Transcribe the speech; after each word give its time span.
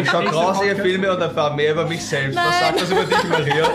Ich 0.00 0.08
schaue 0.10 0.24
grausige 0.24 0.76
Filme 0.76 1.12
und 1.14 1.20
erfahre 1.20 1.54
mehr 1.56 1.72
über 1.72 1.86
mich 1.86 2.02
selbst. 2.04 2.34
Nein. 2.36 2.44
Was 2.48 2.60
sagt 2.60 2.80
das 2.82 2.90
über 2.90 3.04
dich, 3.04 3.28
Maria? 3.28 3.66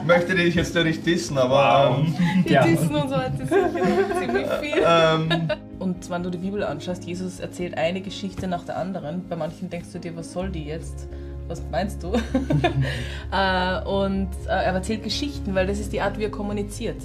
Ich 0.00 0.06
möchte 0.06 0.34
dich 0.34 0.54
jetzt 0.54 0.74
nur 0.74 0.84
nicht 0.84 1.04
dissen, 1.06 1.38
aber... 1.38 1.98
Ähm, 2.04 2.14
Ja. 2.46 2.64
dissen 2.64 2.94
uns 2.94 3.12
heute 3.14 3.36
sicher 3.46 4.18
ziemlich 4.20 4.46
viel. 4.60 4.82
ähm, 4.86 5.48
Und 5.78 6.10
wenn 6.10 6.22
du 6.22 6.30
die 6.30 6.38
Bibel 6.38 6.62
anschaust, 6.62 7.04
Jesus 7.04 7.40
erzählt 7.40 7.76
eine 7.76 8.00
Geschichte 8.00 8.46
nach 8.46 8.64
der 8.64 8.76
anderen. 8.78 9.28
Bei 9.28 9.36
manchen 9.36 9.68
denkst 9.70 9.88
du 9.92 9.98
dir, 9.98 10.16
was 10.16 10.32
soll 10.32 10.48
die 10.50 10.64
jetzt? 10.64 11.08
Was 11.48 11.62
meinst 11.70 12.02
du? 12.02 12.12
äh, 13.32 13.82
und 13.84 14.28
äh, 14.46 14.50
er 14.50 14.72
erzählt 14.74 15.02
Geschichten, 15.02 15.54
weil 15.54 15.66
das 15.66 15.78
ist 15.78 15.92
die 15.92 16.00
Art, 16.00 16.18
wie 16.18 16.24
er 16.24 16.30
kommuniziert. 16.30 16.96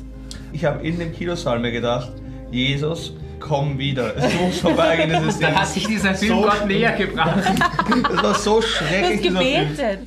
ich 0.54 0.64
habe 0.66 0.86
in 0.88 1.00
dem 1.00 1.12
Kinosaal 1.14 1.60
mir 1.60 1.72
gedacht, 1.72 2.12
Jesus, 2.52 3.14
komm 3.40 3.78
wieder. 3.78 4.16
Es 4.18 4.34
muss 4.40 4.60
vorbeigehen, 4.60 5.12
es 5.12 5.36
ist 5.36 5.42
Dann 5.44 5.56
hat 5.56 5.68
sich 5.68 5.88
dieser 5.88 6.14
Film 6.16 6.36
So- 6.38 6.42
Gott 6.44 6.66
näher 6.68 6.92
gebracht. 6.94 7.44
Es 8.14 8.24
war 8.24 8.36
so 8.36 8.60
Du 8.60 8.66
hast 8.66 8.70
schrecklich, 8.70 9.22
Film. 9.22 9.34
gebetet. 9.36 10.00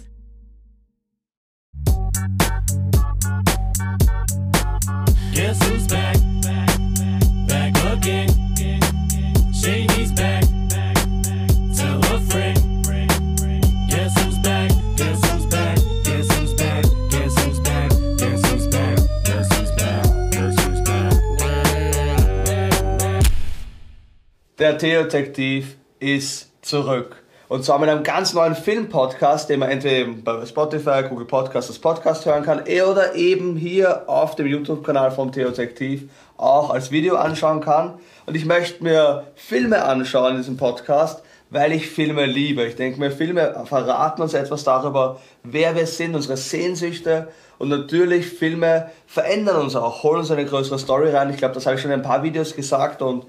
Der 24.81 24.89
Theodetektiv 24.89 25.77
ist 25.99 26.53
zurück. 26.63 27.23
Und 27.49 27.67
zwar 27.67 27.79
mit 27.79 27.91
einem 27.91 28.03
ganz 28.03 28.33
neuen 28.33 28.55
Filmpodcast, 28.55 29.51
den 29.51 29.61
man 29.61 29.69
entweder 29.69 30.11
bei 30.25 30.47
Spotify, 30.47 31.03
Google 31.07 31.27
Podcasts 31.27 31.71
als 31.71 31.79
Podcast 31.79 32.25
hören 32.25 32.45
kann, 32.45 32.63
eh 32.67 32.81
oder 32.81 33.15
eben 33.15 33.57
hier 33.57 34.09
auf 34.09 34.37
dem 34.37 34.47
YouTube-Kanal 34.47 35.11
vom 35.11 35.33
Theodetektiv 35.33 36.09
auch 36.39 36.71
als 36.71 36.91
Video 36.91 37.17
anschauen 37.17 37.61
kann. 37.61 37.99
Und 38.25 38.37
ich 38.37 38.47
möchte 38.47 38.83
mir 38.83 39.27
Filme 39.35 39.85
anschauen 39.85 40.31
in 40.31 40.37
diesem 40.39 40.57
Podcast, 40.57 41.23
weil 41.51 41.73
ich 41.73 41.91
Filme 41.91 42.25
liebe. 42.25 42.65
Ich 42.65 42.77
denke 42.77 43.01
mir, 43.01 43.11
Filme 43.11 43.63
verraten 43.67 44.23
uns 44.23 44.33
etwas 44.33 44.65
darüber, 44.65 45.21
wer 45.43 45.77
wir 45.77 45.87
sind, 45.87 46.15
unsere 46.15 46.39
Sehnsüchte. 46.39 47.29
Und 47.59 47.69
natürlich, 47.69 48.27
Filme 48.27 48.91
verändern 49.07 49.57
uns 49.57 49.77
auch, 49.77 50.03
holen 50.05 50.21
uns 50.21 50.31
eine 50.31 50.47
größere 50.47 50.79
Story 50.79 51.11
rein. 51.11 51.29
Ich 51.29 51.37
glaube, 51.37 51.53
das 51.53 51.67
habe 51.67 51.77
ich 51.77 51.83
schon 51.83 51.91
in 51.91 52.01
ein 52.01 52.07
paar 52.07 52.23
Videos 52.23 52.57
gesagt 52.57 53.03
und 53.03 53.27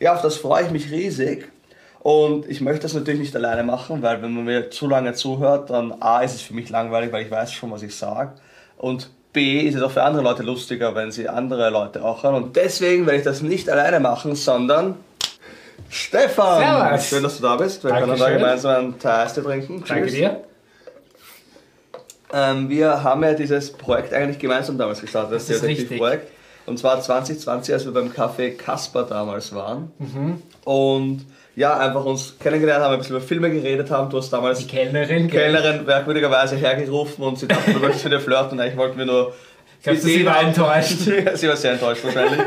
ja, 0.00 0.14
auf 0.14 0.22
das 0.22 0.36
freue 0.36 0.64
ich 0.64 0.70
mich 0.70 0.90
riesig. 0.90 1.50
Und 2.00 2.46
ich 2.50 2.60
möchte 2.60 2.82
das 2.82 2.92
natürlich 2.92 3.20
nicht 3.20 3.36
alleine 3.36 3.62
machen, 3.62 4.02
weil 4.02 4.20
wenn 4.20 4.34
man 4.34 4.44
mir 4.44 4.70
zu 4.70 4.88
lange 4.88 5.14
zuhört, 5.14 5.70
dann 5.70 5.94
A 6.00 6.20
ist 6.20 6.34
es 6.34 6.42
für 6.42 6.52
mich 6.52 6.68
langweilig, 6.68 7.10
weil 7.12 7.24
ich 7.24 7.30
weiß 7.30 7.52
schon, 7.52 7.70
was 7.70 7.82
ich 7.82 7.96
sage. 7.96 8.32
Und 8.76 9.10
B 9.32 9.60
ist 9.60 9.74
es 9.74 9.82
auch 9.82 9.90
für 9.90 10.02
andere 10.02 10.22
Leute 10.22 10.42
lustiger, 10.42 10.94
wenn 10.94 11.10
sie 11.10 11.28
andere 11.28 11.70
Leute 11.70 12.04
auch 12.04 12.22
hören. 12.22 12.34
Und 12.34 12.56
deswegen 12.56 13.06
werde 13.06 13.18
ich 13.18 13.24
das 13.24 13.40
nicht 13.40 13.70
alleine 13.70 14.00
machen, 14.00 14.34
sondern 14.34 14.96
Stefan! 15.88 16.60
Servus. 16.60 17.08
Schön, 17.08 17.22
dass 17.22 17.36
du 17.36 17.42
da 17.42 17.56
bist. 17.56 17.82
Wir 17.84 17.90
können 17.90 18.08
da 18.08 18.16
Dankeschön. 18.16 18.38
gemeinsam 18.38 18.76
einen 18.76 18.98
Taste 18.98 19.42
trinken. 19.42 19.82
Danke 19.86 20.04
Tschüss. 20.04 20.14
dir. 20.14 20.40
Ähm, 22.32 22.68
wir 22.68 23.02
haben 23.02 23.22
ja 23.22 23.32
dieses 23.32 23.72
Projekt 23.72 24.12
eigentlich 24.12 24.38
gemeinsam 24.38 24.76
damals 24.76 25.00
gestartet, 25.00 25.36
das, 25.36 25.46
Das 25.46 25.56
ist 25.56 25.62
Detektivprojekt. 25.62 26.33
Und 26.66 26.78
zwar 26.78 27.00
2020, 27.00 27.74
als 27.74 27.84
wir 27.84 27.92
beim 27.92 28.10
Café 28.10 28.56
Kasper 28.56 29.02
damals 29.02 29.54
waren. 29.54 29.92
Mhm. 29.98 30.42
Und 30.64 31.26
ja, 31.56 31.76
einfach 31.78 32.04
uns 32.04 32.36
kennengelernt 32.38 32.82
haben, 32.82 32.94
ein 32.94 32.98
bisschen 32.98 33.16
über 33.16 33.24
Filme 33.24 33.50
geredet 33.50 33.90
haben. 33.90 34.10
Du 34.10 34.18
hast 34.18 34.30
damals 34.30 34.60
Die 34.60 34.66
Kellnerin. 34.66 35.28
Kellnerin 35.28 35.84
merkwürdigerweise 35.84 36.56
hergerufen 36.56 37.24
und 37.24 37.38
sie 37.38 37.46
dachte, 37.46 37.72
du 37.72 37.78
möchtest 37.78 38.04
mit 38.04 38.12
ihr 38.14 38.20
flirten. 38.20 38.58
Eigentlich 38.58 38.76
wollten 38.76 38.98
wir 38.98 39.06
nur. 39.06 39.34
Ich 39.78 39.84
glaube, 39.84 39.98
sie 39.98 40.24
war 40.24 40.42
enttäuscht. 40.42 40.98
Sie 41.34 41.48
war 41.48 41.56
sehr 41.56 41.72
enttäuscht 41.72 42.02
wahrscheinlich. 42.04 42.40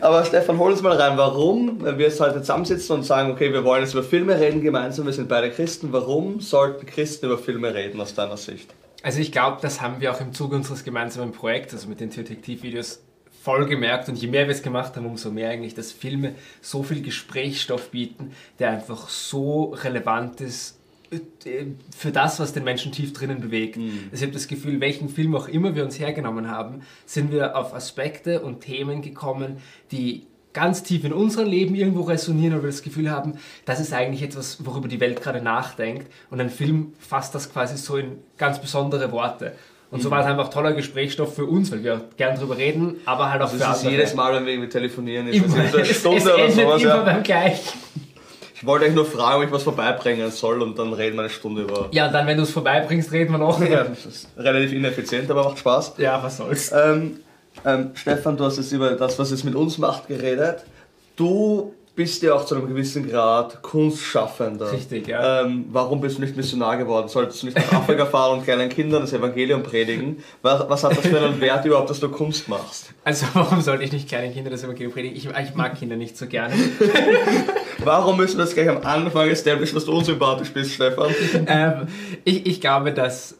Aber 0.00 0.24
Stefan, 0.24 0.58
hol 0.58 0.72
uns 0.72 0.80
mal 0.80 0.96
rein. 0.96 1.18
Warum, 1.18 1.82
wenn 1.82 1.98
wir 1.98 2.06
jetzt 2.06 2.20
heute 2.20 2.40
zusammensitzen 2.40 2.96
und 2.96 3.02
sagen, 3.02 3.30
okay, 3.32 3.52
wir 3.52 3.64
wollen 3.64 3.82
jetzt 3.82 3.92
über 3.92 4.02
Filme 4.02 4.38
reden 4.38 4.62
gemeinsam, 4.62 5.06
wir 5.06 5.12
sind 5.12 5.28
beide 5.28 5.50
Christen, 5.50 5.92
warum 5.92 6.40
sollten 6.40 6.86
Christen 6.86 7.26
über 7.26 7.36
Filme 7.36 7.74
reden 7.74 8.00
aus 8.00 8.14
deiner 8.14 8.36
Sicht? 8.36 8.72
Also 9.02 9.20
ich 9.20 9.30
glaube, 9.32 9.58
das 9.60 9.80
haben 9.80 10.00
wir 10.00 10.12
auch 10.12 10.20
im 10.20 10.32
Zuge 10.32 10.56
unseres 10.56 10.84
gemeinsamen 10.84 11.32
Projekts, 11.32 11.74
also 11.74 11.88
mit 11.88 12.00
den 12.00 12.10
Detektivvideos, 12.10 13.02
voll 13.42 13.66
gemerkt. 13.66 14.08
Und 14.08 14.16
je 14.16 14.28
mehr 14.28 14.46
wir 14.46 14.54
es 14.54 14.62
gemacht 14.62 14.96
haben, 14.96 15.06
umso 15.06 15.30
mehr 15.30 15.50
eigentlich, 15.50 15.74
dass 15.74 15.92
Filme 15.92 16.34
so 16.60 16.82
viel 16.82 17.02
Gesprächsstoff 17.02 17.90
bieten, 17.90 18.32
der 18.58 18.70
einfach 18.70 19.08
so 19.08 19.74
relevant 19.74 20.40
ist 20.40 20.78
äh, 21.10 21.66
für 21.96 22.12
das, 22.12 22.40
was 22.40 22.52
den 22.52 22.64
Menschen 22.64 22.92
tief 22.92 23.12
drinnen 23.12 23.40
bewegt. 23.40 23.76
Also 23.76 23.90
ich 24.12 24.22
habe 24.22 24.32
das 24.32 24.48
Gefühl, 24.48 24.80
welchen 24.80 25.08
Film 25.08 25.34
auch 25.34 25.48
immer 25.48 25.74
wir 25.74 25.84
uns 25.84 25.98
hergenommen 25.98 26.50
haben, 26.50 26.82
sind 27.06 27.32
wir 27.32 27.56
auf 27.56 27.74
Aspekte 27.74 28.40
und 28.42 28.60
Themen 28.60 29.02
gekommen, 29.02 29.58
die 29.90 30.26
ganz 30.52 30.82
tief 30.82 31.04
in 31.04 31.12
unserem 31.12 31.48
Leben 31.48 31.74
irgendwo 31.74 32.02
resonieren, 32.02 32.54
weil 32.54 32.62
wir 32.64 32.70
das 32.70 32.82
Gefühl 32.82 33.10
haben, 33.10 33.34
das 33.64 33.80
ist 33.80 33.92
eigentlich 33.92 34.22
etwas, 34.22 34.64
worüber 34.66 34.88
die 34.88 34.98
Welt 34.98 35.22
gerade 35.22 35.40
nachdenkt. 35.40 36.10
Und 36.30 36.40
ein 36.40 36.50
Film 36.50 36.94
fasst 36.98 37.34
das 37.34 37.52
quasi 37.52 37.76
so 37.76 37.96
in 37.96 38.18
ganz 38.36 38.60
besondere 38.60 39.12
Worte. 39.12 39.54
Und 39.90 40.02
so 40.02 40.10
war 40.10 40.20
es 40.20 40.26
einfach 40.26 40.50
toller 40.50 40.72
Gesprächsstoff 40.74 41.34
für 41.34 41.46
uns, 41.46 41.72
weil 41.72 41.82
wir 41.82 42.02
gern 42.18 42.38
drüber 42.38 42.58
reden, 42.58 42.96
aber 43.06 43.30
halt 43.30 43.40
auch 43.40 43.48
für 43.48 43.56
Das 43.58 43.78
ist 43.78 43.84
andere. 43.86 43.92
jedes 43.92 44.14
Mal, 44.14 44.34
wenn 44.34 44.44
wir 44.44 44.52
irgendwie 44.52 44.68
telefonieren, 44.68 45.28
ist 45.28 45.36
Immer, 45.36 45.62
das 45.62 45.74
eine 45.74 45.84
Stunde 45.94 46.18
es 46.18 46.26
oder 46.26 46.48
sowas. 46.50 46.82
immer 46.82 46.90
Ja. 46.96 47.02
beim 47.02 47.22
gleichen. 47.22 47.78
Ich 48.54 48.66
wollte 48.66 48.84
euch 48.86 48.92
nur 48.92 49.06
fragen, 49.06 49.40
ob 49.40 49.46
ich 49.46 49.52
was 49.52 49.62
vorbeibringen 49.62 50.30
soll 50.30 50.60
und 50.62 50.78
dann 50.78 50.92
reden 50.92 51.16
wir 51.16 51.20
eine 51.22 51.30
Stunde 51.30 51.62
über. 51.62 51.88
Ja, 51.92 52.08
dann, 52.08 52.26
wenn 52.26 52.36
du 52.36 52.42
es 52.42 52.50
vorbeibringst, 52.50 53.12
reden 53.12 53.30
wir 53.32 53.38
noch. 53.38 53.60
Ja, 53.66 53.84
das 53.84 54.04
ist 54.04 54.28
relativ 54.36 54.72
ineffizient, 54.72 55.30
aber 55.30 55.44
macht 55.44 55.58
Spaß. 55.60 55.94
Ja, 55.98 56.20
was 56.22 56.36
soll's. 56.38 56.70
Ähm, 56.72 57.20
ähm, 57.64 57.90
Stefan, 57.94 58.36
du 58.36 58.44
hast 58.44 58.56
jetzt 58.58 58.72
über 58.72 58.90
das, 58.90 59.18
was 59.18 59.30
es 59.30 59.42
mit 59.44 59.54
uns 59.54 59.78
macht, 59.78 60.08
geredet. 60.08 60.64
Du 61.16 61.72
bist 61.98 62.22
ja 62.22 62.32
auch 62.32 62.46
zu 62.46 62.54
einem 62.54 62.68
gewissen 62.68 63.10
Grad 63.10 63.60
Kunstschaffender. 63.60 64.70
Richtig, 64.70 65.08
ja. 65.08 65.42
Ähm, 65.42 65.64
warum 65.72 66.00
bist 66.00 66.18
du 66.18 66.22
nicht 66.22 66.36
Missionar 66.36 66.76
geworden? 66.76 67.08
Solltest 67.08 67.42
du 67.42 67.46
nicht 67.46 67.58
nach 67.58 67.72
Afrika 67.72 68.06
fahren 68.14 68.38
und 68.38 68.44
kleinen 68.44 68.68
Kindern 68.68 69.02
das 69.02 69.12
Evangelium 69.12 69.64
predigen? 69.64 70.22
Was, 70.40 70.70
was 70.70 70.84
hat 70.84 70.96
das 70.96 71.08
für 71.08 71.20
einen 71.20 71.40
Wert 71.40 71.64
überhaupt, 71.64 71.90
dass 71.90 71.98
du 71.98 72.08
Kunst 72.08 72.48
machst? 72.48 72.94
Also, 73.02 73.26
warum 73.34 73.60
sollte 73.62 73.82
ich 73.82 73.90
nicht 73.90 74.08
kleinen 74.08 74.32
Kindern 74.32 74.52
das 74.52 74.62
Evangelium 74.62 74.92
predigen? 74.92 75.16
Ich, 75.16 75.26
ich 75.26 75.54
mag 75.56 75.76
Kinder 75.76 75.96
nicht 75.96 76.16
so 76.16 76.28
gerne. 76.28 76.54
Warum 77.84 78.16
müssen 78.16 78.38
wir 78.38 78.44
das 78.44 78.54
gleich 78.54 78.68
am 78.68 78.82
Anfang 78.82 79.28
establishen, 79.28 79.76
dass 79.76 79.84
du 79.84 79.92
unsympathisch 79.92 80.52
bist, 80.52 80.74
Stefan? 80.74 81.14
ähm, 81.46 81.88
ich, 82.24 82.46
ich 82.46 82.60
glaube, 82.60 82.92
dass 82.92 83.38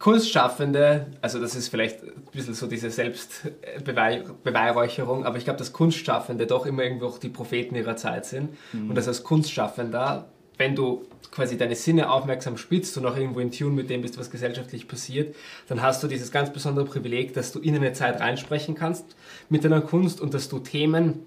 Kunstschaffende, 0.00 1.06
also 1.20 1.38
das 1.38 1.54
ist 1.54 1.68
vielleicht 1.68 2.02
ein 2.02 2.24
bisschen 2.32 2.54
so 2.54 2.66
diese 2.66 2.90
Selbstbeweihräucherung, 2.90 5.24
aber 5.26 5.36
ich 5.36 5.44
glaube, 5.44 5.58
dass 5.58 5.74
Kunstschaffende 5.74 6.46
doch 6.46 6.64
immer 6.66 6.82
irgendwo 6.82 7.06
auch 7.06 7.18
die 7.18 7.28
Propheten 7.28 7.76
ihrer 7.76 7.96
Zeit 7.96 8.24
sind. 8.24 8.56
Und 8.72 8.94
dass 8.94 9.06
als 9.06 9.22
Kunstschaffender, 9.22 10.30
wenn 10.56 10.74
du 10.74 11.02
quasi 11.30 11.58
deine 11.58 11.74
Sinne 11.74 12.10
aufmerksam 12.10 12.56
spitzt 12.56 12.96
und 12.96 13.04
auch 13.04 13.16
irgendwo 13.16 13.40
in 13.40 13.52
Tune 13.52 13.72
mit 13.72 13.90
dem 13.90 14.00
bist, 14.00 14.18
was 14.18 14.30
gesellschaftlich 14.30 14.88
passiert, 14.88 15.36
dann 15.68 15.82
hast 15.82 16.02
du 16.02 16.08
dieses 16.08 16.32
ganz 16.32 16.50
besondere 16.50 16.86
Privileg, 16.86 17.34
dass 17.34 17.52
du 17.52 17.58
in 17.60 17.76
eine 17.76 17.92
Zeit 17.92 18.20
reinsprechen 18.20 18.74
kannst 18.74 19.04
mit 19.50 19.64
deiner 19.64 19.82
Kunst 19.82 20.22
und 20.22 20.32
dass 20.32 20.48
du 20.48 20.60
Themen 20.60 21.24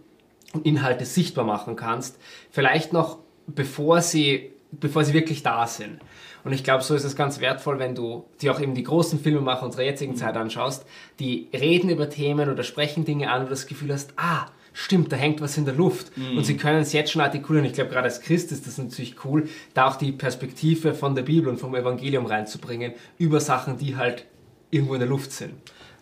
und 0.51 0.65
Inhalte 0.65 1.05
sichtbar 1.05 1.45
machen 1.45 1.75
kannst, 1.75 2.17
vielleicht 2.49 2.91
noch 2.91 3.19
bevor 3.45 4.01
sie, 4.01 4.51
bevor 4.71 5.03
sie 5.03 5.13
wirklich 5.13 5.43
da 5.43 5.67
sind. 5.67 5.99
Und 6.43 6.51
ich 6.53 6.63
glaube, 6.63 6.83
so 6.83 6.93
ist 6.95 7.03
es 7.05 7.15
ganz 7.15 7.39
wertvoll, 7.39 7.79
wenn 7.79 7.95
du 7.95 8.25
dir 8.41 8.51
auch 8.53 8.59
eben 8.59 8.75
die 8.75 8.83
großen 8.83 9.19
Filmemacher 9.19 9.63
unserer 9.65 9.83
jetzigen 9.83 10.15
Zeit 10.15 10.35
anschaust, 10.35 10.85
die 11.19 11.47
reden 11.53 11.89
über 11.89 12.09
Themen 12.09 12.49
oder 12.49 12.63
sprechen 12.63 13.05
Dinge 13.05 13.31
an, 13.31 13.41
wo 13.41 13.45
du 13.45 13.49
das 13.51 13.65
Gefühl 13.67 13.93
hast, 13.93 14.13
ah, 14.17 14.47
stimmt, 14.73 15.11
da 15.11 15.15
hängt 15.15 15.39
was 15.39 15.57
in 15.57 15.65
der 15.65 15.73
Luft. 15.75 16.11
Und 16.17 16.43
sie 16.45 16.57
können 16.57 16.79
es 16.81 16.91
jetzt 16.93 17.11
schon 17.11 17.21
artikulieren. 17.21 17.65
Ich 17.65 17.73
glaube, 17.73 17.91
gerade 17.91 18.05
als 18.05 18.21
Christ 18.21 18.51
ist 18.51 18.67
das 18.67 18.77
natürlich 18.77 19.23
cool, 19.23 19.47
da 19.73 19.87
auch 19.87 19.95
die 19.95 20.11
Perspektive 20.11 20.93
von 20.93 21.15
der 21.15 21.21
Bibel 21.23 21.47
und 21.49 21.59
vom 21.59 21.75
Evangelium 21.75 22.25
reinzubringen 22.25 22.93
über 23.17 23.39
Sachen, 23.39 23.77
die 23.77 23.95
halt 23.95 24.25
irgendwo 24.71 24.95
in 24.95 24.99
der 24.99 25.09
Luft 25.09 25.31
sind. 25.31 25.53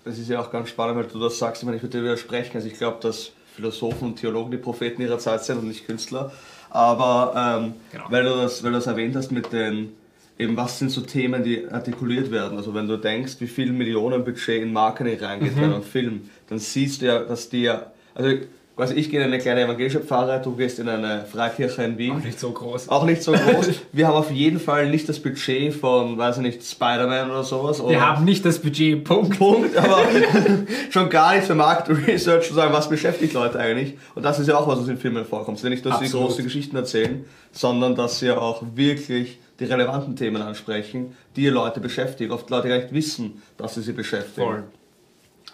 Das 0.06 0.18
ist 0.18 0.30
ja 0.30 0.40
auch 0.40 0.50
ganz 0.52 0.70
spannend, 0.70 0.96
weil 0.98 1.04
du 1.06 1.20
das 1.20 1.38
sagst, 1.38 1.62
ich 1.62 1.66
meine, 1.66 1.78
ich 1.78 1.84
würde 1.84 1.98
dir 2.00 2.04
widersprechen. 2.04 2.56
Also 2.56 2.68
ich 2.68 2.74
glaube, 2.76 2.98
dass 3.02 3.32
Philosophen 3.56 4.08
und 4.08 4.16
Theologen 4.16 4.50
die 4.50 4.58
Propheten 4.58 5.02
ihrer 5.02 5.20
Zeit 5.20 5.44
sind 5.44 5.60
und 5.60 5.68
nicht 5.68 5.86
Künstler. 5.86 6.32
Aber 6.72 7.34
ähm, 7.62 7.74
Genau. 7.92 8.06
weil, 8.10 8.24
du 8.24 8.30
das, 8.38 8.64
weil 8.64 8.72
du 8.72 8.78
das 8.78 8.88
erwähnt 8.88 9.16
hast 9.16 9.32
mit 9.32 9.52
den, 9.52 9.92
eben 10.38 10.58
was 10.58 10.80
sind 10.80 10.90
so 10.90 11.02
Themen, 11.02 11.44
die 11.44 11.68
artikuliert 11.70 12.32
werden. 12.32 12.58
Also 12.58 12.74
wenn 12.74 12.88
du 12.88 12.98
denkst, 12.98 13.36
wie 13.40 13.48
viel 13.48 13.72
Millionen 13.72 14.24
Budget 14.24 14.62
in 14.62 14.74
Marketing 14.74 15.20
reingeht 15.20 15.56
bei 15.56 15.64
einem 15.64 15.84
Film, 15.84 16.30
dann 16.48 16.60
siehst 16.60 17.02
du 17.02 17.06
ja, 17.06 17.20
dass 17.20 17.50
die 17.50 17.64
ja, 17.64 17.92
also 18.16 18.30
quasi 18.76 18.96
ich 18.96 19.12
gehe 19.12 19.20
in 19.20 19.28
eine 19.28 19.38
kleine 19.38 19.62
evangelische 19.62 20.00
Pfarre, 20.00 20.42
du 20.44 20.56
gehst 20.56 20.80
in 20.80 20.90
eine 20.90 21.26
Freikirche 21.26 21.84
in 21.84 21.98
Wien. 22.00 22.14
Auch 22.14 22.24
nicht 22.24 22.40
so 22.40 22.52
groß. 22.52 22.90
Auch 22.90 23.06
nicht 23.06 23.22
so 23.22 23.32
groß. 23.34 23.70
Wir 23.92 24.08
haben 24.08 24.16
auf 24.16 24.32
jeden 24.32 24.60
Fall 24.60 24.90
nicht 24.90 25.08
das 25.08 25.20
Budget 25.20 25.74
von, 25.74 26.18
weiß 26.18 26.38
ich 26.38 26.44
nicht, 26.44 26.64
Spider-Man 26.64 27.30
oder 27.30 27.44
sowas. 27.44 27.80
Oder 27.80 27.92
Wir 27.92 28.02
haben 28.02 28.26
nicht 28.26 28.44
das 28.44 28.60
Budget, 28.60 29.04
Punkt. 29.04 29.38
Punkt, 29.38 29.78
aber 29.78 30.00
schon 30.90 31.10
gar 31.10 31.36
nicht 31.36 31.46
für 31.46 31.54
Marktresearch 31.54 32.48
zu 32.48 32.54
sagen, 32.56 32.74
was 32.74 32.90
beschäftigt 32.90 33.34
Leute 33.34 33.60
eigentlich. 33.60 33.98
Und 34.16 34.24
das 34.24 34.40
ist 34.40 34.48
ja 34.48 34.58
auch 34.58 34.68
was, 34.68 34.80
was 34.80 34.88
in 34.88 34.98
Filmen 34.98 35.26
vorkommt. 35.26 35.58
Es 35.58 35.64
ist 35.64 35.66
ja 35.66 35.70
nicht, 35.70 35.86
dass 35.86 36.00
sie 36.00 36.06
Absolut. 36.06 36.30
große 36.30 36.44
Geschichten 36.44 36.76
erzählen, 36.76 37.26
sondern 37.52 37.96
dass 37.96 38.20
sie 38.20 38.32
auch 38.32 38.64
wirklich 38.74 39.38
die 39.62 39.66
relevanten 39.66 40.16
Themen 40.16 40.42
ansprechen, 40.42 41.16
die 41.36 41.48
Leute 41.48 41.80
beschäftigen. 41.80 42.32
Oft 42.32 42.50
Leute 42.50 42.68
gar 42.68 42.78
nicht 42.78 42.94
wissen, 42.94 43.42
dass 43.58 43.76
sie 43.76 43.82
sie 43.82 43.94
beschäftigen. 43.94 44.48
Voll. 44.48 44.64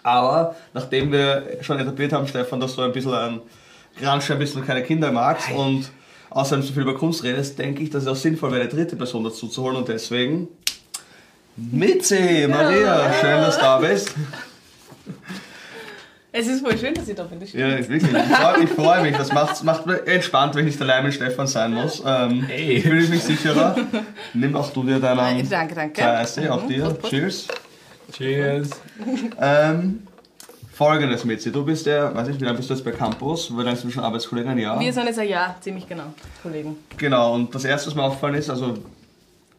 Aber 0.02 0.56
nachdem 0.72 1.12
wir 1.12 1.58
schon 1.60 1.78
etabliert 1.78 2.12
haben, 2.12 2.26
Stefan, 2.26 2.58
dass 2.58 2.74
du 2.74 2.82
ein 2.82 2.92
bisschen 2.92 3.12
ein 3.12 3.40
Granschwein 4.00 4.38
bist 4.38 4.56
und 4.56 4.66
keine 4.66 4.82
Kinder 4.82 5.12
magst 5.12 5.50
und 5.52 5.90
außerdem 6.30 6.62
so 6.62 6.72
viel 6.72 6.82
über 6.82 6.94
Kunst 6.94 7.22
redest, 7.22 7.58
denke 7.58 7.82
ich, 7.82 7.90
dass 7.90 8.04
es 8.04 8.08
auch 8.08 8.16
sinnvoll 8.16 8.50
wäre, 8.52 8.62
eine 8.62 8.70
dritte 8.70 8.96
Person 8.96 9.24
dazu 9.24 9.48
zu 9.48 9.62
holen 9.62 9.76
und 9.76 9.88
deswegen 9.88 10.48
Mitzi, 11.56 12.46
Maria, 12.48 13.12
schön, 13.20 13.40
dass 13.40 13.56
du 13.56 13.62
da 13.62 13.78
bist. 13.78 14.14
Es 16.38 16.46
ist 16.46 16.60
voll 16.64 16.78
schön, 16.78 16.94
dass 16.94 17.08
ich 17.08 17.16
da 17.16 17.24
bin. 17.24 17.40
das 17.40 17.48
stimmt. 17.48 17.62
Ja, 17.64 17.78
wirklich. 17.78 18.02
Ich 18.04 18.08
freue 18.10 18.62
ich 18.64 18.70
freu 18.70 19.02
mich. 19.02 19.16
Das 19.16 19.32
macht, 19.32 19.64
macht 19.64 19.86
mir 19.86 20.06
entspannt, 20.06 20.54
wenn 20.54 20.66
ich 20.68 20.74
nicht 20.74 20.82
allein 20.82 21.04
mit 21.04 21.14
Stefan 21.14 21.46
sein 21.48 21.74
muss. 21.74 22.00
Ähm, 22.06 22.44
Hey. 22.46 22.80
Fühle 22.80 23.02
ich 23.02 23.08
mich 23.10 23.22
sicherer. 23.24 23.74
Nimm 24.34 24.54
auch 24.54 24.70
du 24.72 24.84
dir 24.84 25.00
deinen 25.00 25.40
Äh, 25.40 25.42
Danke, 25.48 25.74
danke. 25.74 26.04
Eistee, 26.06 26.48
auch 26.48 26.62
Mhm, 26.62 26.68
dir. 26.68 26.84
Prost, 26.90 27.00
Prost. 27.00 27.10
Cheers. 27.10 27.48
Cheers. 28.12 28.70
Ähm, 29.40 30.02
Folgendes, 30.72 31.24
Mitzi. 31.24 31.50
Du 31.50 31.64
bist 31.64 31.86
ja, 31.86 32.14
weiß 32.14 32.28
ich, 32.28 32.40
wie 32.40 32.44
lange 32.44 32.56
bist 32.58 32.70
du 32.70 32.74
jetzt 32.74 32.84
bei 32.84 32.92
Campus? 32.92 33.50
Wie 33.50 33.56
lange 33.56 33.72
bist 33.72 33.82
du 33.84 33.90
schon 33.90 34.04
Arbeitskollege? 34.04 34.48
Ein 34.48 34.58
Jahr? 34.58 34.78
Wir 34.78 34.92
sind 34.92 35.06
jetzt 35.06 35.18
ein 35.18 35.28
Jahr, 35.28 35.56
ziemlich 35.60 35.88
genau, 35.88 36.04
Kollegen. 36.40 36.76
Genau, 36.96 37.34
und 37.34 37.52
das 37.52 37.64
erste, 37.64 37.88
was 37.88 37.96
mir 37.96 38.02
aufgefallen 38.04 38.34
ist, 38.36 38.48
also 38.48 38.74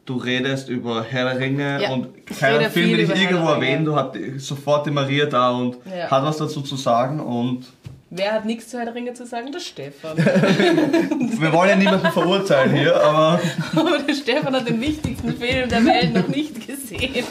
du 0.10 0.18
redest 0.18 0.70
über 0.70 1.04
Herr 1.04 1.26
der 1.34 1.40
Ringe 1.40 1.82
Ja, 1.84 1.90
und 1.92 2.08
keiner 2.40 2.70
Film 2.70 2.92
will 2.92 3.00
ich 3.02 3.10
irgendwo 3.10 3.48
erwähnen. 3.50 3.86
Du 3.86 3.96
hast 3.96 4.12
sofort 4.40 4.86
die 4.86 4.92
Maria 4.92 5.26
da 5.28 5.52
und 5.52 5.78
Ja. 5.86 6.10
hat 6.10 6.24
was 6.24 6.38
dazu 6.38 6.62
zu 6.62 6.76
sagen 6.76 7.20
und 7.20 7.66
Wer 8.12 8.32
hat 8.34 8.44
nichts 8.46 8.70
zu 8.70 8.78
Herr 8.80 8.86
der 8.86 8.96
Ringe 8.96 9.14
zu 9.14 9.24
sagen? 9.28 9.52
Der 9.52 9.60
Stefan. 9.60 10.18
wir 10.18 11.54
wollen 11.54 11.70
ja 11.70 11.76
niemanden 11.76 12.12
verurteilen 12.12 12.74
hier, 12.76 12.96
aber 13.00 13.40
Aber 13.76 14.00
der 14.00 14.14
Stefan 14.16 14.56
hat 14.56 14.68
den 14.68 14.82
wichtigsten 14.82 15.34
Film 15.38 15.70
der 15.70 15.86
Welt 15.86 16.16
noch 16.16 16.28
nicht 16.28 16.66
gesehen. 16.66 17.24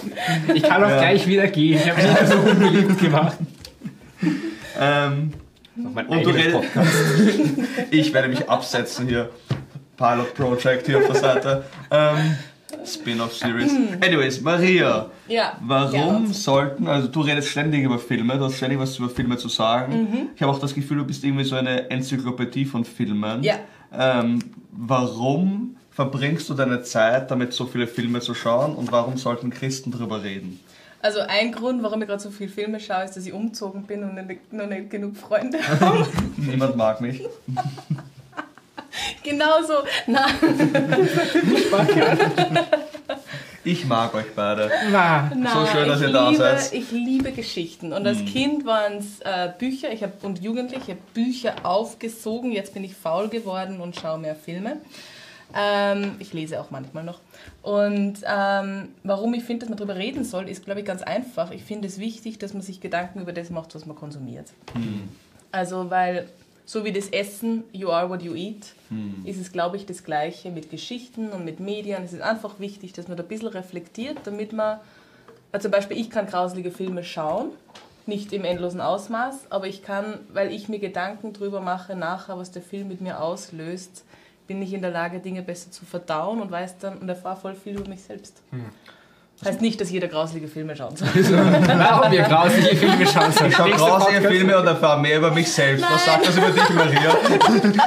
Ich 0.55 0.63
kann 0.63 0.85
auch 0.85 0.89
Ja. 0.89 0.99
gleich 1.01 1.27
wieder 1.27 1.49
gehen. 1.49 1.81
Ich 1.83 1.91
habe 1.91 2.01
mich 2.01 2.11
nicht 2.21 2.33
so 2.33 2.39
unbeliebt 2.39 2.99
gemacht. 3.01 3.37
ähm, 4.81 5.33
Und 5.77 6.25
du 6.25 6.31
redest- 6.31 6.65
ich 7.91 8.13
werde 8.15 8.29
mich 8.29 8.49
absetzen 8.49 9.09
hier. 9.09 9.31
Pilot 9.97 10.33
Project 10.35 10.87
hier 10.87 10.99
auf 10.99 11.07
der 11.07 11.15
Seite. 11.17 11.65
Ähm, 11.91 12.37
Spin-off 12.85 13.35
Series. 13.35 13.73
Anyways, 14.01 14.41
Maria. 14.43 15.11
Ja. 15.27 15.57
Warum 15.63 16.27
Ja. 16.27 16.33
sollten, 16.33 16.87
also 16.87 17.09
du 17.09 17.21
redest 17.23 17.49
ständig 17.49 17.83
über 17.85 17.99
Filme, 17.99 18.37
du 18.39 18.45
hast 18.45 18.57
ständig 18.57 18.79
was 18.79 18.99
über 18.99 19.09
Filme 19.09 19.37
zu 19.39 19.49
sagen. 19.49 20.29
Ich 20.37 20.43
habe 20.43 20.53
auch 20.53 20.59
das 20.59 20.75
Gefühl, 20.75 20.99
du 20.99 21.05
bist 21.05 21.25
irgendwie 21.25 21.45
so 21.45 21.57
eine 21.57 21.91
Enzyklopädie 21.91 22.65
von 22.67 22.85
Filmen. 22.85 23.43
Ja. 23.43 23.55
Ähm, 23.93 24.39
warum 24.73 25.77
verbringst 25.91 26.49
du 26.51 26.55
deine 26.55 26.83
Zeit 26.83 27.31
damit, 27.31 27.53
so 27.55 27.67
viele 27.67 27.87
Filme 27.87 28.21
zu 28.21 28.35
schauen 28.35 28.75
und 28.75 28.93
warum 28.93 29.17
sollten 29.17 29.51
Christen 29.51 29.91
darüber 29.91 30.23
reden? 30.23 30.61
Also 31.01 31.21
ein 31.21 31.53
Grund, 31.53 31.83
warum 31.83 32.03
ich 32.03 32.09
gerade 32.09 32.21
so 32.23 32.31
viele 32.31 32.51
Filme 32.51 32.81
schaue, 32.81 33.05
ist, 33.05 33.17
dass 33.17 33.25
ich 33.25 33.33
umgezogen 33.33 33.85
bin 33.85 34.03
und 34.05 34.15
noch 34.53 34.67
nicht 34.67 34.91
genug 34.91 35.17
Freunde 35.17 35.59
habe. 35.81 36.07
Niemand 36.37 36.77
mag 36.77 37.01
mich. 37.01 37.23
Genauso. 39.23 39.75
Nein. 40.07 40.35
Ich 43.65 43.85
mag 43.85 44.15
euch 44.15 44.35
beide. 44.35 44.71
Na, 44.91 45.31
Nein, 45.35 45.53
So 45.53 45.67
schön, 45.67 45.89
dass 45.89 46.01
ich 46.01 46.07
ihr 46.07 46.13
da 46.13 46.31
liebe, 46.31 46.43
seid. 46.43 46.73
Ich 46.73 46.91
liebe 46.91 47.33
Geschichten. 47.33 47.93
Und 47.93 48.07
als 48.07 48.25
Kind 48.25 48.65
waren 48.65 48.99
es 48.99 49.21
äh, 49.21 49.53
Bücher 49.59 49.93
ich 49.93 50.03
hab, 50.03 50.25
und 50.25 50.43
Jugendlich. 50.43 50.85
Ich 50.85 50.89
habe 50.89 51.01
Bücher 51.13 51.55
aufgesogen. 51.65 52.53
Jetzt 52.53 52.73
bin 52.73 52.83
ich 52.83 52.95
faul 52.95 53.29
geworden 53.29 53.81
und 53.81 53.97
schaue 53.97 54.19
mehr 54.19 54.37
Filme. 54.37 54.79
Ähm, 55.55 56.17
ich 56.19 56.33
lese 56.33 56.61
auch 56.61 56.71
manchmal 56.71 57.05
noch. 57.05 57.21
Und 57.63 58.19
ähm, 58.27 58.89
warum 59.03 59.35
ich 59.35 59.45
finde, 59.45 59.61
dass 59.61 59.69
man 59.69 59.79
darüber 59.79 59.97
reden 59.97 60.25
soll, 60.25 60.49
ist, 60.49 60.65
glaube 60.65 60.81
ich, 60.81 60.87
ganz 60.87 61.03
einfach. 61.03 61.51
Ich 61.51 61.65
finde 61.65 61.89
es 61.89 61.99
wichtig, 61.99 62.39
dass 62.39 62.53
man 62.53 62.63
sich 62.63 62.81
Gedanken 62.81 63.21
über 63.21 63.33
das 63.33 63.51
macht, 63.51 63.75
was 63.75 63.87
man 63.87 63.97
konsumiert. 63.97 64.47
Also, 65.53 65.91
weil 65.91 66.29
so 66.69 66.85
wie 66.85 66.93
das 66.93 67.09
Essen, 67.09 67.65
you 67.73 67.89
are 67.89 68.11
what 68.11 68.21
you 68.21 68.35
eat, 68.35 68.75
ist 69.25 69.41
es, 69.41 69.53
glaube 69.53 69.79
ich, 69.79 69.87
das 69.87 70.05
Gleiche 70.05 70.51
mit 70.51 70.71
Geschichten 70.71 71.31
und 71.31 71.47
mit 71.47 71.61
Medien. 71.61 72.05
Es 72.05 72.13
ist 72.13 72.21
einfach 72.21 72.61
wichtig, 72.61 72.93
dass 72.93 73.09
man 73.09 73.17
da 73.17 73.23
ein 73.23 73.29
bisschen 73.29 73.49
reflektiert, 73.49 74.19
damit 74.25 74.53
man, 74.53 74.79
also 75.51 75.63
zum 75.63 75.73
Beispiel, 75.73 75.99
ich 75.99 76.11
kann 76.11 76.27
grauselige 76.27 76.71
Filme 76.71 77.05
schauen, 77.05 77.53
nicht 78.05 78.35
im 78.35 78.45
endlosen 78.45 78.83
Ausmaß, 78.83 79.51
aber 79.51 79.67
ich 79.67 79.83
kann, 79.83 80.19
weil 80.31 80.53
ich 80.53 80.69
mir 80.69 80.79
Gedanken 80.79 81.33
drüber 81.33 81.63
mache, 81.63 81.97
nachher, 81.97 82.37
was 82.37 82.51
der 82.51 82.61
Film 82.61 82.89
mit 82.89 83.01
mir 83.01 83.23
auslöst, 83.23 84.05
bin 84.47 84.61
ich 84.61 84.75
in 84.75 84.83
der 84.83 84.91
Lage, 84.91 85.21
Dinge 85.21 85.41
besser 85.41 85.71
zu 85.71 85.87
verdauen 85.87 86.43
und 86.43 86.51
weiß 86.51 86.77
dann 86.81 86.99
und 86.99 87.09
erfahre 87.09 87.41
voll 87.41 87.55
viel 87.55 87.79
über 87.79 87.89
mich 87.89 88.03
selbst. 88.03 88.43
Heißt 89.45 89.61
nicht, 89.61 89.81
dass 89.81 89.91
jeder 89.91 90.09
grauselige 90.09 90.49
Filme 90.49 90.75
schauen 90.75 90.97
soll. 90.97 91.09
warum 91.15 92.11
wir 92.11 92.23
grausliche 92.23 92.75
Filme 92.75 93.07
schauen 93.07 93.31
sollen. 93.31 93.51
Ich 93.51 93.57
schaue 93.57 93.71
grausige. 93.71 94.29
Filme 94.29 94.59
und 94.59 94.67
erfahre 94.67 95.01
mehr 95.01 95.19
über 95.19 95.31
mich 95.31 95.51
selbst. 95.53 95.85
Was 95.89 96.05
sagt 96.05 96.27
das 96.27 96.37
über 96.37 96.51
dich, 96.51 96.69
Maria? 96.71 97.17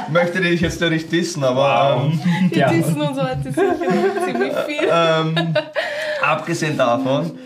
Ich 0.06 0.08
möchte 0.08 0.40
dich 0.40 0.60
jetzt 0.62 0.80
ja 0.80 0.88
nicht 0.88 1.12
dissen, 1.12 1.44
aber 1.44 2.04
ähm, 2.10 2.20
Die 2.50 2.58
Ja. 2.58 2.70
Dissen 2.70 2.98
und 3.00 3.14
so 3.14 3.22
hat 3.22 3.44
das 3.44 3.54
sicher 3.54 4.24
ziemlich 4.24 4.52
viel. 4.66 4.88
ähm, 4.90 5.54
abgesehen 6.22 6.78
davon, 6.78 7.38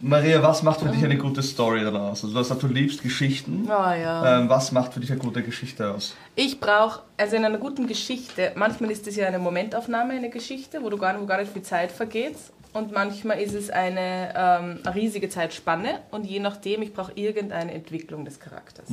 Maria, 0.00 0.40
was 0.40 0.62
macht 0.62 0.80
für 0.80 0.88
dich 0.90 1.04
eine 1.04 1.16
gute 1.16 1.42
Story 1.42 1.82
dann 1.82 1.96
aus? 1.96 2.22
Also 2.22 2.28
du 2.32 2.38
hast 2.38 2.62
du 2.62 2.66
liebst 2.68 3.02
Geschichten. 3.02 3.68
Ah 3.68 3.96
ja. 3.96 4.38
Ähm, 4.38 4.48
was 4.48 4.70
macht 4.70 4.94
für 4.94 5.00
dich 5.00 5.10
eine 5.10 5.18
gute 5.18 5.42
Geschichte 5.42 5.90
aus? 5.92 6.14
Ich 6.36 6.60
brauche, 6.60 7.00
also 7.16 7.34
in 7.34 7.44
einer 7.44 7.58
guten 7.58 7.88
Geschichte, 7.88 8.52
manchmal 8.54 8.92
ist 8.92 9.08
es 9.08 9.16
ja 9.16 9.26
eine 9.26 9.40
Momentaufnahme, 9.40 10.12
eine 10.14 10.30
Geschichte, 10.30 10.78
wo, 10.80 10.90
du 10.90 10.96
gar, 10.96 11.20
wo 11.20 11.26
gar 11.26 11.40
nicht 11.40 11.52
viel 11.52 11.62
Zeit 11.62 11.90
vergeht. 11.90 12.36
Und 12.72 12.92
manchmal 12.92 13.40
ist 13.40 13.54
es 13.54 13.70
eine, 13.70 14.34
ähm, 14.36 14.78
riesige 14.94 15.28
Zeitspanne. 15.28 16.00
Und 16.10 16.26
je 16.26 16.38
nachdem, 16.40 16.82
ich 16.82 16.92
brauche 16.92 17.12
irgendeine 17.14 17.72
Entwicklung 17.72 18.24
des 18.24 18.38
Charakters. 18.40 18.88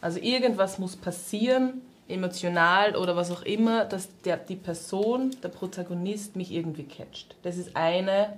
Also 0.00 0.18
irgendwas 0.20 0.78
muss 0.78 0.96
passieren, 0.96 1.82
emotional 2.08 2.96
oder 2.96 3.16
was 3.16 3.30
auch 3.30 3.42
immer, 3.42 3.84
dass 3.84 4.08
der, 4.24 4.36
die 4.36 4.56
Person, 4.56 5.30
der 5.42 5.48
Protagonist 5.48 6.36
mich 6.36 6.52
irgendwie 6.52 6.84
catcht. 6.84 7.36
Das 7.42 7.56
ist 7.56 7.76
eine 7.76 8.34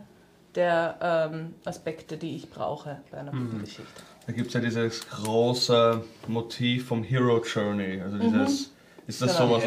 der 0.55 1.31
ähm, 1.32 1.55
Aspekte, 1.65 2.17
die 2.17 2.37
ich 2.37 2.49
brauche 2.50 2.99
bei 3.11 3.19
einer 3.19 3.32
guten 3.32 3.61
Geschichte. 3.61 3.85
Da 4.26 4.32
gibt 4.32 4.49
es 4.49 4.55
ja 4.55 4.61
dieses 4.61 5.06
große 5.09 6.03
Motiv 6.29 6.87
vom 6.87 7.03
Hero 7.03 7.43
Journey. 7.43 8.00
Also 8.00 8.19
dieses, 8.19 8.73
ist 9.06 9.21
das 9.21 9.37
Genau. 9.37 9.59
sowas? 9.59 9.65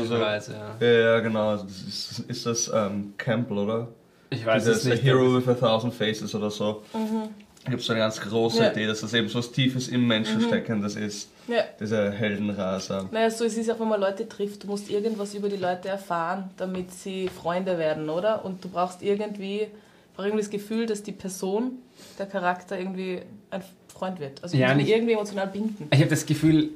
Also, 0.49 0.53
ja, 0.79 0.87
ja. 0.87 1.19
genau. 1.19 1.49
Also 1.49 1.65
ist, 1.65 2.19
ist 2.27 2.45
das 2.45 2.71
ähm, 2.73 3.13
Campbell, 3.17 3.57
oder? 3.57 3.87
Ich 4.29 4.45
weiß 4.45 4.65
es 4.67 4.81
Dieses 4.83 4.93
nicht. 4.95 5.03
Hero 5.03 5.35
with 5.35 5.47
a 5.47 5.53
Thousand 5.53 5.93
Faces 5.93 6.33
oder 6.35 6.51
so. 6.51 6.83
Da 6.93 7.71
gibt 7.71 7.81
es 7.81 7.87
so 7.87 7.93
eine 7.93 8.01
ganz 8.01 8.19
große 8.21 8.63
Ja. 8.63 8.71
Idee, 8.71 8.87
dass 8.87 9.01
das 9.01 9.13
eben 9.13 9.27
so 9.27 9.39
was 9.39 9.51
Tiefes 9.51 9.87
im 9.89 10.07
Menschen 10.07 10.41
steckendes 10.41 10.95
ist. 10.95 11.29
Ja. 11.47 11.63
Diese 11.79 12.11
Heldenreise. 12.11 13.07
Naja, 13.11 13.29
so 13.29 13.45
es 13.45 13.57
ist 13.57 13.69
auch, 13.69 13.79
wenn 13.79 13.89
man 13.89 13.99
Leute 13.99 14.27
trifft, 14.27 14.63
du 14.63 14.67
musst 14.67 14.89
irgendwas 14.89 15.33
über 15.33 15.49
die 15.49 15.57
Leute 15.57 15.89
erfahren, 15.89 16.49
damit 16.57 16.93
sie 16.93 17.27
Freunde 17.29 17.77
werden, 17.77 18.09
oder? 18.09 18.43
Und 18.45 18.63
du 18.63 18.69
brauchst 18.69 19.01
irgendwie, 19.01 19.67
brauchst 20.15 20.27
irgendwie 20.27 20.43
das 20.43 20.49
Gefühl, 20.49 20.85
dass 20.85 21.03
die 21.03 21.11
Person, 21.11 21.79
der 22.19 22.25
Charakter 22.25 22.77
irgendwie 22.77 23.21
ein 23.49 23.61
Freund 23.87 24.19
wird. 24.19 24.43
Also 24.43 24.57
Ja, 24.57 24.75
irgendwie 24.75 25.13
emotional 25.13 25.47
binden. 25.47 25.87
Ich 25.91 25.99
habe 25.99 26.09
das 26.09 26.25
Gefühl, 26.25 26.69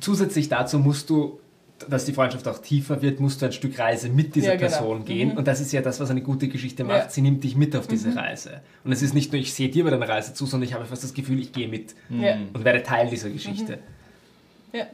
zusätzlich 0.00 0.48
dazu 0.48 0.78
musst 0.78 1.10
du, 1.10 1.40
dass 1.88 2.04
die 2.04 2.12
Freundschaft 2.12 2.46
auch 2.48 2.58
tiefer 2.58 3.00
wird, 3.02 3.20
musst 3.20 3.40
du 3.40 3.46
ein 3.46 3.52
Stück 3.52 3.78
Reise 3.78 4.08
mit 4.08 4.34
dieser 4.34 4.48
Ja, 4.48 4.56
genau. 4.56 4.68
Person 4.70 5.04
gehen. 5.04 5.36
Und 5.36 5.46
das 5.46 5.60
ist 5.60 5.72
ja 5.72 5.80
das, 5.80 6.00
was 6.00 6.10
eine 6.10 6.22
gute 6.22 6.48
Geschichte 6.48 6.82
macht. 6.84 6.96
Ja. 7.04 7.08
Sie 7.10 7.20
nimmt 7.20 7.44
dich 7.44 7.54
mit 7.56 7.76
auf 7.76 7.86
diese 7.86 8.14
Reise. 8.16 8.60
Und 8.84 8.92
es 8.92 9.02
ist 9.02 9.14
nicht 9.14 9.32
nur, 9.32 9.40
ich 9.40 9.54
sehe 9.54 9.68
dir 9.68 9.84
bei 9.84 9.90
deiner 9.90 10.08
Reise 10.08 10.34
zu, 10.34 10.46
sondern 10.46 10.68
ich 10.68 10.74
habe 10.74 10.84
fast 10.86 11.04
das 11.04 11.14
Gefühl, 11.14 11.38
ich 11.40 11.52
gehe 11.52 11.68
mit 11.68 11.94
Ja. 12.10 12.36
und 12.52 12.64
werde 12.64 12.82
Teil 12.82 13.08
dieser 13.08 13.30
Geschichte. 13.30 13.78
Ja. 14.72 14.86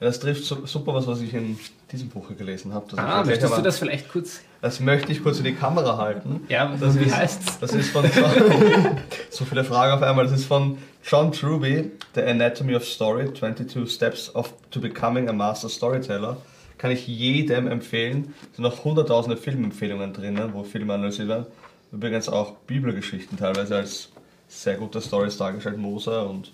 Das 0.00 0.20
trifft 0.20 0.44
su- 0.44 0.64
super 0.66 0.94
was, 0.94 1.06
was 1.08 1.20
ich 1.20 1.34
in 1.34 1.58
diesem 1.90 2.08
Buch 2.08 2.28
gelesen 2.36 2.72
habe. 2.72 2.86
Das, 2.88 2.98
Ah, 3.00 3.24
möchtest 3.24 3.56
du 3.58 3.62
das 3.62 3.78
vielleicht 3.78 4.08
kurz? 4.08 4.40
Das 4.60 4.80
möchte 4.80 5.12
ich 5.12 5.22
kurz 5.22 5.38
in 5.38 5.44
die 5.44 5.54
Kamera 5.54 5.96
halten. 5.98 6.40
Ja, 6.48 6.74
Das 6.80 6.98
wie 6.98 7.04
ist- 7.04 7.16
heißt's? 7.16 7.58
Das 7.60 7.72
ist 7.72 7.90
von 7.90 8.04
so 9.30 9.44
viele 9.44 9.64
Fragen 9.64 9.92
auf 9.92 10.02
einmal. 10.02 10.24
Das 10.26 10.34
ist 10.38 10.46
von 10.46 10.78
John 11.04 11.32
Truby, 11.32 11.90
The 12.14 12.22
Anatomy 12.22 12.74
of 12.76 12.84
Story, 12.84 13.32
22 13.32 13.90
Steps 13.90 14.34
of 14.34 14.52
to 14.70 14.80
Becoming 14.80 15.28
a 15.28 15.32
Master 15.32 15.68
Storyteller. 15.68 16.36
Kann 16.76 16.90
ich 16.92 17.06
jedem 17.06 17.66
empfehlen. 17.66 18.34
Es 18.50 18.56
sind 18.56 18.62
noch 18.62 18.84
hunderttausende 18.84 19.36
Filmempfehlungen 19.36 20.12
drinnen, 20.12 20.50
wo 20.52 20.62
Filme 20.62 20.94
analysiert 20.94 21.28
werden. 21.28 21.46
Übrigens 21.90 22.28
auch 22.28 22.52
Bibelgeschichten 22.66 23.36
teilweise 23.38 23.76
als 23.76 24.10
sehr 24.48 24.76
gute 24.76 25.00
Stories 25.00 25.36
dargestellt. 25.36 25.78
Mose 25.78 26.22
und 26.24 26.52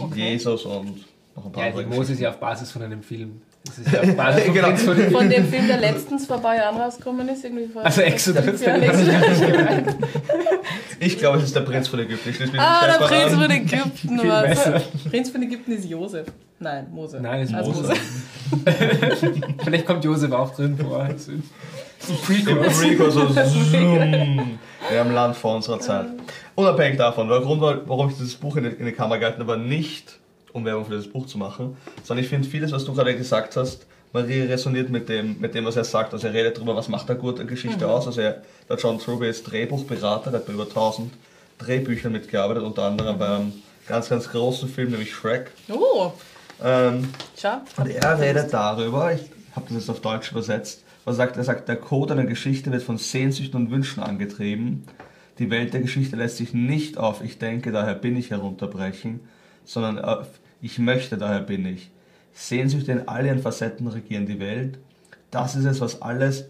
Okay. 0.00 0.30
Jesus 0.32 0.64
und 0.64 1.04
noch 1.36 1.46
ein 1.46 1.52
paar 1.52 1.62
Ja, 1.64 1.70
andere 1.70 1.86
Mose 1.86 2.12
ist 2.14 2.20
ja 2.20 2.30
auf 2.30 2.40
Basis 2.40 2.72
von 2.72 2.82
einem 2.82 3.02
Film. 3.02 3.40
Das 3.64 3.78
ist 3.78 3.92
ja 3.92 4.02
von 4.44 4.54
Genau. 4.54 4.76
Von 4.76 5.10
Von 5.10 5.30
dem 5.30 5.48
Film, 5.48 5.66
der 5.66 5.78
letztens 5.78 6.26
vor 6.26 6.36
ein 6.36 6.42
paar 6.42 6.54
Jahren 6.54 6.76
rausgekommen 6.76 7.28
ist, 7.30 7.44
irgendwie 7.44 7.66
vor 7.66 7.84
Also 7.84 8.02
Exodus, 8.02 8.44
hab 8.44 8.54
ich 8.54 8.88
Exodus. 8.88 9.94
Ich 11.00 11.18
glaube, 11.18 11.38
es 11.38 11.44
ist 11.44 11.56
der 11.56 11.62
Prinz 11.62 11.88
von 11.88 11.98
Ägypten. 11.98 12.58
Ah, 12.58 12.86
der 12.86 13.06
Prinz 13.06 13.32
an. 13.32 13.40
von 13.40 13.50
Ägypten. 13.50 14.18
Was? 14.18 14.70
Prinz 15.08 15.30
von 15.30 15.42
Ägypten 15.42 15.72
ist 15.72 15.84
Josef. 15.86 16.26
Nein, 16.60 16.86
Mose. 16.92 17.20
Nein, 17.20 17.42
ist 17.42 17.54
Also 17.54 17.72
Mose. 17.72 17.94
Vielleicht 19.64 19.86
kommt 19.86 20.04
Josef 20.04 20.30
auch 20.32 20.54
drin 20.54 20.78
vor. 20.78 21.08
Prequel. 22.26 22.56
Prequel 22.56 23.10
so 23.10 23.28
zoom. 23.28 24.58
Wir 24.90 25.00
haben 25.00 25.12
Land 25.12 25.36
vor 25.36 25.56
unserer 25.56 25.80
Zeit. 25.80 26.06
Unabhängig 26.54 26.98
davon, 26.98 27.28
der 27.28 27.40
Grund, 27.40 27.60
war, 27.60 27.88
warum 27.88 28.10
ich 28.10 28.16
dieses 28.16 28.34
Buch 28.34 28.56
in 28.56 28.64
die, 28.64 28.70
in 28.70 28.86
die 28.86 28.92
Kamera 28.92 29.18
gehalten 29.18 29.40
habe, 29.40 29.48
war 29.52 29.56
nicht, 29.56 30.18
um 30.54 30.64
Werbung 30.64 30.86
für 30.86 30.92
dieses 30.96 31.12
Buch 31.12 31.26
zu 31.26 31.36
machen, 31.36 31.76
sondern 32.02 32.24
ich 32.24 32.30
finde 32.30 32.48
vieles, 32.48 32.72
was 32.72 32.84
du 32.86 32.94
gerade 32.94 33.14
gesagt 33.16 33.56
hast, 33.56 33.86
Marie 34.12 34.42
resoniert 34.42 34.88
mit 34.90 35.08
dem, 35.08 35.38
mit 35.40 35.54
dem, 35.54 35.64
was 35.64 35.74
er 35.76 35.84
sagt. 35.84 36.12
Also 36.14 36.28
er 36.28 36.32
redet 36.34 36.56
darüber, 36.56 36.76
was 36.76 36.88
macht 36.88 37.10
eine 37.10 37.18
gute 37.18 37.44
Geschichte 37.44 37.86
aus. 37.88 38.06
Also 38.06 38.20
er, 38.20 38.42
der 38.68 38.76
John 38.76 38.98
Truby 39.00 39.28
ist 39.28 39.42
Drehbuchberater, 39.50 40.30
der 40.30 40.38
hat 40.40 40.46
bei 40.46 40.52
über 40.52 40.62
1000 40.62 41.12
Drehbüchern 41.58 42.12
mitgearbeitet, 42.12 42.62
unter 42.62 42.84
anderem 42.84 43.18
beim 43.18 43.52
ganz, 43.88 44.08
ganz 44.08 44.30
großen 44.30 44.68
Film, 44.68 44.92
nämlich 44.92 45.12
Shrek. 45.12 45.50
Oh, 45.68 46.12
Ähm, 46.62 47.08
schau. 47.36 47.60
und 47.76 47.88
er 47.90 48.20
redet 48.20 48.52
darüber, 48.52 49.12
ich 49.12 49.22
habe 49.56 49.66
das 49.68 49.78
jetzt 49.78 49.90
auf 49.90 50.00
Deutsch 50.00 50.30
übersetzt, 50.30 50.84
was 51.04 51.14
er 51.14 51.16
sagt, 51.16 51.36
er 51.36 51.44
sagt, 51.44 51.68
der 51.68 51.76
Code 51.76 52.14
einer 52.14 52.24
Geschichte 52.24 52.70
wird 52.70 52.84
von 52.84 52.98
Sehnsüchten 52.98 53.60
und 53.60 53.70
Wünschen 53.72 54.00
angetrieben. 54.02 54.84
Die 55.40 55.50
Welt 55.50 55.74
der 55.74 55.80
Geschichte 55.80 56.14
lässt 56.14 56.36
sich 56.36 56.54
nicht 56.54 56.98
auf 56.98 57.20
ich 57.22 57.38
denke, 57.40 57.72
daher 57.72 57.94
bin 57.94 58.16
ich 58.16 58.30
herunterbrechen, 58.30 59.20
sondern 59.64 59.98
auf 59.98 60.28
ich 60.64 60.78
möchte, 60.78 61.16
daher 61.18 61.40
bin 61.40 61.66
ich. 61.66 61.90
Sehnsüchte 62.32 62.92
in 62.92 63.08
all 63.08 63.24
ihren 63.26 63.38
Facetten 63.40 63.86
regieren 63.86 64.26
die 64.26 64.40
Welt. 64.40 64.78
Das 65.30 65.54
ist 65.56 65.64
es, 65.64 65.80
was 65.80 66.02
alles, 66.02 66.46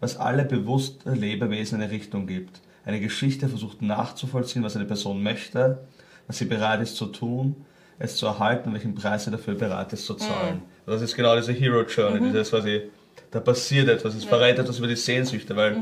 was 0.00 0.16
alle 0.16 0.44
bewusste 0.44 1.10
Lebewesen 1.10 1.80
eine 1.80 1.90
Richtung 1.90 2.26
gibt. 2.26 2.60
Eine 2.84 3.00
Geschichte 3.00 3.48
versucht 3.48 3.82
nachzuvollziehen, 3.82 4.62
was 4.62 4.76
eine 4.76 4.84
Person 4.84 5.22
möchte, 5.22 5.78
was 6.26 6.38
sie 6.38 6.44
bereit 6.44 6.80
ist 6.80 6.96
zu 6.96 7.06
tun, 7.06 7.56
es 7.98 8.16
zu 8.16 8.26
erhalten 8.26 8.68
und 8.68 8.74
welchen 8.74 8.94
Preis 8.94 9.24
sie 9.24 9.30
dafür 9.30 9.54
bereit 9.54 9.92
ist 9.92 10.06
zu 10.06 10.14
zahlen. 10.14 10.62
Das 10.86 11.02
ist 11.02 11.14
genau 11.14 11.36
diese 11.36 11.52
Hero 11.52 11.82
Journey, 11.82 12.20
dieses 12.28 12.50
quasi, 12.50 12.82
da 13.30 13.40
passiert 13.40 13.88
etwas, 13.88 14.14
es 14.14 14.24
verrät 14.24 14.58
etwas 14.58 14.78
über 14.78 14.88
die 14.88 14.96
Sehnsüchte, 14.96 15.54
weil 15.56 15.76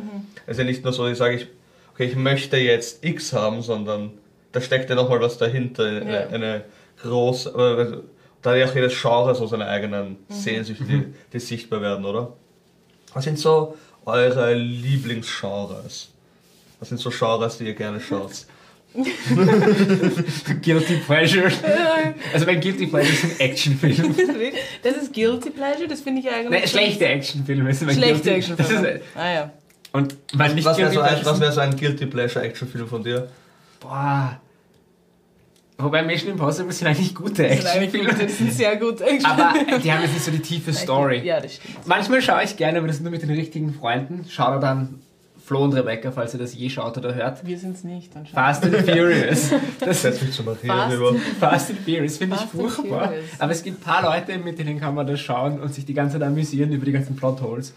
es 0.46 0.52
ist 0.52 0.58
ja 0.58 0.64
nicht 0.64 0.82
nur 0.84 0.92
so, 0.92 1.06
ich 1.06 1.16
sage, 1.18 1.36
ich, 1.36 1.46
okay, 1.92 2.04
ich 2.06 2.16
möchte 2.16 2.56
jetzt 2.56 3.04
X 3.04 3.32
haben, 3.32 3.62
sondern 3.62 4.10
da 4.52 4.60
steckt 4.60 4.90
ja 4.90 4.96
nochmal 4.96 5.20
was 5.20 5.38
dahinter, 5.38 6.02
Ja. 6.02 6.26
eine 6.28 6.64
aber 7.05 8.02
da 8.43 8.50
hat 8.50 8.59
ja 8.59 8.67
auch 8.67 8.75
jedes 8.75 9.00
Genre 9.00 9.35
so 9.35 9.47
seine 9.47 9.67
eigenen 9.67 10.17
Sehnsüchte, 10.28 10.85
die, 10.85 11.05
die 11.33 11.40
sichtbar 11.40 11.81
werden, 11.81 12.05
oder? 12.05 12.33
Was 13.14 13.25
sind 13.25 13.38
so 13.38 13.76
eure 14.05 14.55
Lieblingsgenres? 14.55 16.09
Was 16.78 16.88
sind 16.88 16.99
so 16.99 17.11
Genres, 17.11 17.59
die 17.59 17.64
ihr 17.64 17.75
gerne 17.75 18.00
schaut? 18.00 18.47
Guilty 20.62 20.97
Pleasure. 21.07 21.52
Also 22.33 22.47
mein 22.47 22.61
Guilty 22.61 22.87
Pleasure 22.87 23.12
ist 23.12 23.25
ein 23.25 23.40
Actionfilm. 23.40 24.14
Das 24.83 24.97
ist 24.97 25.12
Guilty 25.12 25.50
Pleasure, 25.50 25.88
das 25.88 26.00
finde 26.00 26.21
ich 26.21 26.31
eigentlich. 26.31 26.61
Nein, 26.61 26.69
schlechte 26.69 27.07
Actionfilme. 27.07 27.71
ist 27.71 27.83
mein 27.83 27.95
Schlechte 27.95 28.31
Actionfilme. 28.31 29.00
Ah 29.14 29.31
ja. 29.31 29.50
Und 29.93 30.17
weil 30.35 30.55
nicht 30.55 30.64
Was 30.64 30.78
wäre 30.78 30.90
so, 30.93 31.40
wär 31.40 31.52
so 31.52 31.61
ein 31.61 31.76
Guilty 31.76 32.07
Pleasure 32.07 32.45
Actionfilm 32.45 32.87
von 32.88 33.02
dir? 33.02 33.28
Boah. 33.81 34.40
Wobei 35.80 36.02
Mission 36.02 36.32
Impossible 36.32 36.73
sind 36.73 36.88
eigentlich 36.88 37.14
gute 37.14 37.47
Actionfilme. 37.47 38.08
gute, 38.08 38.25
das 38.25 38.38
sind 38.38 38.52
sehr 38.52 38.76
gut. 38.76 39.00
Aber 39.23 39.54
die 39.78 39.92
haben 39.92 40.02
jetzt 40.02 40.12
nicht 40.12 40.25
so 40.25 40.32
die 40.32 40.40
tiefe 40.40 40.73
Story. 40.73 41.20
Ja, 41.25 41.40
das 41.40 41.54
stimmt. 41.54 41.87
Manchmal 41.87 42.20
schaue 42.20 42.42
ich 42.42 42.56
gerne, 42.56 42.78
aber 42.78 42.88
das 42.88 42.99
nur 42.99 43.12
mit 43.12 43.23
den 43.23 43.30
richtigen 43.30 43.73
Freunden. 43.73 44.25
Schaut 44.28 44.61
dann 44.61 45.00
Flo 45.49 45.62
und 45.62 45.73
Rebecca, 45.73 46.11
falls 46.11 46.35
ihr 46.35 46.40
das 46.40 46.52
je 46.54 46.68
schaut 46.68 46.99
oder 46.99 47.14
hört. 47.14 47.47
Wir 47.47 47.56
sind 47.58 47.76
es 47.76 47.85
nicht. 47.85 48.14
Dann. 48.14 48.26
Fast 48.26 48.64
and 48.64 48.76
Furious. 48.78 49.50
Das 49.80 50.02
mich 50.02 50.32
zu 50.32 50.42
Maria 50.42 50.75
Fast. 50.75 50.92
rüber. 50.97 51.14
Fast 51.38 51.70
and 51.70 51.78
Furious 51.78 52.18
finde 52.18 52.37
ich 52.37 52.42
furchtbar. 52.42 53.12
Aber 53.38 53.52
es 53.52 53.62
gibt 53.62 53.78
ein 53.78 53.82
paar 53.82 54.02
Leute, 54.02 54.37
mit 54.37 54.58
denen 54.58 54.80
kann 54.80 54.94
man 54.94 55.06
das 55.06 55.20
schauen 55.20 55.61
und 55.61 55.73
sich 55.73 55.87
die 55.87 55.94
ganze 55.94 56.18
Zeit 56.18 56.26
amüsieren 56.26 56.73
über 56.73 56.85
die 56.85 56.92
ganzen 56.92 57.14
Plotholes. 57.14 57.73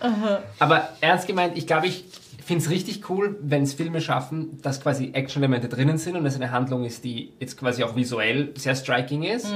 Aber 0.60 0.90
ernst 1.02 1.28
gemeint, 1.28 1.56
ich 1.56 1.68
glaube, 1.68 1.86
ich 1.86 2.04
finde 2.52 2.66
es 2.66 2.70
richtig 2.70 3.10
cool, 3.10 3.38
wenn 3.42 3.64
es 3.64 3.74
Filme 3.74 4.02
schaffen, 4.02 4.60
dass 4.62 4.82
quasi 4.82 5.12
Action-Elemente 5.14 5.70
drinnen 5.70 5.98
sind 5.98 6.18
und 6.18 6.26
es 6.26 6.36
eine 6.36 6.52
Handlung 6.52 6.84
ist, 6.84 7.06
die 7.06 7.32
jetzt 7.40 7.58
quasi 7.58 7.82
auch 7.82 7.96
visuell 7.96 8.52
sehr 8.58 8.76
striking 8.76 9.24
ist. 9.24 9.48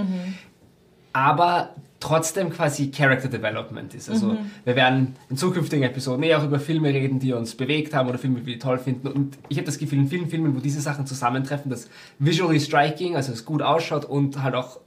Aber 1.12 1.72
trotzdem 2.00 2.52
quasi 2.52 2.92
Character 2.92 3.28
Development 3.28 3.94
ist. 3.94 4.10
Also 4.10 4.38
wir 4.64 4.76
werden 4.78 5.16
in 5.30 5.36
zukünftigen 5.36 5.84
Episoden 5.84 6.24
eher 6.24 6.40
auch 6.40 6.46
über 6.46 6.58
Filme 6.58 6.88
reden, 6.90 7.20
die 7.20 7.34
uns 7.34 7.56
bewegt 7.56 7.94
haben 7.94 8.08
oder 8.08 8.18
Filme, 8.18 8.40
die 8.40 8.46
wir 8.46 8.60
toll 8.60 8.78
finden. 8.78 9.10
Und 9.10 9.38
ich 9.50 9.58
habe 9.58 9.66
das 9.66 9.78
Gefühl, 9.78 10.00
in 10.00 10.08
vielen 10.08 10.30
Filmen, 10.30 10.56
wo 10.56 10.60
diese 10.62 10.80
Sachen 10.80 11.06
zusammentreffen, 11.06 11.70
dass 11.70 11.90
visually 12.20 12.62
striking, 12.62 13.18
also 13.18 13.34
es 13.34 13.44
gut 13.44 13.62
ausschaut 13.62 14.06
und 14.06 14.42
halt 14.42 14.56
auch 14.56 14.80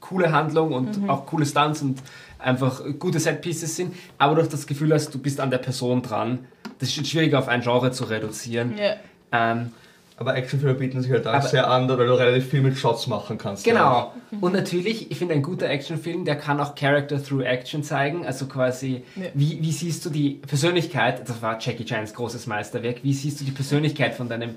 coole 0.00 0.32
Handlung 0.32 0.72
und 0.72 1.08
auch 1.08 1.26
coole 1.26 1.46
Stunts 1.46 1.80
und 1.80 2.02
einfach 2.38 2.82
gute 2.98 3.20
Set-Pieces 3.20 3.76
sind, 3.76 3.94
aber 4.18 4.34
durch 4.34 4.48
das 4.48 4.66
Gefühl 4.66 4.92
hast, 4.92 5.14
du 5.14 5.18
bist 5.18 5.38
an 5.38 5.50
der 5.50 5.58
Person 5.58 6.02
dran. 6.02 6.40
Das 6.82 6.96
ist 6.96 7.06
schwieriger 7.06 7.38
auf 7.38 7.46
ein 7.46 7.60
Genre 7.60 7.92
zu 7.92 8.04
reduzieren. 8.04 8.74
Ja. 8.76 8.96
Ähm, 9.30 9.70
Aber 10.18 10.34
Actionfilme 10.36 10.74
bieten 10.74 11.00
sich 11.00 11.10
halt 11.12 11.26
auch 11.28 11.32
Aber- 11.32 11.46
sehr 11.48 11.68
an, 11.70 11.88
weil 11.88 12.06
du 12.06 12.12
relativ 12.14 12.48
viel 12.50 12.60
mit 12.60 12.76
Shots 12.76 13.06
machen 13.06 13.38
kannst. 13.38 13.64
Ja. 13.66 13.72
Genau. 13.72 14.12
Und 14.40 14.52
natürlich, 14.52 15.10
ich 15.10 15.16
finde, 15.18 15.34
ein 15.34 15.42
guter 15.42 15.68
Actionfilm, 15.70 16.24
der 16.24 16.36
kann 16.36 16.60
auch 16.60 16.74
Character 16.74 17.22
through 17.22 17.42
Action 17.42 17.82
zeigen. 17.84 18.26
Also 18.26 18.46
quasi, 18.46 19.04
Ja. 19.16 19.22
wie, 19.34 19.58
wie 19.62 19.70
siehst 19.72 20.04
du 20.04 20.10
die 20.10 20.30
Persönlichkeit, 20.46 21.28
das 21.28 21.40
war 21.40 21.58
Jackie 21.60 21.84
Chans 21.84 22.14
großes 22.14 22.46
Meisterwerk, 22.48 22.96
wie 23.04 23.12
siehst 23.14 23.40
du 23.40 23.44
die 23.44 23.52
Persönlichkeit 23.52 24.14
von 24.14 24.28
deinem... 24.28 24.56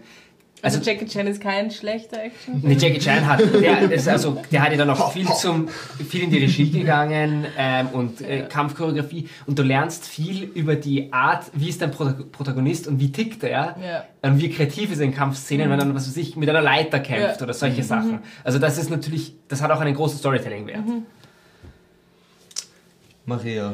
Also, 0.62 0.80
Also, 0.80 0.90
Jackie 0.90 1.06
Chan 1.06 1.28
ist 1.28 1.42
kein 1.42 1.70
schlechter 1.70 2.24
Action. 2.24 2.60
nee, 2.64 2.74
Jackie 2.74 2.98
Chan 2.98 3.28
hat, 3.28 3.40
der 3.40 3.92
ist 3.92 4.08
also, 4.08 4.42
der 4.52 4.64
hat 4.64 4.72
ja 4.72 4.78
dann 4.78 4.90
auch 4.90 5.12
viel 5.12 5.28
zum, 5.34 5.68
viel 5.68 6.24
in 6.24 6.32
die 6.32 6.40
Regie 6.40 6.72
gegangen 6.72 7.46
ähm, 7.56 7.88
und 7.94 8.22
äh, 8.22 8.40
Ja. 8.40 8.46
Kampfchoreografie 8.48 9.30
und 9.46 9.60
du 9.60 9.64
lernst 9.64 10.08
viel 10.08 10.44
über 10.44 10.76
die 10.76 11.14
Art, 11.14 11.46
wie 11.54 11.70
ist 11.70 11.82
dein 11.84 11.92
Prota- 11.92 12.16
Protagonist 12.32 12.88
und 12.88 13.00
wie 13.00 13.12
tickt 13.12 13.44
er 13.44 13.76
Ja. 13.80 14.06
und 14.24 14.40
wie 14.42 14.50
kreativ 14.50 14.92
ist 14.92 15.00
er 15.00 15.06
in 15.06 15.14
Kampfszenen, 15.14 15.70
wenn 15.70 15.80
er, 15.80 15.94
was 15.94 16.08
weiß 16.08 16.18
ich, 16.18 16.36
mit 16.36 16.50
einer 16.50 16.62
Leiter 16.62 17.00
kämpft 17.00 17.38
Ja. 17.42 17.44
oder 17.44 17.54
solche 17.54 17.84
Sachen. 17.84 18.20
Also 18.44 18.58
das 18.58 18.80
ist 18.80 18.90
natürlich, 18.90 19.34
das 19.50 19.62
hat 19.62 19.70
auch 19.70 19.82
einen 19.82 19.94
großen 19.94 20.18
Storytelling-Wert. 20.18 20.84
Maria. 23.26 23.74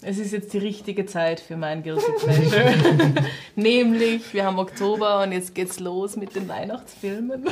Es 0.00 0.18
ist 0.18 0.32
jetzt 0.32 0.52
die 0.52 0.58
richtige 0.58 1.06
Zeit 1.06 1.40
für 1.40 1.56
mein 1.56 1.82
Guilty 1.82 2.12
Pleasure. 2.24 2.74
Nämlich, 3.56 4.32
wir 4.32 4.44
haben 4.44 4.58
Oktober 4.58 5.22
und 5.22 5.32
jetzt 5.32 5.54
geht's 5.54 5.80
los 5.80 6.14
mit 6.16 6.36
den 6.36 6.48
Weihnachtsfilmen. 6.48 7.46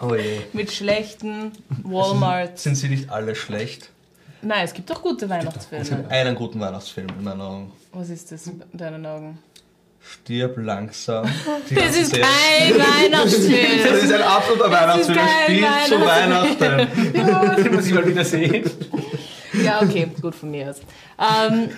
Oh 0.00 0.14
je. 0.14 0.40
Mit 0.52 0.72
schlechten 0.72 1.52
Walmart. 1.84 2.58
Sind 2.58 2.74
sie 2.74 2.88
nicht 2.88 3.10
alle 3.10 3.34
schlecht? 3.36 3.90
Nein, 4.42 4.64
es 4.64 4.74
gibt 4.74 4.90
doch 4.90 5.02
gute 5.02 5.26
Es 5.26 5.30
Weihnachtsfilme. 5.30 5.84
gibt 5.84 6.10
einen 6.10 6.34
guten 6.34 6.60
Weihnachtsfilm 6.60 7.08
in 7.18 7.24
meinen 7.24 7.40
Augen. 7.40 7.72
Was 7.92 8.08
ist 8.10 8.30
das 8.32 8.46
in 8.48 8.62
deinen 8.72 9.04
Augen? 9.06 9.38
Stirb 10.00 10.56
langsam. 10.58 11.26
Das 11.74 11.96
ist 11.96 12.10
Serie. 12.10 12.24
kein 12.24 12.72
Das 12.78 12.86
Weihnachtsfilm! 13.04 14.02
ist 14.04 14.12
ein 14.12 14.22
absoluter 14.22 14.70
Weihnachtsfilm. 14.70 15.18
Es 15.18 15.44
spielt 15.44 15.86
zu 15.88 16.00
Weihnachtsfilm. 16.00 16.78
Weihnachten. 16.78 17.62
Den 17.64 17.74
muss 17.74 17.86
ich 17.86 17.94
mal 17.94 18.06
wieder 18.06 18.24
sehen. 18.24 18.68
Ja, 19.64 19.82
okay, 19.82 20.08
gut 20.22 20.34
von 20.34 20.50
mir 20.50 20.70
aus. 20.70 20.76
Ähm, 21.18 21.68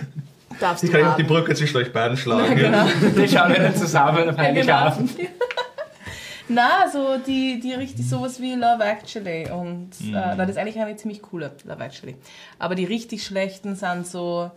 darfst 0.59 0.83
Ich 0.83 0.91
kann 0.91 1.05
auch 1.05 1.15
die. 1.15 1.23
Brücke 1.23 1.53
zwischen 1.55 1.77
euch 1.77 1.91
beiden 1.91 2.17
schlagen. 2.17 2.55
Genau. 2.55 2.85
Den 3.15 3.27
schauen 3.27 3.51
wir 3.53 3.59
dann 3.59 3.75
zusammen 3.75 4.29
am 4.29 4.37
Heiligabend. 4.37 5.11
Na, 6.47 6.89
so 6.91 7.17
die, 7.17 7.59
die 7.61 7.73
richtig 7.73 8.09
sowas 8.09 8.41
wie 8.41 8.55
Love 8.55 8.83
Actually 8.83 9.49
und 9.49 9.89
Mhm. 10.01 10.15
äh, 10.15 10.35
das 10.35 10.49
ist 10.49 10.57
eigentlich 10.57 10.77
eine 10.79 10.95
ziemlich 10.97 11.21
coole 11.21 11.51
Love 11.63 11.81
Actually. 11.83 12.15
Aber 12.59 12.75
die 12.75 12.83
richtig 12.85 13.23
schlechten 13.25 13.75
sind 13.75 14.05
so 14.05 14.51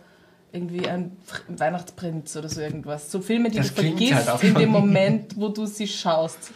irgendwie 0.51 0.87
ein 0.89 1.15
Pr- 1.29 1.59
Weihnachtsprinz 1.59 2.35
oder 2.35 2.49
so 2.49 2.59
irgendwas. 2.61 3.11
So 3.11 3.21
Filme, 3.21 3.49
die 3.49 3.57
Das 3.59 3.73
du 3.73 3.81
vergisst 3.81 4.27
halt 4.29 4.43
in 4.43 4.55
dem 4.55 4.69
Moment, 4.71 5.33
wo 5.37 5.47
du 5.49 5.65
sie 5.65 5.87
schaust. 5.87 6.51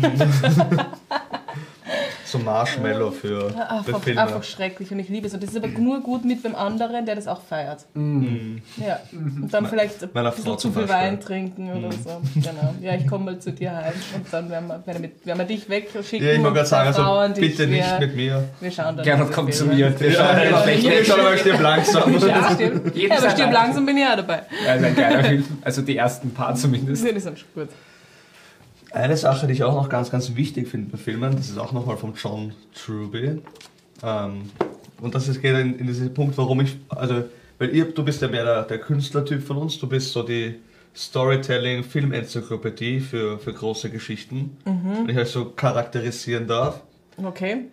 So 2.30 2.38
Marshmallow 2.38 3.10
für, 3.10 3.50
für 3.50 3.70
Einfach, 3.70 4.02
Filme. 4.02 4.20
einfach 4.22 4.42
schrecklich 4.44 4.90
und 4.92 4.98
ich 5.00 5.08
liebe 5.08 5.26
es. 5.26 5.34
Und 5.34 5.42
das 5.42 5.50
ist 5.50 5.56
aber 5.56 5.68
nur 5.68 6.00
gut 6.00 6.24
mit 6.24 6.44
dem 6.44 6.54
anderen, 6.54 7.04
der 7.06 7.16
das 7.16 7.26
auch 7.26 7.40
feiert. 7.42 7.86
Ja. 7.94 9.00
Und 9.14 9.48
dann 9.52 9.66
vielleicht 9.66 10.02
ein 10.02 10.10
Meiner 10.12 10.30
bisschen 10.30 10.44
Frau 10.44 10.56
zu 10.56 10.72
viel. 10.72 10.88
Wein 10.88 11.20
trinken 11.20 11.70
oder 11.72 11.90
so. 11.92 12.20
Genau. 12.34 12.74
Ja, 12.80 12.94
ich 12.94 13.06
komme 13.06 13.24
mal 13.26 13.38
zu 13.38 13.52
dir 13.52 13.74
heim 13.74 13.92
und 14.14 14.26
dann 14.32 14.48
werden 14.50 14.68
wir, 14.68 14.86
werden 14.86 15.02
wir, 15.02 15.10
werden 15.24 15.38
wir 15.38 15.44
dich 15.46 15.68
wegschicken. 15.68 16.26
Ja, 16.26 16.32
ich 16.34 16.38
wollte 16.38 16.48
und 16.48 16.54
gerade 16.54 16.68
sagen, 16.68 16.88
also 16.94 17.40
bitte 17.40 17.64
ich- 17.64 17.68
nicht 17.70 17.90
wir, 17.90 18.06
mit 18.06 18.16
mir. 18.16 18.44
Wir 18.60 18.70
schauen 18.70 18.96
dann. 18.96 19.04
Gernot 19.04 19.32
kommt 19.32 19.54
zu 19.54 19.66
mir. 19.66 19.98
Wir 20.00 20.10
Ja, 20.10 20.14
schauen 20.24 20.36
genau. 20.42 20.56
einfach 20.58 20.66
Ich 20.68 20.84
nicht. 20.84 21.06
schaue 21.06 21.22
mal, 21.22 21.38
stirb 21.38 21.60
langsam. 21.60 22.18
Ja, 22.28 22.50
stimmt. 22.54 22.96
Ja, 22.96 23.16
aber 23.18 23.30
stirb 23.30 23.52
langsam 23.52 23.86
bin 23.86 23.96
ich 23.98 24.04
auch 24.06 24.16
dabei. 24.16 24.42
Ja, 24.66 24.74
ist 24.74 24.84
ein 24.84 24.96
geiler 24.96 25.24
Film. 25.24 25.44
Also 25.62 25.82
die 25.82 25.96
ersten 25.96 26.30
paar 26.32 26.54
zumindest. 26.54 27.04
Die 27.04 27.18
sind 27.20 27.38
schon 27.38 27.48
gut. 27.54 27.68
Eine 28.92 29.16
Sache, 29.16 29.46
die 29.46 29.52
ich 29.52 29.62
auch 29.62 29.74
noch 29.74 29.88
ganz, 29.88 30.10
ganz 30.10 30.34
wichtig 30.34 30.68
finde 30.68 30.90
bei 30.90 30.98
Filmen, 30.98 31.36
das 31.36 31.48
ist 31.48 31.58
auch 31.58 31.72
nochmal 31.72 31.96
von 31.96 32.14
John 32.14 32.52
Truby. 32.74 33.40
Ähm, 34.02 34.42
und 35.00 35.14
das 35.14 35.28
ist, 35.28 35.40
geht 35.40 35.56
in, 35.56 35.78
in 35.78 35.86
diesen 35.86 36.12
Punkt, 36.12 36.36
warum 36.36 36.60
ich, 36.60 36.76
also, 36.88 37.24
weil 37.58 37.74
ihr, 37.74 37.92
du 37.92 38.04
bist 38.04 38.20
ja 38.20 38.28
mehr 38.28 38.44
der, 38.44 38.62
der 38.64 38.78
Künstlertyp 38.78 39.42
von 39.42 39.58
uns, 39.58 39.78
du 39.78 39.88
bist 39.88 40.12
so 40.12 40.22
die 40.22 40.56
Storytelling, 40.94 41.84
Filmenzyklopädie 41.84 43.00
für, 43.00 43.38
für 43.38 43.52
große 43.52 43.90
Geschichten. 43.90 44.56
Wenn 44.64 45.08
ich 45.08 45.18
euch 45.18 45.30
so 45.30 45.46
charakterisieren 45.50 46.48
darf. 46.48 46.82
Okay. 47.16 47.66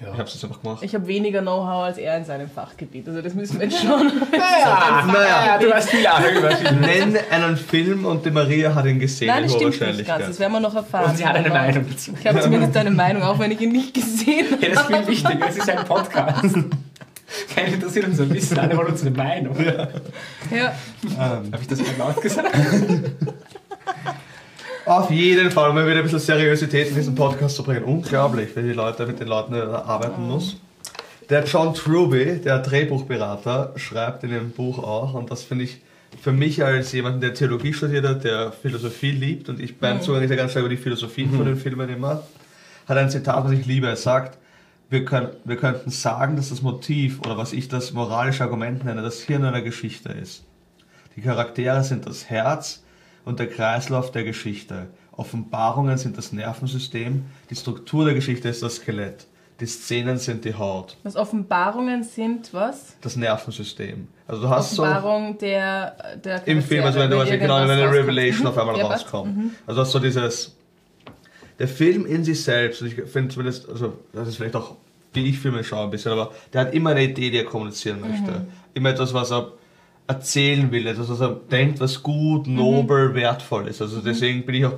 Ich 0.00 0.18
hab's 0.18 0.34
jetzt 0.34 0.44
einfach 0.44 0.62
gemacht. 0.62 0.82
Ich 0.82 0.94
habe 0.94 1.06
weniger 1.06 1.40
Know-how 1.40 1.84
als 1.84 1.98
er 1.98 2.16
in 2.16 2.24
seinem 2.24 2.48
Fachgebiet. 2.48 3.08
Also 3.08 3.20
das 3.20 3.34
müssen 3.34 3.58
wir 3.58 3.66
jetzt 3.66 3.82
schauen. 3.82 4.12
Ja, 4.32 5.04
naja. 5.06 5.58
du 5.58 5.72
hast 5.72 5.90
viel 5.90 6.06
Ahnung. 6.06 6.30
Nenn 6.80 7.16
einen 7.30 7.56
Film 7.56 8.04
und 8.04 8.24
die 8.24 8.30
Maria 8.30 8.74
hat 8.74 8.86
ihn 8.86 8.98
gesehen. 8.98 9.28
Nein, 9.28 9.44
das 9.44 9.54
stimmt 9.54 9.80
nicht 9.80 10.06
ganz. 10.06 10.26
Das 10.26 10.38
werden 10.38 10.52
wir 10.52 10.60
noch 10.60 10.74
erfahren. 10.74 11.10
Und 11.10 11.16
sie 11.16 11.26
hat 11.26 11.36
eine 11.36 11.48
Meinung 11.48 11.86
dazu. 11.88 12.12
Ich 12.18 12.26
habe 12.26 12.40
zumindest 12.40 12.76
eine 12.76 12.90
Meinung, 12.90 13.22
auch 13.22 13.38
wenn 13.38 13.50
ich 13.50 13.60
ihn 13.60 13.72
nicht 13.72 13.94
gesehen 13.94 14.46
habe. 14.50 14.66
Ja, 14.66 14.74
das 14.74 14.82
ist 14.82 14.86
viel 14.86 15.06
wichtiger. 15.08 15.48
Es 15.48 15.56
ist 15.56 15.70
ein 15.70 15.84
Podcast. 15.84 16.56
Keiner 17.54 17.74
interessiert 17.74 18.06
unser 18.06 18.30
Wissen, 18.30 18.58
alle 18.58 18.76
wollen 18.76 18.88
unsere 18.88 19.10
Meinung. 19.10 19.54
Ja. 19.60 19.88
Ähm, 21.04 21.52
Habe 21.52 21.58
ich 21.60 21.68
das 21.68 21.78
mal 21.80 21.96
laut 21.98 22.22
gesagt? 22.22 22.48
auf 24.88 25.10
jeden 25.10 25.50
Fall, 25.50 25.68
um 25.68 25.74
mal 25.74 25.86
wieder 25.86 25.98
ein 25.98 26.02
bisschen 26.02 26.18
Seriosität 26.18 26.88
in 26.88 26.94
diesen 26.94 27.14
Podcast 27.14 27.56
zu 27.56 27.62
bringen. 27.62 27.84
Unglaublich, 27.84 28.48
wenn 28.54 28.66
die 28.66 28.72
Leute 28.72 29.06
mit 29.06 29.20
den 29.20 29.28
Leuten 29.28 29.54
arbeiten 29.54 30.26
muss. 30.26 30.56
Der 31.28 31.44
John 31.44 31.74
Truby, 31.74 32.40
der 32.42 32.60
Drehbuchberater, 32.60 33.74
schreibt 33.76 34.24
in 34.24 34.30
dem 34.30 34.50
Buch 34.50 34.78
auch, 34.78 35.12
und 35.12 35.30
das 35.30 35.42
finde 35.42 35.64
ich 35.64 35.82
für 36.22 36.32
mich 36.32 36.64
als 36.64 36.92
jemanden, 36.92 37.20
der 37.20 37.34
Theologie 37.34 37.74
studiert 37.74 38.06
hat, 38.06 38.24
der 38.24 38.50
Philosophie 38.50 39.10
liebt, 39.10 39.50
und 39.50 39.60
ich 39.60 39.76
beim 39.76 40.00
Zugang 40.00 40.22
ist 40.22 40.30
ja 40.30 40.36
ganz 40.36 40.52
stark 40.52 40.64
über 40.64 40.74
die 40.74 40.80
Philosophien 40.80 41.30
von 41.32 41.44
den 41.44 41.56
Filmen 41.56 41.90
immer, 41.90 42.22
hat 42.86 42.96
ein 42.96 43.10
Zitat, 43.10 43.44
was 43.44 43.52
ich 43.52 43.66
liebe. 43.66 43.86
Er 43.86 43.96
sagt, 43.96 44.38
wir, 44.88 45.04
können, 45.04 45.28
wir 45.44 45.56
könnten 45.56 45.90
sagen, 45.90 46.36
dass 46.36 46.48
das 46.48 46.62
Motiv 46.62 47.20
oder 47.20 47.36
was 47.36 47.52
ich 47.52 47.68
das 47.68 47.92
moralische 47.92 48.42
Argument 48.42 48.86
nenne, 48.86 49.02
das 49.02 49.20
Hirn 49.20 49.44
einer 49.44 49.60
Geschichte 49.60 50.08
ist. 50.08 50.44
Die 51.14 51.20
Charaktere 51.20 51.84
sind 51.84 52.06
das 52.06 52.30
Herz 52.30 52.82
und 53.28 53.38
der 53.38 53.46
Kreislauf 53.46 54.10
der 54.10 54.24
Geschichte. 54.24 54.86
Offenbarungen 55.12 55.98
sind 55.98 56.16
das 56.16 56.32
Nervensystem, 56.32 57.26
die 57.50 57.54
Struktur 57.54 58.06
der 58.06 58.14
Geschichte 58.14 58.48
ist 58.48 58.62
das 58.62 58.76
Skelett, 58.76 59.26
die 59.60 59.66
Szenen 59.66 60.16
sind 60.16 60.44
die 60.44 60.54
Haut, 60.54 60.96
Was 61.02 61.14
Offenbarungen 61.14 62.04
sind, 62.04 62.54
was? 62.54 62.96
das 63.02 63.16
Nervensystem. 63.16 64.08
Also 64.26 64.42
du 64.42 64.48
hast 64.48 64.70
so 64.70 64.82
Offenbarung 64.82 65.36
der, 65.38 66.16
der 66.24 66.46
im 66.48 66.62
Film, 66.62 66.84
also 66.84 67.00
wenn 67.00 67.10
du 67.10 67.18
also 67.18 67.32
genau, 67.32 67.60
wenn 67.60 67.70
eine 67.70 67.90
Revelation 67.90 68.46
auf 68.46 68.56
einmal 68.56 68.80
rauskommt. 68.80 69.52
Also 69.66 69.80
hast 69.82 69.94
du 69.94 69.98
dieses 69.98 70.56
der 71.58 71.68
Film 71.68 72.06
in 72.06 72.24
sich 72.24 72.42
selbst, 72.42 72.80
und 72.80 72.88
ich 72.88 72.94
finde 73.10 73.28
zumindest, 73.28 73.68
also 73.68 73.98
das 74.12 74.28
ist 74.28 74.36
vielleicht 74.36 74.56
auch 74.56 74.76
wie 75.12 75.26
ich 75.26 75.38
Filme 75.38 75.64
schaue 75.64 75.84
ein 75.84 75.90
bisschen, 75.90 76.12
aber 76.12 76.32
der 76.52 76.62
hat 76.62 76.74
immer 76.74 76.90
eine 76.90 77.02
Idee, 77.04 77.30
die 77.30 77.38
er 77.38 77.44
kommunizieren 77.44 78.00
möchte. 78.00 78.46
Immer 78.74 78.90
etwas, 78.90 79.12
was 79.14 79.32
er 79.32 79.52
erzählen 80.08 80.72
will, 80.72 80.86
etwas, 80.86 81.08
was 81.08 81.20
er 81.20 81.36
denkt, 81.50 81.80
was 81.80 82.02
gut, 82.02 82.46
nobel, 82.48 83.14
wertvoll 83.14 83.68
ist. 83.68 83.80
Also 83.80 84.00
deswegen 84.00 84.44
bin 84.44 84.54
ich 84.56 84.66
auch 84.66 84.74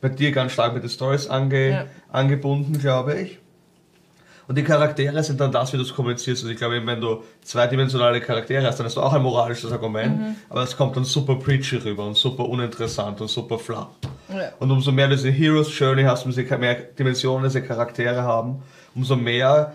bei 0.00 0.10
dir 0.10 0.30
ganz 0.30 0.52
stark 0.52 0.74
mit 0.74 0.82
den 0.84 0.90
Stories 0.90 1.26
ange, 1.26 1.70
Ja. 1.70 1.84
angebunden, 2.12 2.78
glaube 2.78 3.18
ich. 3.20 3.38
Und 4.46 4.56
die 4.56 4.62
Charaktere 4.64 5.22
sind 5.22 5.40
dann 5.40 5.52
das, 5.52 5.72
wie 5.72 5.76
du 5.76 5.82
es 5.82 5.92
kommunizierst. 5.94 6.42
Also 6.42 6.52
ich 6.52 6.58
glaube, 6.58 6.80
wenn 6.86 7.00
du 7.00 7.22
zweidimensionale 7.42 8.20
Charaktere 8.20 8.66
hast, 8.66 8.78
dann 8.78 8.86
hast 8.86 8.96
du 8.96 9.02
auch 9.02 9.12
ein 9.12 9.20
moralisches 9.22 9.70
Argument, 9.72 10.36
aber 10.48 10.62
es 10.62 10.74
kommt 10.76 10.96
dann 10.96 11.04
super 11.04 11.34
preachy 11.36 11.76
rüber 11.76 12.06
und 12.06 12.16
super 12.16 12.48
uninteressant 12.48 13.20
und 13.20 13.28
super 13.28 13.58
flach. 13.58 13.88
Ja. 14.30 14.52
Und 14.58 14.70
umso 14.70 14.90
mehr 14.92 15.08
du 15.08 15.16
diese 15.16 15.30
Heroes 15.30 15.76
Journey 15.78 16.04
hast, 16.04 16.24
umso 16.24 16.40
mehr 16.58 16.74
Dimensionen 16.76 17.44
diese 17.44 17.62
Charaktere 17.62 18.22
haben, 18.22 18.62
umso 18.94 19.16
mehr 19.16 19.74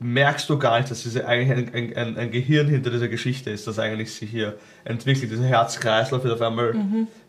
merkst 0.00 0.48
du 0.48 0.58
gar 0.58 0.78
nicht, 0.78 0.90
dass 0.90 1.02
diese 1.02 1.26
eigentlich 1.26 1.74
ein, 1.74 1.96
ein, 1.96 2.16
ein 2.16 2.30
Gehirn 2.30 2.68
hinter 2.68 2.90
dieser 2.90 3.08
Geschichte 3.08 3.50
ist, 3.50 3.66
das 3.66 3.78
eigentlich 3.78 4.12
sich 4.12 4.30
hier 4.30 4.56
entwickelt. 4.84 5.30
Dieser 5.32 5.44
Herzkreislauf 5.44 6.22
wird 6.22 6.34
auf 6.34 6.42
einmal 6.42 6.74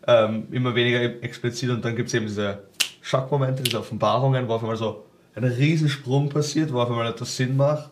ähm, 0.06 0.46
immer 0.52 0.74
weniger 0.74 1.22
explizit 1.22 1.70
und 1.70 1.84
dann 1.84 1.96
gibt 1.96 2.08
es 2.08 2.14
eben 2.14 2.26
diese 2.26 2.62
Schockmomente, 3.00 3.62
diese 3.62 3.80
Offenbarungen, 3.80 4.46
wo 4.46 4.54
auf 4.54 4.62
einmal 4.62 4.76
so 4.76 5.04
ein 5.34 5.44
Riesensprung 5.44 6.28
passiert, 6.28 6.72
wo 6.72 6.80
auf 6.80 6.90
einmal 6.90 7.10
etwas 7.10 7.36
Sinn 7.36 7.56
macht. 7.56 7.90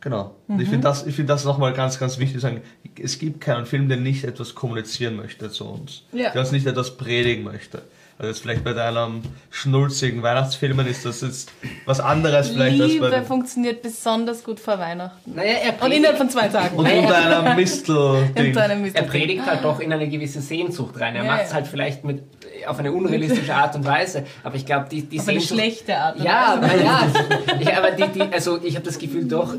Genau. 0.00 0.34
Und 0.48 0.60
ich 0.60 0.68
finde 0.68 0.88
das, 0.88 1.06
ich 1.06 1.14
find 1.14 1.30
das 1.30 1.44
nochmal 1.44 1.72
ganz, 1.74 1.98
ganz 2.00 2.18
wichtig 2.18 2.34
zu 2.34 2.40
sagen. 2.40 2.62
Es 3.00 3.20
gibt 3.20 3.40
keinen 3.40 3.66
Film, 3.66 3.88
der 3.88 3.98
nicht 3.98 4.24
etwas 4.24 4.56
kommunizieren 4.56 5.14
möchte 5.14 5.48
zu 5.48 5.64
uns. 5.64 6.02
Ja. 6.12 6.30
Der 6.30 6.40
uns 6.40 6.50
nicht 6.50 6.66
etwas 6.66 6.96
predigen 6.96 7.44
möchte. 7.44 7.82
Also 8.18 8.28
jetzt 8.30 8.42
vielleicht 8.42 8.62
bei 8.62 8.72
deinem 8.72 9.22
schnulzigen 9.50 10.22
Weihnachtsfilmen 10.22 10.86
ist 10.86 11.04
das 11.04 11.22
jetzt 11.22 11.50
was 11.86 11.98
anderes 11.98 12.50
vielleicht 12.50 12.80
als 12.80 12.90
bei 12.98 13.06
Liebe 13.08 13.22
funktioniert 13.24 13.82
besonders 13.82 14.44
gut 14.44 14.60
vor 14.60 14.78
Weihnachten. 14.78 15.34
Naja, 15.34 15.54
er 15.64 15.82
Und 15.84 15.92
innerhalb 15.92 16.18
von 16.18 16.30
zwei 16.30 16.46
und 16.46 16.52
Tagen. 16.52 16.76
du 16.76 16.82
deiner 16.84 17.54
Mistel 17.56 18.28
In 18.34 18.52
deinem 18.52 18.84
Er 18.84 19.02
Mist. 19.02 19.06
predigt 19.08 19.46
halt 19.46 19.64
doch 19.64 19.80
in 19.80 19.92
eine 19.92 20.08
gewisse 20.08 20.40
Sehnsucht 20.40 21.00
rein. 21.00 21.16
Er 21.16 21.24
Ja, 21.24 21.30
macht 21.32 21.42
es 21.44 21.48
ja. 21.50 21.54
halt 21.56 21.66
vielleicht 21.66 22.04
mit, 22.04 22.22
auf 22.66 22.78
eine 22.78 22.92
unrealistische 22.92 23.54
Art 23.54 23.74
und 23.74 23.84
Weise. 23.84 24.24
Aber 24.44 24.54
ich 24.56 24.66
glaube, 24.66 24.86
die, 24.90 25.02
die 25.02 25.18
Auf 25.18 25.28
eine 25.28 25.40
Sehnsucht. 25.40 25.58
schlechte 25.60 25.96
Art. 25.96 26.16
und 26.18 26.24
Ja, 26.24 26.58
Weise. 26.60 26.76
naja. 26.76 27.12
Ich, 27.60 27.74
aber 27.76 27.90
die, 27.92 28.06
die, 28.08 28.20
also 28.32 28.60
ich 28.62 28.74
habe 28.76 28.84
das 28.84 28.98
Gefühl 28.98 29.26
doch, 29.26 29.54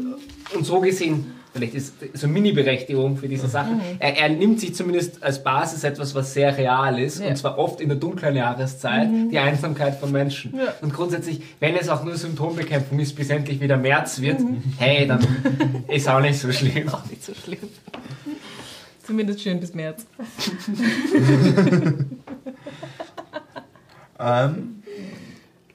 und 0.55 0.65
so 0.65 0.79
gesehen, 0.79 1.33
vielleicht 1.53 1.75
ist 1.75 1.93
so 2.13 2.27
Mini-Berechtigung 2.27 3.15
für 3.17 3.27
diese 3.27 3.47
Sachen. 3.47 3.75
Mhm. 3.77 3.81
Er, 3.99 4.17
er 4.17 4.29
nimmt 4.29 4.59
sich 4.59 4.73
zumindest 4.75 5.21
als 5.23 5.43
Basis 5.43 5.83
etwas, 5.83 6.15
was 6.15 6.33
sehr 6.33 6.57
real 6.57 6.99
ist, 6.99 7.19
Ja. 7.19 7.25
Mhm. 7.25 7.29
und 7.31 7.35
zwar 7.37 7.57
oft 7.59 7.79
in 7.79 7.89
der 7.89 7.97
dunklen 7.97 8.35
Jahreszeit, 8.35 9.07
die 9.31 9.37
Einsamkeit 9.39 9.95
von 9.99 10.11
Menschen. 10.11 10.55
Ja. 10.57 10.73
Und 10.81 10.93
grundsätzlich, 10.93 11.41
wenn 11.59 11.75
es 11.75 11.89
auch 11.89 12.03
nur 12.03 12.15
Symptombekämpfung 12.15 12.99
ist, 12.99 13.15
bis 13.15 13.29
endlich 13.29 13.61
wieder 13.61 13.77
März 13.77 14.19
wird, 14.21 14.39
Mhm. 14.39 14.63
hey, 14.77 15.07
dann 15.07 15.19
ist 15.87 16.09
auch 16.09 16.19
nicht 16.21 16.39
so 16.39 16.51
schlimm. 16.51 16.89
Auch 16.89 17.05
nicht 17.05 17.23
so 17.23 17.33
schlimm. 17.33 17.59
Zumindest 19.05 19.41
schön 19.41 19.59
bis 19.59 19.73
März. 19.73 20.05
Ähm, 24.19 24.82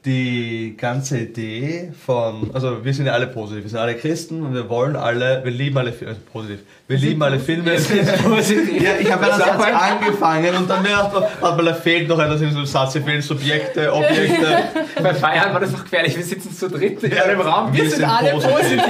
die 0.04 0.76
ganze 0.76 1.18
Idee 1.18 1.92
von, 2.06 2.50
also 2.54 2.84
wir 2.84 2.94
sind 2.94 3.06
ja 3.06 3.12
alle 3.12 3.26
positiv, 3.26 3.64
wir 3.64 3.70
sind 3.70 3.78
alle 3.78 3.96
Christen 3.96 4.42
und 4.42 4.54
wir 4.54 4.68
wollen 4.68 4.94
alle, 4.94 5.42
wir 5.42 5.50
lieben 5.50 5.76
alle 5.76 5.92
Filme, 5.92 6.14
also 6.14 6.22
positiv, 6.32 6.60
wir 6.86 6.98
lieben 6.98 7.22
alle 7.22 7.40
Filme. 7.40 7.72
Positiv. 7.72 8.80
Ja, 8.80 8.92
ich 8.98 9.10
habe 9.10 9.26
ja 9.26 9.30
das 9.30 9.38
Sag 9.38 9.48
Satz 9.48 9.58
mal. 9.58 9.74
angefangen 9.74 10.54
und 10.54 10.70
dann 10.70 10.82
merkt 10.82 11.12
man, 11.12 11.24
man, 11.56 11.66
da 11.66 11.74
fehlt 11.74 12.08
noch 12.08 12.18
etwas 12.20 12.40
in 12.40 12.52
so 12.52 12.58
einem 12.58 12.66
Satz, 12.66 12.92
hier 12.92 13.02
fehlen 13.02 13.22
Subjekte, 13.22 13.92
Objekte. 13.92 14.58
Bei 15.02 15.14
Feiern 15.14 15.52
war 15.52 15.60
das 15.60 15.72
noch 15.72 15.82
gefährlich, 15.82 16.16
wir 16.16 16.24
sitzen 16.24 16.54
zu 16.54 16.68
dritt 16.68 17.02
in 17.02 17.18
einem 17.18 17.40
Raum. 17.40 17.72
Wir 17.72 17.90
sind 17.90 18.04
alle 18.04 18.32
positiv. 18.32 18.82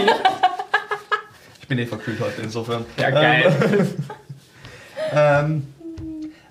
Ich 1.61 1.68
bin 1.68 1.79
eh 1.79 1.87
verkühlt 1.87 2.21
heute, 2.21 2.42
insofern. 2.42 2.85
Ja, 2.99 3.11
geil. 3.11 3.53
Ähm, 5.12 5.66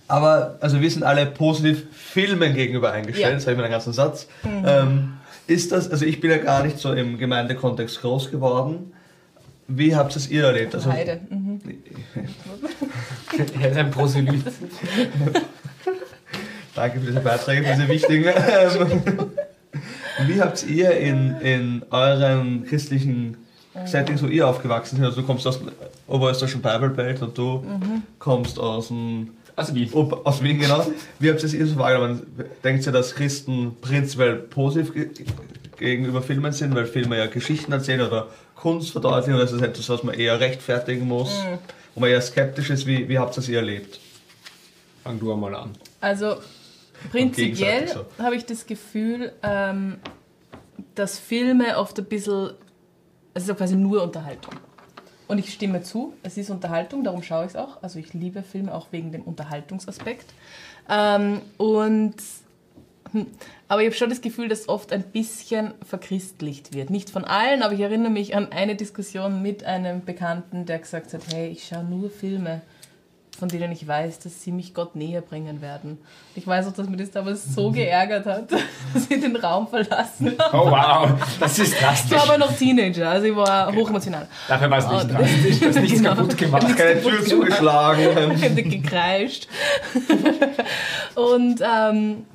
aber, 0.08 0.58
also 0.62 0.80
wir 0.82 0.90
sind 0.90 1.04
alle 1.04 1.26
positiv 1.26 1.86
Filmen 1.92 2.54
gegenüber 2.54 2.92
eingestellt, 2.92 3.28
Ja. 3.30 3.36
das 3.36 3.44
habe 3.44 3.52
ich 3.54 3.58
mir 3.58 3.64
den 3.64 3.72
ganzen 3.72 3.94
Satz. 3.94 4.28
Ähm, 4.66 5.14
ist 5.48 5.72
das, 5.72 5.90
also 5.90 6.06
ich 6.06 6.20
bin 6.20 6.32
ja 6.32 6.38
gar 6.38 6.64
nicht 6.64 6.78
so 6.80 6.94
im 6.94 7.18
Gemeindekontext 7.18 8.02
groß 8.02 8.32
geworden. 8.32 8.94
Wie 9.70 9.96
habt 9.96 10.16
es 10.16 10.30
ihr 10.30 10.46
erlebt? 10.46 10.76
Also, 10.76 10.92
Heide. 10.92 11.20
Mhm. 11.30 11.60
Er 13.62 13.70
ist 13.72 13.78
ein 13.78 13.92
Proselyt. 13.92 14.44
Danke 16.76 17.00
für 17.00 17.08
diese 17.08 17.20
Beiträge, 17.20 17.66
für 17.66 17.74
diese 17.76 17.88
wichtigen. 17.88 18.26
Ähm, 18.26 19.32
Wie 20.28 20.42
habt 20.42 20.66
ihr 20.68 20.92
in, 20.98 21.36
in 21.42 21.84
euren 21.92 22.66
christlichen 22.66 23.38
Settings, 23.86 24.24
wo 24.24 24.28
ihr 24.28 24.48
aufgewachsen 24.48 24.98
seid, 24.98 25.06
also 25.06 25.22
du 25.22 25.28
kommst 25.28 25.46
aus 25.46 25.60
dem 25.60 25.70
oberösterreichischen 26.08 26.62
Bible 26.62 26.90
Belt 26.90 27.22
und 27.22 27.38
du 27.38 27.64
kommst 28.18 28.58
aus 28.60 28.88
dem 28.88 29.30
Also 29.58 29.74
wie? 29.74 29.90
Ob, 29.92 30.26
aus 30.26 30.44
Wien, 30.44 30.60
genau. 30.60 30.86
Wie 31.18 31.32
habt 31.32 31.42
ihr 31.44 31.62
es 31.62 31.70
so 31.72 31.78
wahrgenommen? 31.78 32.22
Denkt 32.64 32.86
ihr, 32.86 32.92
dass 32.92 33.16
Christen 33.16 33.76
prinzipiell 33.82 34.36
positiv 34.36 34.94
ge 34.94 35.10
gegenüber 35.78 36.24
Filmen 36.24 36.52
sind, 36.54 36.74
weil 36.74 36.86
Filme 36.86 37.18
ja 37.18 37.28
Geschichten 37.28 37.72
erzählen 37.72 38.02
oder 38.02 38.30
Kunst 38.56 38.92
verdeutlichen, 38.92 39.36
oder 39.36 39.44
ist 39.44 39.54
das 39.54 39.62
etwas, 39.62 39.90
was 39.90 40.04
man 40.04 40.16
eher 40.16 40.40
rechtfertigen 40.40 41.08
muss, 41.08 41.30
wo 41.94 42.00
man 42.00 42.10
eher 42.10 42.22
skeptisch 42.22 42.72
ist? 42.72 42.88
Wie, 42.88 43.08
wie 43.10 43.20
habt 43.20 43.38
ihr 43.38 43.42
es 43.42 43.50
ihr 43.50 43.60
erlebt? 43.60 44.00
Fang 45.04 45.20
du 45.20 45.32
einmal 45.32 45.54
an. 45.54 45.72
Also 46.02 46.38
prinzipiell 47.12 47.82
gegenseitig 47.82 48.08
habe 48.18 48.36
ich 48.36 48.46
das 48.46 48.66
Gefühl, 48.66 49.34
ähm, 49.44 49.98
dass 50.96 51.20
Filme 51.20 51.78
oft 51.78 51.98
ein 52.00 52.06
bisschen, 52.06 52.52
es 53.34 53.44
ist 53.44 53.50
ja 53.50 53.56
quasi 53.56 53.76
nur 53.76 54.04
Unterhaltung. 54.04 54.54
Und 55.28 55.40
ich 55.40 55.54
stimme 55.54 55.84
zu, 55.84 56.14
es 56.24 56.38
ist 56.38 56.50
Unterhaltung, 56.50 57.04
darum 57.04 57.22
schaue 57.22 57.46
ich 57.46 57.52
es 57.52 57.56
auch. 57.56 57.84
Also 57.84 58.00
ich 58.00 58.14
liebe 58.14 58.44
Filme 58.44 58.74
auch 58.74 58.88
wegen 58.92 59.12
dem 59.12 59.24
Unterhaltungsaspekt. 59.24 60.26
Ähm, 60.90 61.42
und 61.58 62.16
hm, 63.12 63.28
aber 63.68 63.82
ich 63.82 63.88
habe 63.88 63.96
schon 63.96 64.10
das 64.10 64.22
Gefühl, 64.22 64.48
dass 64.48 64.70
oft 64.70 64.94
ein 64.94 65.04
bisschen 65.04 65.74
verchristlicht 65.86 66.74
wird. 66.74 66.90
Nicht 66.90 67.10
von 67.10 67.26
allen, 67.26 67.62
aber 67.62 67.74
ich 67.74 67.82
erinnere 67.82 68.12
mich 68.12 68.36
an 68.36 68.52
eine 68.52 68.76
Diskussion 68.76 69.42
mit 69.42 69.64
einem 69.64 70.04
Bekannten, 70.04 70.66
der 70.66 70.80
gesagt 70.80 71.14
hat, 71.14 71.22
hey, 71.32 71.50
ich 71.50 71.68
schaue 71.68 71.84
nur 71.84 72.10
Filme 72.10 72.62
von 73.38 73.48
denen 73.50 73.72
ich 73.72 73.88
weiß, 73.88 74.20
dass 74.20 74.44
sie 74.44 74.52
mich 74.52 74.74
Gott 74.74 74.96
näher 74.96 75.22
bringen 75.22 75.62
werden. 75.62 75.98
Ich 76.36 76.46
weiß 76.48 76.68
auch, 76.68 76.74
dass 76.74 76.90
mir 76.90 76.98
das 76.98 77.12
damals 77.12 77.54
so 77.54 77.72
geärgert 77.72 78.26
hat, 78.26 78.52
dass 78.94 79.08
sie 79.08 79.20
den 79.20 79.36
Raum 79.36 79.68
verlassen 79.68 80.36
haben. 80.40 80.60
Oh 80.60 80.72
wow, 80.72 81.10
das 81.40 81.60
ist 81.60 81.74
Ich 81.74 81.82
war 81.82 81.90
drastisch. 81.90 82.18
aber 82.22 82.38
noch 82.38 82.56
Teenager, 82.56 83.10
also 83.10 83.28
ich 83.28 83.36
war 83.36 83.74
hochemotional. 83.74 84.28
Dafür 84.48 84.70
war 84.70 84.78
es 84.80 84.88
nicht 84.88 85.12
drastisch, 85.14 85.60
du 85.60 85.68
hast 85.68 85.76
nichts 85.80 85.98
Genau. 86.02 86.16
kaputt 86.16 86.38
gemacht. 86.38 86.78
Keine 86.78 87.02
Tür 87.02 87.26
zugeschlagen. 87.26 88.32
Ich 88.38 88.44
habe 88.44 88.64
gekreischt. 88.64 89.48
und, 91.16 91.62
ähm, 91.62 92.26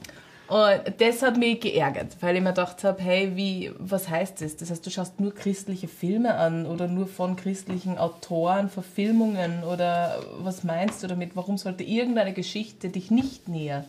und 0.52 1.00
das 1.00 1.22
hat 1.22 1.38
mich 1.38 1.60
geärgert, 1.60 2.18
weil 2.20 2.36
ich 2.36 2.42
mir 2.42 2.50
gedacht 2.50 2.84
habe, 2.84 3.00
hey, 3.00 3.32
wie, 3.36 3.72
was 3.78 4.10
heißt 4.10 4.42
das? 4.42 4.54
Das 4.58 4.70
heißt, 4.70 4.84
du 4.84 4.90
schaust 4.90 5.18
nur 5.18 5.34
christliche 5.34 5.88
Filme 5.88 6.34
an 6.34 6.66
oder 6.66 6.88
nur 6.88 7.06
von 7.06 7.36
christlichen 7.36 7.96
Autoren, 7.96 8.68
Verfilmungen 8.68 9.64
oder 9.64 10.20
was 10.40 10.62
meinst 10.62 11.02
du 11.02 11.06
damit? 11.06 11.36
Warum 11.36 11.56
sollte 11.56 11.84
irgendeine 11.84 12.34
Geschichte 12.34 12.90
dich 12.90 13.10
nicht 13.10 13.48
näher 13.48 13.86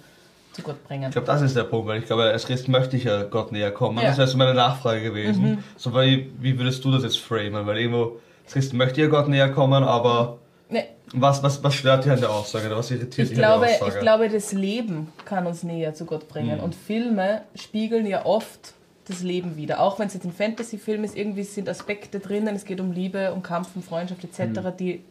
zu 0.53 0.61
Gott 0.61 0.81
bringen? 0.87 1.07
Ich 1.07 1.11
glaube, 1.11 1.27
das 1.27 1.41
ist 1.41 1.57
der 1.57 1.63
Punkt, 1.63 1.85
weil 1.85 1.99
ich 1.99 2.05
glaube, 2.05 2.23
als 2.23 2.45
Christ 2.45 2.69
möchte 2.69 2.95
ich 2.95 3.03
ja 3.03 3.23
Gott 3.23 3.51
näher 3.51 3.71
kommen. 3.71 3.97
Ja. 3.97 4.05
Das 4.05 4.17
wäre 4.17 4.29
so 4.29 4.37
meine 4.37 4.53
Nachfrage 4.53 5.03
gewesen. 5.03 5.61
So, 5.75 5.91
weil, 5.93 6.27
wie 6.39 6.57
würdest 6.57 6.85
du 6.85 6.91
das 6.93 7.03
jetzt 7.03 7.19
framen? 7.19 7.67
Weil 7.67 7.79
irgendwo, 7.79 8.21
als 8.45 8.53
Christ 8.53 8.73
möchte 8.73 9.01
ja 9.01 9.07
Gott 9.07 9.27
näher 9.27 9.51
kommen, 9.51 9.83
aber 9.83 10.39
Nee, 10.73 10.85
was, 11.13 11.43
was, 11.43 11.63
was 11.63 11.75
stört 11.75 12.03
dich 12.03 12.11
an 12.11 12.19
der 12.19 12.31
Aussage 12.31 12.65
oder 12.65 12.77
was 12.77 12.89
irritiert 12.89 13.29
Ich 13.29 13.35
dich 13.35 13.45
an 13.45 13.61
der 13.61 13.73
Aussage? 13.73 13.91
ich 13.93 13.99
glaube, 13.99 14.29
das 14.29 14.51
Leben 14.51 15.13
kann 15.25 15.45
uns 15.45 15.61
näher 15.61 15.93
zu 15.93 16.05
Gott 16.05 16.27
bringen. 16.27 16.59
Und 16.59 16.73
Filme 16.73 17.43
spiegeln 17.53 18.07
ja 18.07 18.25
oft 18.25 18.73
das 19.07 19.21
Leben 19.21 19.55
wieder. 19.55 19.79
Auch 19.79 19.99
wenn 19.99 20.07
es 20.07 20.15
jetzt 20.15 20.25
ein 20.25 20.33
Fantasy-Film 20.33 21.03
ist, 21.03 21.15
irgendwie 21.15 21.43
sind 21.43 21.69
Aspekte 21.69 22.19
drinnen, 22.19 22.55
es 22.55 22.65
geht 22.65 22.79
um 22.79 22.91
Liebe, 22.91 23.31
um 23.31 23.43
Kampf, 23.43 23.69
um 23.75 23.83
Freundschaft 23.83 24.23
etc., 24.23 24.71
die 24.77 25.03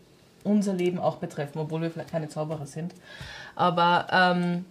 unser 0.42 0.72
Leben 0.74 0.98
auch 0.98 1.16
betreffen, 1.18 1.60
obwohl 1.60 1.82
wir 1.82 1.90
vielleicht 1.92 2.10
keine 2.10 2.28
Zauberer 2.28 2.66
sind. 2.66 2.94
Aber, 3.54 4.08
ähm, 4.10 4.64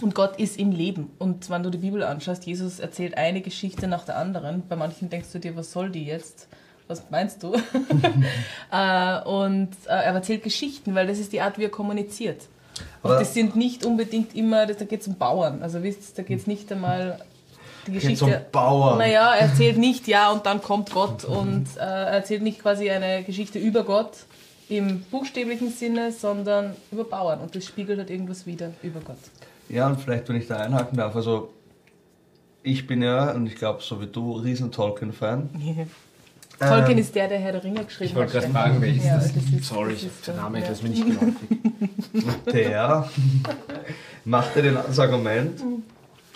und 0.00 0.16
Gott 0.16 0.40
ist 0.40 0.58
im 0.58 0.72
Leben. 0.72 1.10
Und 1.18 1.48
wenn 1.48 1.62
du 1.62 1.70
die 1.70 1.78
Bibel 1.78 2.02
anschaust, 2.02 2.44
Jesus 2.44 2.80
erzählt 2.80 3.16
eine 3.16 3.40
Geschichte 3.40 3.86
nach 3.86 4.04
der 4.04 4.16
anderen. 4.16 4.66
Bei 4.68 4.74
manchen 4.74 5.10
denkst 5.10 5.28
du 5.32 5.38
dir, 5.38 5.54
was 5.54 5.70
soll 5.70 5.90
die 5.90 6.06
jetzt? 6.06 6.48
Was 6.88 7.02
meinst 7.10 7.42
du? 7.42 7.54
äh, 8.72 9.22
und 9.24 9.70
äh, 9.86 9.90
er 9.90 10.14
erzählt 10.14 10.42
Geschichten, 10.42 10.94
weil 10.94 11.06
das 11.06 11.18
ist 11.18 11.32
die 11.32 11.40
Art, 11.40 11.58
wie 11.58 11.64
er 11.64 11.70
kommuniziert. 11.70 12.42
Und 13.02 13.10
Aber- 13.10 13.20
das 13.20 13.34
sind 13.34 13.56
nicht 13.56 13.84
unbedingt 13.84 14.34
immer, 14.34 14.66
das, 14.66 14.78
da 14.78 14.84
geht 14.84 15.00
es 15.02 15.08
um 15.08 15.16
Bauern. 15.16 15.62
Also 15.62 15.82
wisst 15.82 16.18
da 16.18 16.22
geht 16.22 16.40
es 16.40 16.46
nicht 16.46 16.70
einmal 16.72 17.20
die 17.86 17.92
Geschichte. 17.92 18.24
um 18.24 18.32
Bauern. 18.50 18.98
Naja, 18.98 19.34
er 19.34 19.48
erzählt 19.48 19.78
nicht 19.78 20.06
ja 20.08 20.30
und 20.30 20.46
dann 20.46 20.62
kommt 20.62 20.90
Gott 20.92 21.24
und 21.24 21.66
äh, 21.76 21.80
er 21.80 22.06
erzählt 22.08 22.42
nicht 22.42 22.60
quasi 22.60 22.90
eine 22.90 23.22
Geschichte 23.24 23.58
über 23.58 23.84
Gott 23.84 24.18
im 24.68 25.02
buchstäblichen 25.10 25.70
Sinne, 25.70 26.12
sondern 26.12 26.76
über 26.90 27.04
Bauern. 27.04 27.40
Und 27.40 27.54
das 27.54 27.64
spiegelt 27.64 27.98
halt 27.98 28.10
irgendwas 28.10 28.46
wieder 28.46 28.70
über 28.82 29.00
Gott. 29.00 29.18
Ja, 29.68 29.86
und 29.88 30.00
vielleicht, 30.00 30.28
wenn 30.28 30.36
ich 30.36 30.46
da 30.46 30.56
einhaken 30.56 30.96
darf, 30.96 31.16
also 31.16 31.50
ich 32.62 32.86
bin 32.86 33.02
ja, 33.02 33.32
und 33.32 33.46
ich 33.46 33.56
glaube, 33.56 33.82
so 33.82 34.00
wie 34.00 34.06
du, 34.06 34.32
riesen 34.32 34.70
Tolkien-Fan. 34.70 35.50
Tolkien 36.58 36.98
ist 36.98 37.14
der, 37.14 37.28
der 37.28 37.38
Herr 37.38 37.52
der 37.52 37.64
Ringe 37.64 37.84
geschrieben 37.84 38.10
Ich 38.10 38.14
wollte 38.16 38.34
hat. 38.34 38.42
gerade 38.42 38.52
fragen, 38.52 38.80
welches 38.80 39.04
Ja, 39.04 39.14
das 39.16 39.32
das 39.34 39.42
ist- 39.44 39.64
Sorry, 39.64 39.92
das 39.94 40.02
ist 40.04 40.26
der 40.26 40.34
Name 40.34 40.60
ja. 40.60 40.66
ist 40.68 40.82
mir 40.82 40.88
nicht 40.90 41.04
geläufig. 41.04 41.34
Der 42.52 43.08
machte 44.24 44.62
den, 44.62 44.74
das 44.74 44.98
Argument, 44.98 45.60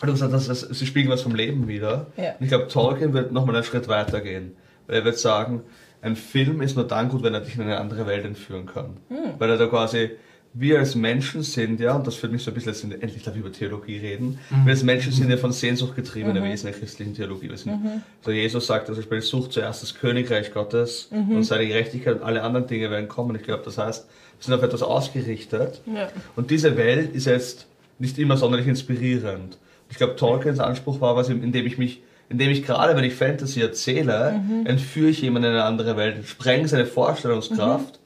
du 0.03 0.13
gesagt 0.13 0.33
hast, 0.33 0.49
das- 0.49 0.61
sie 0.61 0.87
spiegeln 0.87 1.13
was 1.13 1.23
vom 1.23 1.35
Leben 1.35 1.69
wieder. 1.69 2.07
Ja. 2.17 2.31
Und 2.39 2.43
ich 2.43 2.49
glaube, 2.49 2.69
Tolkien 2.69 3.13
wird 3.13 3.33
nochmal 3.33 3.57
einen 3.57 3.65
Schritt 3.65 3.89
weiter 3.89 4.21
gehen. 4.21 4.57
Weil 4.87 4.97
er 4.99 5.05
wird 5.05 5.19
sagen, 5.19 5.63
ein 6.03 6.17
Film 6.17 6.61
ist 6.63 6.77
nur 6.77 6.87
dann 6.87 7.09
gut, 7.09 7.23
wenn 7.23 7.35
er 7.35 7.41
dich 7.41 7.55
in 7.57 7.63
eine 7.63 7.79
andere 7.79 8.07
Welt 8.07 8.25
entführen 8.25 8.67
kann. 8.67 8.97
Weil 9.39 9.51
er 9.51 9.57
da 9.59 9.67
quasi, 9.67 10.11
wir 10.59 10.79
als 10.79 10.95
Menschen 10.95 11.43
sind 11.43 11.81
ja, 11.81 11.95
und 11.95 12.07
das 12.07 12.15
führt 12.15 12.33
mich 12.33 12.43
so 12.43 12.51
ein 12.51 12.55
bisschen, 12.55 12.91
jetzt 12.91 13.03
endlich 13.03 13.23
darf 13.23 13.35
ich 13.35 13.41
über 13.41 13.53
Theologie 13.53 13.99
reden, 13.99 14.39
wir 14.65 14.71
als 14.73 14.83
Menschen 14.83 15.13
sind 15.13 15.29
ja 15.29 15.37
von 15.37 15.53
Sehnsucht 15.53 15.95
getriebene 15.95 16.43
Wesen 16.43 16.67
in 16.67 16.73
der 16.73 16.81
christlichen 16.81 17.15
Theologie. 17.15 17.51
Wir 17.51 17.59
sind, 17.59 18.03
so 18.23 18.31
Jesus 18.31 18.67
sagt, 18.67 18.89
also 18.89 19.01
ich 19.01 19.09
bin 19.09 19.21
sucht 19.21 19.53
zuerst 19.53 19.83
das 19.83 19.95
Königreich 19.95 20.55
Gottes 20.55 21.11
und 21.11 21.43
seine 21.43 21.67
Gerechtigkeit 21.67 22.17
und 22.17 22.23
alle 22.23 22.43
anderen 22.43 22.67
Dinge 22.67 22.91
werden 22.91 23.07
kommen. 23.07 23.37
Ich 23.37 23.43
glaube, 23.43 23.65
das 23.67 23.77
heißt, 23.77 24.07
wir 24.07 24.45
sind 24.45 24.55
auf 24.55 24.63
etwas 24.63 24.83
ausgerichtet. 24.83 25.83
Ja. 25.87 26.09
Und 26.37 26.51
diese 26.51 26.77
Welt 26.79 27.15
ist 27.15 27.27
jetzt 27.27 27.67
nicht 27.99 28.19
immer 28.19 28.39
sonderlich 28.39 28.67
inspirierend. 28.67 29.59
Ich 29.91 29.99
glaube, 29.99 30.17
Tolkiens 30.17 30.59
Anspruch 30.59 31.03
war 31.03 31.17
was, 31.17 31.29
indem 31.29 31.67
ich 31.67 31.77
mich, 31.77 32.03
indem 32.31 32.51
ich 32.51 32.65
gerade, 32.65 32.97
wenn 32.97 33.05
ich 33.05 33.15
Fantasy 33.15 33.61
erzähle, 33.61 34.41
entführe 34.65 35.11
ich 35.11 35.21
jemanden 35.21 35.51
in 35.51 35.55
eine 35.55 35.65
andere 35.65 35.99
Welt, 35.99 36.27
spreng 36.27 36.67
seine 36.67 36.87
Vorstellungskraft 36.87 38.01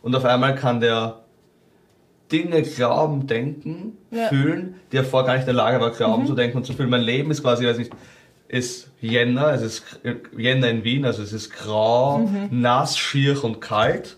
und 0.00 0.16
auf 0.16 0.24
einmal 0.24 0.54
kann 0.54 0.80
der 0.80 1.23
Dinge 2.34 2.62
glauben, 2.62 3.26
denken, 3.26 3.96
Ja. 4.10 4.28
fühlen, 4.28 4.74
die 4.90 4.96
er 4.96 5.04
vorher 5.04 5.26
gar 5.26 5.32
nicht 5.34 5.42
in 5.48 5.54
der 5.54 5.64
Lage 5.64 5.80
war, 5.80 5.90
glauben 5.90 6.26
zu 6.26 6.34
denken 6.34 6.56
und 6.58 6.64
zu 6.64 6.72
fühlen. 6.72 6.90
Mein 6.90 7.02
Leben 7.02 7.30
ist 7.30 7.42
quasi, 7.42 7.66
weiß 7.66 7.78
nicht, 7.78 7.92
ist 8.48 8.88
Jänner, 9.00 9.52
es 9.52 9.62
ist 9.62 9.82
Jänner 10.36 10.68
in 10.68 10.84
Wien, 10.84 11.04
also 11.04 11.22
es 11.22 11.32
ist 11.32 11.52
grau, 11.52 12.28
nass, 12.50 12.98
schier 12.98 13.42
und 13.44 13.60
kalt. 13.60 14.16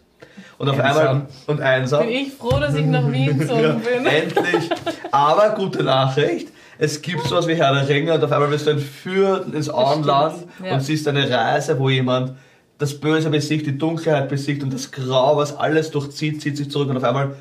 Und 0.59 0.69
auf 0.71 0.79
Einsam. 0.81 1.07
einmal 1.07 1.27
und 1.49 1.61
einsam. 1.61 2.07
Bin 2.07 2.11
ich 2.17 2.33
froh, 2.33 2.59
dass 2.59 2.75
ich 2.75 2.87
nach 2.87 3.11
Wien 3.13 3.39
gezogen 3.39 3.83
bin. 3.83 4.07
Endlich. 4.07 4.71
Aber 5.11 5.51
gute 5.51 5.83
Nachricht. 5.83 6.49
Es 6.79 7.01
gibt 7.03 7.25
sowas 7.27 7.47
wie 7.47 7.55
Herr 7.55 7.75
der 7.75 7.89
Ringe 7.89 8.15
und 8.15 8.25
auf 8.25 8.33
einmal 8.33 8.51
wirst 8.51 8.67
du 8.67 8.71
entführt 8.71 9.53
ins 9.55 9.69
Auenland 9.69 10.47
ja. 10.65 10.75
und 10.75 10.81
siehst 10.81 11.07
eine 11.09 11.29
Reise, 11.31 11.79
wo 11.79 11.89
jemand 11.91 12.33
das 12.79 12.99
Böse 12.99 13.31
besiegt, 13.31 13.67
die 13.67 13.77
Dunkelheit 13.79 14.29
besiegt 14.29 14.63
und 14.63 14.73
das 14.73 14.91
Grau, 14.93 15.37
was 15.39 15.57
alles 15.57 15.91
durchzieht, 15.91 16.43
zieht 16.43 16.57
sich 16.59 16.71
zurück 16.71 16.91
und 16.91 16.97
auf 16.99 17.05
einmal 17.05 17.35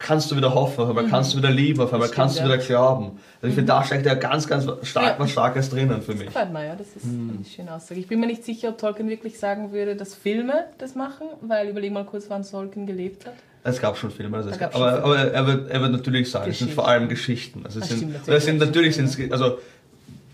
kannst 0.00 0.30
du 0.30 0.36
wieder 0.36 0.52
hoffen, 0.54 0.80
auf 0.82 0.88
einmal 0.88 1.06
kannst 1.08 1.34
du 1.34 1.38
wieder 1.38 1.50
lieben, 1.50 1.80
auf 1.80 1.92
einmal 1.92 2.08
Das 2.08 2.16
kannst 2.16 2.34
du 2.36 2.40
stimmt, 2.40 2.54
wieder 2.54 2.66
glauben. 2.66 3.04
Also 3.40 3.48
ich 3.48 3.54
finde, 3.54 3.64
da 3.72 3.84
steckt 3.84 4.06
ja 4.06 4.14
ganz, 4.14 4.48
ganz 4.48 4.66
stark 4.82 5.04
Ja. 5.06 5.14
was 5.18 5.30
Starkes 5.30 5.70
drinnen 5.70 6.02
für 6.02 6.14
mich. 6.14 6.26
Gefällt 6.26 6.52
mir, 6.52 6.66
ja, 6.66 6.74
das 6.74 6.88
ist 6.96 7.04
eine 7.04 7.44
schöne 7.44 7.74
Aussage. 7.74 8.00
Ich 8.00 8.08
bin 8.08 8.18
mir 8.18 8.26
nicht 8.26 8.44
sicher, 8.44 8.70
ob 8.70 8.78
Tolkien 8.78 9.08
wirklich 9.08 9.38
sagen 9.38 9.70
würde, 9.72 9.94
dass 9.96 10.14
Filme 10.14 10.64
das 10.78 10.94
machen, 10.94 11.26
weil 11.42 11.68
überleg 11.68 11.92
mal 11.92 12.04
kurz, 12.04 12.24
wann 12.28 12.42
Tolkien 12.42 12.86
gelebt 12.86 13.26
hat. 13.26 13.34
Es 13.62 13.78
gab 13.80 13.96
schon 13.98 14.10
Filme, 14.10 14.38
also 14.38 14.50
gab, 14.58 14.74
aber, 14.74 14.90
schon 14.96 15.04
aber 15.04 15.18
er, 15.18 15.46
wird, 15.46 15.70
er 15.70 15.80
wird 15.82 15.92
natürlich 15.92 16.30
sagen, 16.30 16.50
es 16.50 16.58
sind 16.58 16.72
vor 16.72 16.88
allem 16.88 17.08
Geschichten. 17.10 17.60
Also 17.64 17.78
es 17.80 17.88
Das 17.90 17.98
sind, 17.98 18.10
stimmt 18.10 18.28
es 18.28 18.44
sind 18.46 18.58
natürlich. 18.58 18.96
natürlich 18.96 19.16
sind 19.16 19.32
also 19.32 19.58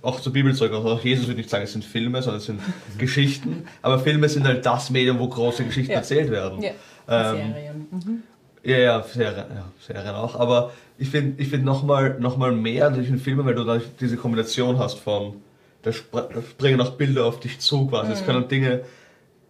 auch 0.02 0.20
zu 0.20 0.32
Bibelzeug, 0.32 0.72
also 0.72 0.88
auch 0.90 1.02
Jesus 1.02 1.26
würde 1.26 1.38
nicht 1.38 1.50
sagen, 1.50 1.64
es 1.64 1.72
sind 1.72 1.84
Filme, 1.84 2.22
sondern 2.22 2.38
es 2.38 2.46
sind 2.46 2.60
Geschichten. 2.98 3.64
Aber 3.82 3.98
Filme 3.98 4.28
sind 4.28 4.46
halt 4.46 4.64
das 4.64 4.90
Medium, 4.90 5.18
wo 5.18 5.26
große 5.28 5.64
Geschichten 5.64 5.90
Ja. 5.90 5.98
erzählt 5.98 6.30
werden. 6.30 6.62
Ja, 6.62 6.70
Ähm, 7.08 7.36
Serien. 7.52 7.86
Mhm. 7.90 8.22
Ja, 8.66 8.78
ja, 8.78 9.02
Serien, 9.02 9.44
ja, 9.54 9.64
Serien 9.86 10.14
auch. 10.14 10.34
Aber 10.38 10.72
ich 10.98 11.08
finde 11.10 11.40
ich 11.42 11.48
find 11.48 11.64
nochmal 11.64 12.16
noch 12.18 12.36
mal 12.36 12.52
mehr 12.52 12.90
durch 12.90 13.06
den 13.06 13.18
Filmen, 13.18 13.44
weil 13.46 13.54
du 13.54 13.64
da 13.64 13.80
diese 14.00 14.16
Kombination 14.16 14.78
hast 14.78 14.98
von, 14.98 15.34
da, 15.82 15.92
spr 15.92 16.22
da 16.34 16.42
springen 16.42 16.80
auch 16.80 16.92
Bilder 16.92 17.26
auf 17.26 17.38
dich 17.40 17.58
zu 17.60 17.86
quasi. 17.86 18.12
Es 18.12 18.24
können 18.26 18.48
Dinge 18.48 18.80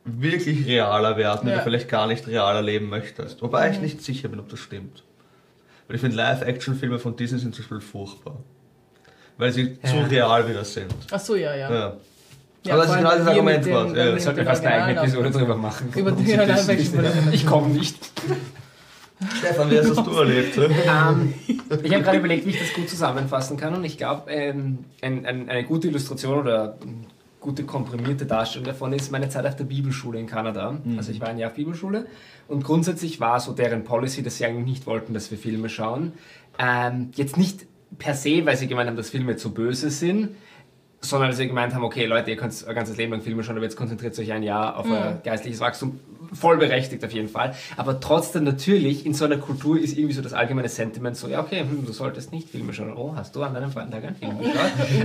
wirklich 0.05 0.67
realer 0.67 1.17
werden, 1.17 1.41
die 1.43 1.47
Mhm. 1.47 1.51
Ja. 1.51 1.55
Mhm. 1.57 1.59
du 1.61 1.65
vielleicht 1.65 1.89
gar 1.89 2.07
nicht 2.07 2.27
real 2.29 2.55
erleben 2.57 2.89
möchtest. 2.89 3.43
Wobei 3.43 3.71
ich 3.71 3.81
nicht 3.81 4.03
sicher 4.03 4.29
bin, 4.29 4.39
ob 4.39 4.49
das 4.49 4.61
stimmt. 4.61 5.03
Weil 5.89 5.97
ich 5.97 6.01
finde, 6.01 6.17
Live-Action-Filme 6.17 6.99
von 6.99 7.17
Disney 7.17 7.39
sind 7.39 7.55
zum 7.55 7.63
Beispiel 7.65 7.81
furchtbar. 7.81 8.37
Weil 9.39 9.53
sie 9.53 9.79
zu 9.83 9.97
Ja. 9.97 10.05
real 10.07 10.49
wieder 10.49 10.65
sind. 10.65 10.93
Ach 11.11 11.21
so, 11.21 11.35
ja, 11.37 11.55
ja. 11.55 11.73
Ja. 11.73 11.93
Ja, 12.65 12.75
Aber 12.75 12.83
das 12.83 12.91
ist 12.93 12.97
genau 12.99 13.11
das 13.11 13.21
wir 13.25 13.31
Argument, 13.33 13.59
was, 13.71 13.87
den- 13.87 13.97
ja. 13.97 14.05
mit 14.07 14.17
Ich 14.17 14.25
sollte 14.25 14.41
den 14.41 14.47
fast 14.49 14.65
eine 14.67 14.83
eigene 14.85 15.01
Episode 15.03 15.31
drüber 15.31 15.57
machen. 15.57 15.93
Über 15.95 16.11
die 16.13 16.37
Originalen- 16.39 17.33
Ich 17.33 17.47
komme 17.47 17.69
nicht. 17.69 17.97
Stefan, 19.39 19.71
wie 19.71 19.79
hast 19.79 19.91
das 19.91 20.05
du 20.05 20.11
erlebt? 20.13 20.59
Ähm, 20.59 21.35
ich 21.83 21.93
habe 21.93 22.03
gerade 22.03 22.19
überlegt, 22.19 22.47
wie 22.47 22.51
ich 22.51 22.59
das 22.59 22.73
gut 22.73 22.89
zusammenfassen 22.89 23.57
kann 23.57 23.75
und 23.75 23.85
ich 23.85 23.99
glaube, 23.99 24.31
ähm, 24.31 24.79
ein, 25.03 25.27
ein, 25.27 25.49
eine 25.49 25.65
gute 25.65 25.89
Illustration 25.89 26.39
oder 26.39 26.79
eine 26.81 27.07
gute 27.41 27.65
komprimierte 27.65 28.27
Darstellung 28.27 28.67
davon 28.67 28.93
ist 28.93 29.13
meine 29.13 29.29
Zeit 29.29 29.47
auf 29.47 29.57
der 29.57 29.65
Bibelschule 29.65 30.19
in 30.19 30.27
Kanada. 30.27 30.79
Also 30.97 31.13
ich 31.13 31.21
war 31.21 31.29
ein 31.29 31.39
Jahr 31.39 31.51
auf 31.51 31.57
Bibelschule 31.57 32.07
und 32.49 32.65
grundsätzlich 32.65 33.21
war 33.21 33.39
so 33.39 33.53
deren 33.53 33.85
Policy, 33.85 34.23
dass 34.23 34.39
sie 34.39 34.47
eigentlich 34.47 34.67
nicht 34.67 34.87
wollten, 34.87 35.15
dass 35.15 35.31
wir 35.31 35.39
Filme 35.39 35.69
schauen. 35.69 36.13
Ähm, 36.59 37.11
jetzt 37.15 37.37
nicht 37.37 37.67
per 37.99 38.15
se, 38.15 38.45
weil 38.45 38.57
sie 38.57 38.67
gemeint 38.67 38.89
haben, 38.89 38.97
dass 38.97 39.11
Filme 39.11 39.37
zu 39.37 39.55
böse 39.55 39.91
sind, 39.91 40.31
sondern 41.01 41.31
dass 41.31 41.39
sie 41.39 41.47
gemeint 41.47 41.75
haben, 41.75 41.85
okay 41.85 42.07
Leute, 42.07 42.31
ihr 42.31 42.37
könnt 42.37 42.55
euer 42.67 42.75
ganzes 42.75 42.97
Leben 42.97 43.13
lang 43.13 43.23
Filme 43.23 43.43
schauen, 43.43 43.57
aber 43.57 43.65
jetzt 43.65 43.77
konzentriert 43.77 44.19
euch 44.19 44.33
ein 44.33 44.43
Jahr 44.43 44.77
auf 44.77 44.87
euer 44.89 45.21
geistliches 45.25 45.61
Wachstum. 45.61 46.01
Voll 46.33 46.57
berechtigt 46.57 47.05
auf 47.05 47.13
jeden 47.13 47.29
Fall. 47.29 47.55
Aber 47.77 48.01
trotzdem 48.01 48.43
natürlich, 48.43 49.07
in 49.07 49.15
so 49.15 49.25
einer 49.25 49.37
Kultur 49.37 49.79
ist 49.79 49.97
irgendwie 49.97 50.15
so 50.15 50.23
das 50.23 50.33
allgemeine 50.33 50.69
Sentiment 50.69 51.17
so, 51.17 51.29
ja 51.29 51.41
okay, 51.41 51.61
hm, 51.61 51.87
du 51.87 51.93
solltest 51.93 52.33
nicht 52.33 52.49
Filme 52.49 52.73
schauen. 52.73 52.95
Oh, 52.97 53.15
hast 53.15 53.37
du 53.37 53.43
an 53.43 53.55
deinem 53.55 53.71
freien 53.71 53.91
Tag 53.91 54.05
einen 54.05 54.17
Film 54.17 54.39
geschaut? 54.39 54.57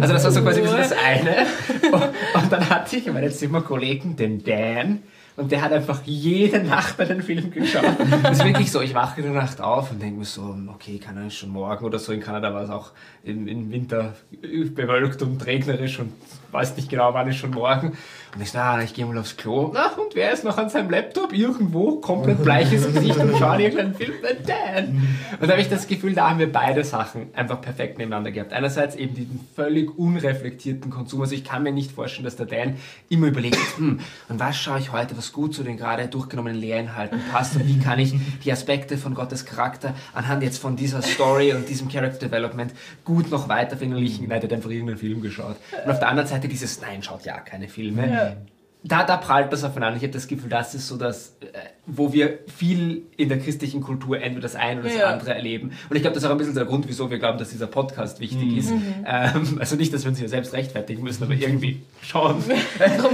Also 0.01 0.13
das 0.13 0.23
war 0.23 0.32
so 0.32 0.41
quasi 0.41 0.62
ein 0.62 0.63
bisschen 0.63 0.80
das 0.80 0.93
eine. 0.93 1.45
Und, 1.91 2.04
und 2.43 2.51
dann 2.51 2.69
hatte 2.69 2.97
ich 2.97 3.06
meinen 3.12 3.32
Zimmerkollegen, 3.32 4.15
den 4.15 4.43
Dan, 4.43 5.04
Und 5.38 5.52
der 5.52 5.62
hat 5.62 5.72
einfach 5.72 6.02
jede 6.06 6.62
Nacht 6.62 7.00
einen 7.00 7.22
Film 7.22 7.52
geschaut. 7.52 7.84
Das 8.24 8.39
ist 8.39 8.46
wirklich 8.46 8.72
so, 8.72 8.82
ich 8.82 8.94
wache 8.94 9.22
in 9.22 9.32
der 9.32 9.41
Nacht 9.41 9.62
auf 9.62 9.91
und 9.91 10.02
denke 10.02 10.20
mir 10.20 10.26
so, 10.26 10.56
okay, 10.67 11.00
kann 11.00 11.17
er 11.17 11.30
schon 11.30 11.50
morgen 11.50 11.86
oder 11.86 12.00
so. 12.00 12.12
In 12.12 12.20
Kanada 12.20 12.54
war 12.54 12.63
es 12.63 12.70
auch 12.70 12.91
im, 13.24 13.48
im 13.48 13.72
Winter 13.72 14.13
bewölkt 14.41 15.22
und 15.22 15.46
regnerisch 15.46 16.00
und 16.00 16.12
weiß 16.52 16.76
nicht 16.76 16.90
genau, 16.90 17.14
wann 17.14 17.28
ist 17.28 17.38
schon 17.38 17.52
morgen. 17.52 17.98
Und 18.34 18.42
ich 18.42 18.52
so, 18.52 18.60
ah, 18.60 18.82
ich 18.82 18.94
gehe 18.94 19.06
mal 19.06 19.18
aufs 19.18 19.36
Klo. 19.36 19.72
Na, 19.74 19.88
und 19.94 20.16
wer 20.16 20.32
ist 20.32 20.44
noch 20.44 20.58
an 20.58 20.70
seinem 20.70 20.90
Laptop 20.90 21.34
irgendwo, 21.34 21.98
komplett 21.98 22.44
bleiches 22.44 22.86
Gesicht 22.94 23.18
und 23.18 23.38
schaut 23.38 23.60
irgendeinen 23.60 23.94
Film? 23.94 24.14
Dan. 24.46 25.08
Und 25.40 25.48
da 25.48 25.52
habe 25.52 25.62
ich 25.62 25.70
das 25.70 25.88
Gefühl, 25.88 26.14
da 26.14 26.30
haben 26.30 26.40
wir 26.40 26.52
beide 26.52 26.84
Sachen 26.84 27.30
einfach 27.34 27.60
perfekt 27.60 27.98
nebeneinander 27.98 28.32
gehabt. 28.32 28.54
Einerseits 28.54 28.96
eben 28.96 29.16
diesen 29.16 29.48
völlig 29.56 29.98
unreflektierten 29.98 30.92
Konsum. 30.92 31.22
Also 31.22 31.36
ich 31.36 31.44
kann 31.44 31.64
mir 31.64 31.72
nicht 31.72 31.92
vorstellen, 31.92 32.24
dass 32.26 32.38
der 32.38 32.46
Dan 32.46 32.78
immer 33.10 33.28
überlegt, 33.28 33.58
hm, 33.78 34.00
und 34.30 34.40
was 34.40 34.58
schaue 34.58 34.80
ich 34.80 34.92
heute, 34.94 35.18
was 35.18 35.34
gut 35.34 35.54
zu 35.54 35.64
den 35.64 35.78
gerade 35.78 36.08
durchgenommenen 36.08 36.60
Lehrinhalten 36.60 37.20
passt 37.32 37.56
und 37.56 37.68
wie 37.68 37.80
kann 37.80 38.00
ich 38.00 38.14
die 38.44 38.52
Aspekte 38.52 38.98
von 38.98 39.14
Gottes 39.14 39.46
Charakter 39.46 39.94
anhand 40.14 40.44
jetzt 40.44 40.58
von 40.58 40.76
dieser 40.76 41.02
Story 41.02 41.54
und 41.54 41.68
diesem 41.68 41.90
Character 41.90 42.28
Development 42.28 42.72
gut 43.04 43.30
noch 43.30 43.50
weiter 43.50 43.76
verinnerlichen. 43.76 44.28
Nein, 44.28 44.40
der 44.40 44.50
hat 44.50 44.56
einfach 44.56 44.70
irgendeinen 44.70 44.98
Film 44.98 45.22
geschaut. 45.22 45.58
Und 45.84 45.92
auf 45.92 46.00
der 46.00 46.08
anderen 46.08 46.30
Seite 46.30 46.40
dieses, 46.47 46.82
nein, 46.82 47.04
schaut 47.04 47.25
ja 47.25 47.39
keine 47.39 47.67
Filme. 47.67 48.12
Ja. 48.12 48.36
Da, 48.84 49.04
da 49.04 49.17
prallt 49.17 49.54
das 49.54 49.63
aufeinander. 49.63 49.97
Ich 49.97 50.01
habe 50.01 50.12
das 50.13 50.27
Gefühl, 50.27 50.49
das 50.49 50.73
ist 50.73 50.88
so 50.88 50.97
das, 50.97 51.36
äh, 51.41 51.45
wo 51.86 52.13
wir 52.13 52.39
viel 52.58 53.04
in 53.15 53.30
der 53.30 53.38
christlichen 53.38 53.80
Kultur 53.80 54.17
entweder 54.19 54.41
das 54.41 54.56
eine 54.56 54.80
oder 54.80 54.89
das 54.89 54.97
Ja. 54.97 55.06
andere 55.12 55.36
erleben. 55.36 55.73
Und 55.88 55.95
ich 55.95 56.01
glaube, 56.01 56.15
das 56.15 56.23
ist 56.23 56.27
auch 56.27 56.32
ein 56.32 56.39
bisschen 56.39 56.56
der 56.56 56.65
Grund, 56.65 56.88
wieso 56.88 57.12
wir 57.12 57.19
glauben, 57.19 57.38
dass 57.38 57.51
dieser 57.51 57.67
Podcast 57.67 58.19
wichtig 58.19 58.58
ist. 58.58 58.71
Ähm, 59.06 59.58
also 59.60 59.75
nicht, 59.75 59.93
dass 59.93 60.04
wir 60.04 60.10
uns 60.10 60.17
hier 60.17 60.30
selbst 60.30 60.54
rechtfertigen 60.54 61.04
müssen, 61.04 61.23
aber 61.23 61.34
irgendwie 61.36 61.84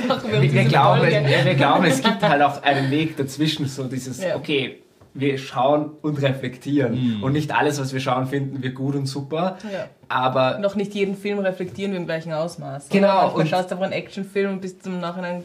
machen 0.07 0.31
wir 0.31 0.31
wir, 0.31 0.39
uns 0.39 0.53
wir, 0.53 1.45
wir 1.45 1.55
glauben, 1.55 1.85
es 1.85 2.01
gibt 2.01 2.21
halt 2.23 2.41
auch 2.41 2.63
einen 2.63 2.89
Weg 2.89 3.17
dazwischen, 3.17 3.67
so 3.67 3.83
dieses, 3.85 4.23
Ja. 4.23 4.37
okay, 4.37 4.77
wir 5.19 5.38
schauen 5.38 5.91
und 6.01 6.21
reflektieren. 6.21 7.21
Und 7.23 7.34
nicht 7.34 7.56
alles, 7.56 7.80
was 7.80 7.93
wir 7.93 7.99
schauen, 7.99 8.27
finden 8.27 8.62
wir 8.62 8.71
gut 8.71 8.95
und 8.95 9.06
super. 9.08 9.58
Ja. 9.71 9.88
Aber 10.10 10.60
Noch 10.60 10.75
nicht 10.75 10.93
jeden 10.93 11.15
Film 11.17 11.39
reflektieren 11.39 11.91
wir 11.91 11.99
im 11.99 12.06
gleichen 12.06 12.32
Ausmaß. 12.34 12.89
Genau, 12.89 13.32
und- 13.36 13.47
schaust 13.47 13.71
einfach 13.71 13.84
einen 13.86 13.93
Actionfilm 13.93 14.51
und 14.53 14.62
bist 14.62 14.84
zum 14.84 14.99
Nachhinein 14.99 15.43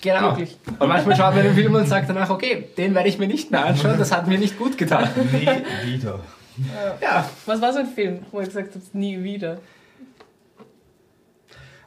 Genau. 0.00 0.30
Wirklich. 0.30 0.56
Und 0.80 0.88
manchmal 0.88 1.14
schaut 1.16 1.32
man 1.36 1.44
den 1.44 1.54
Film 1.54 1.74
und 1.76 1.86
sagt 1.86 2.08
danach, 2.08 2.28
okay, 2.28 2.64
den 2.76 2.92
werde 2.92 3.08
ich 3.08 3.18
mir 3.20 3.28
nicht 3.28 3.52
mehr 3.52 3.64
anschauen, 3.64 3.96
das 3.98 4.10
hat 4.10 4.26
mir 4.26 4.36
nicht 4.36 4.58
gut 4.58 4.76
getan. 4.76 5.08
Nie 5.32 5.94
wieder. 5.94 6.18
Ja. 7.00 7.24
Was 7.46 7.60
war 7.62 7.72
so 7.72 7.78
ein 7.78 7.86
Film, 7.86 8.18
wo 8.32 8.40
ihr 8.40 8.46
gesagt 8.46 8.74
habt, 8.74 8.94
nie 8.96 9.22
wieder? 9.22 9.58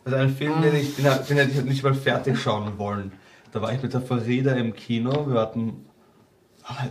Also 0.04 0.18
ein 0.18 0.30
Film, 0.30 0.62
den 0.62 0.76
ich, 0.76 0.96
den, 0.96 1.06
hab- 1.10 1.28
den 1.28 1.38
hätte 1.38 1.52
ich 1.52 1.64
nicht 1.66 1.84
mal 1.84 1.94
fertig 1.94 2.38
schauen 2.40 2.78
wollen. 2.78 3.12
Da 3.52 3.62
war 3.62 3.74
ich 3.74 3.82
mit 3.82 3.94
der 3.94 4.02
Farida 4.02 4.54
im 4.54 4.74
Kino. 4.74 5.28
Wir 5.30 5.40
hatten, 5.40 5.86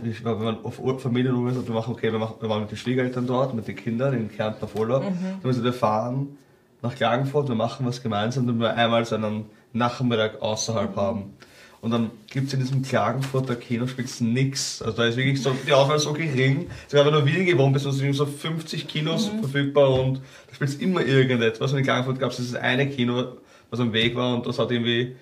wir 0.03 0.39
waren 0.39 0.63
auf 0.63 0.79
Ur- 0.79 0.99
Familienurlaub 0.99 1.67
wir 1.67 1.73
machen, 1.73 1.93
okay, 1.93 2.11
wir, 2.11 2.19
machen, 2.19 2.35
wir 2.39 2.49
waren 2.49 2.61
mit 2.61 2.71
den 2.71 2.77
Schwiegereltern 2.77 3.27
dort, 3.27 3.53
mit 3.53 3.67
den 3.67 3.75
Kindern 3.75 4.13
in 4.13 4.31
Kärnten 4.31 4.63
auf 4.63 4.75
Urlaub. 4.75 5.03
Dann 5.03 5.53
haben 5.53 5.63
wir 5.63 5.73
fahren 5.73 6.37
nach 6.81 6.95
Klagenfurt, 6.95 7.47
wir 7.49 7.55
machen 7.55 7.85
was 7.85 8.01
gemeinsam, 8.01 8.47
damit 8.47 8.61
wir 8.61 8.75
einmal 8.75 9.05
so 9.05 9.15
einen 9.15 9.45
Nachmittag 9.73 10.41
außerhalb 10.41 10.95
haben. 10.95 11.33
Und 11.81 11.91
dann 11.91 12.09
gibt 12.31 12.47
es 12.47 12.53
in 12.53 12.61
diesem 12.61 12.81
Klagenfurter 12.81 13.55
Kino 13.55 13.85
spielt's 13.85 14.19
nix. 14.21 14.81
Also 14.81 14.97
da 14.97 15.05
ist 15.05 15.17
wirklich 15.17 15.41
so, 15.41 15.55
die 15.67 15.71
Auswahl 15.71 15.99
so 15.99 16.13
gering. 16.13 16.67
Sogar 16.87 17.05
wenn 17.05 17.13
du 17.13 17.25
Wien 17.25 17.45
gewohnt 17.45 17.73
bist, 17.73 17.85
sind 17.91 18.13
so 18.13 18.25
50 18.25 18.87
Kinos 18.87 19.29
verfügbar 19.39 19.91
und 19.93 20.17
da 20.47 20.55
spielt 20.55 20.81
immer 20.81 21.05
irgendetwas. 21.05 21.71
Und 21.73 21.79
in 21.79 21.83
Klagenfurt 21.83 22.19
gab 22.19 22.31
es 22.31 22.37
dieses 22.37 22.55
eine 22.55 22.89
Kino, 22.89 23.33
was 23.69 23.79
am 23.79 23.93
Weg 23.93 24.15
war 24.15 24.33
und 24.35 24.47
das 24.47 24.57
hat 24.57 24.71
irgendwie 24.71 25.15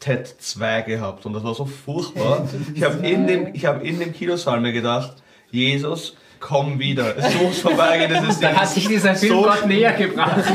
TED 0.00 0.26
2 0.38 0.82
gehabt. 0.82 1.26
Und 1.26 1.34
das 1.34 1.44
war 1.44 1.54
so 1.54 1.66
furchtbar. 1.66 2.48
Ich 2.74 2.82
habe 2.82 3.06
in, 3.06 3.26
dem, 3.26 3.54
ich 3.54 3.66
hab 3.66 3.82
in 3.84 3.98
dem 4.00 4.12
Kinosaal 4.12 4.60
mir 4.60 4.72
gedacht, 4.72 5.14
Jesus, 5.50 6.16
komm 6.38 6.78
wieder. 6.78 7.16
Es 7.18 7.34
muss 7.40 7.58
vorbeigehen. 7.60 8.10
Das 8.12 8.24
ist 8.28 8.42
Dann 8.42 8.56
hat 8.56 8.68
sich 8.70 8.88
dieser 8.88 9.14
Film 9.14 9.32
so, 9.34 9.42
Gott 9.42 9.66
näher 9.66 9.92
gebracht. 9.92 10.42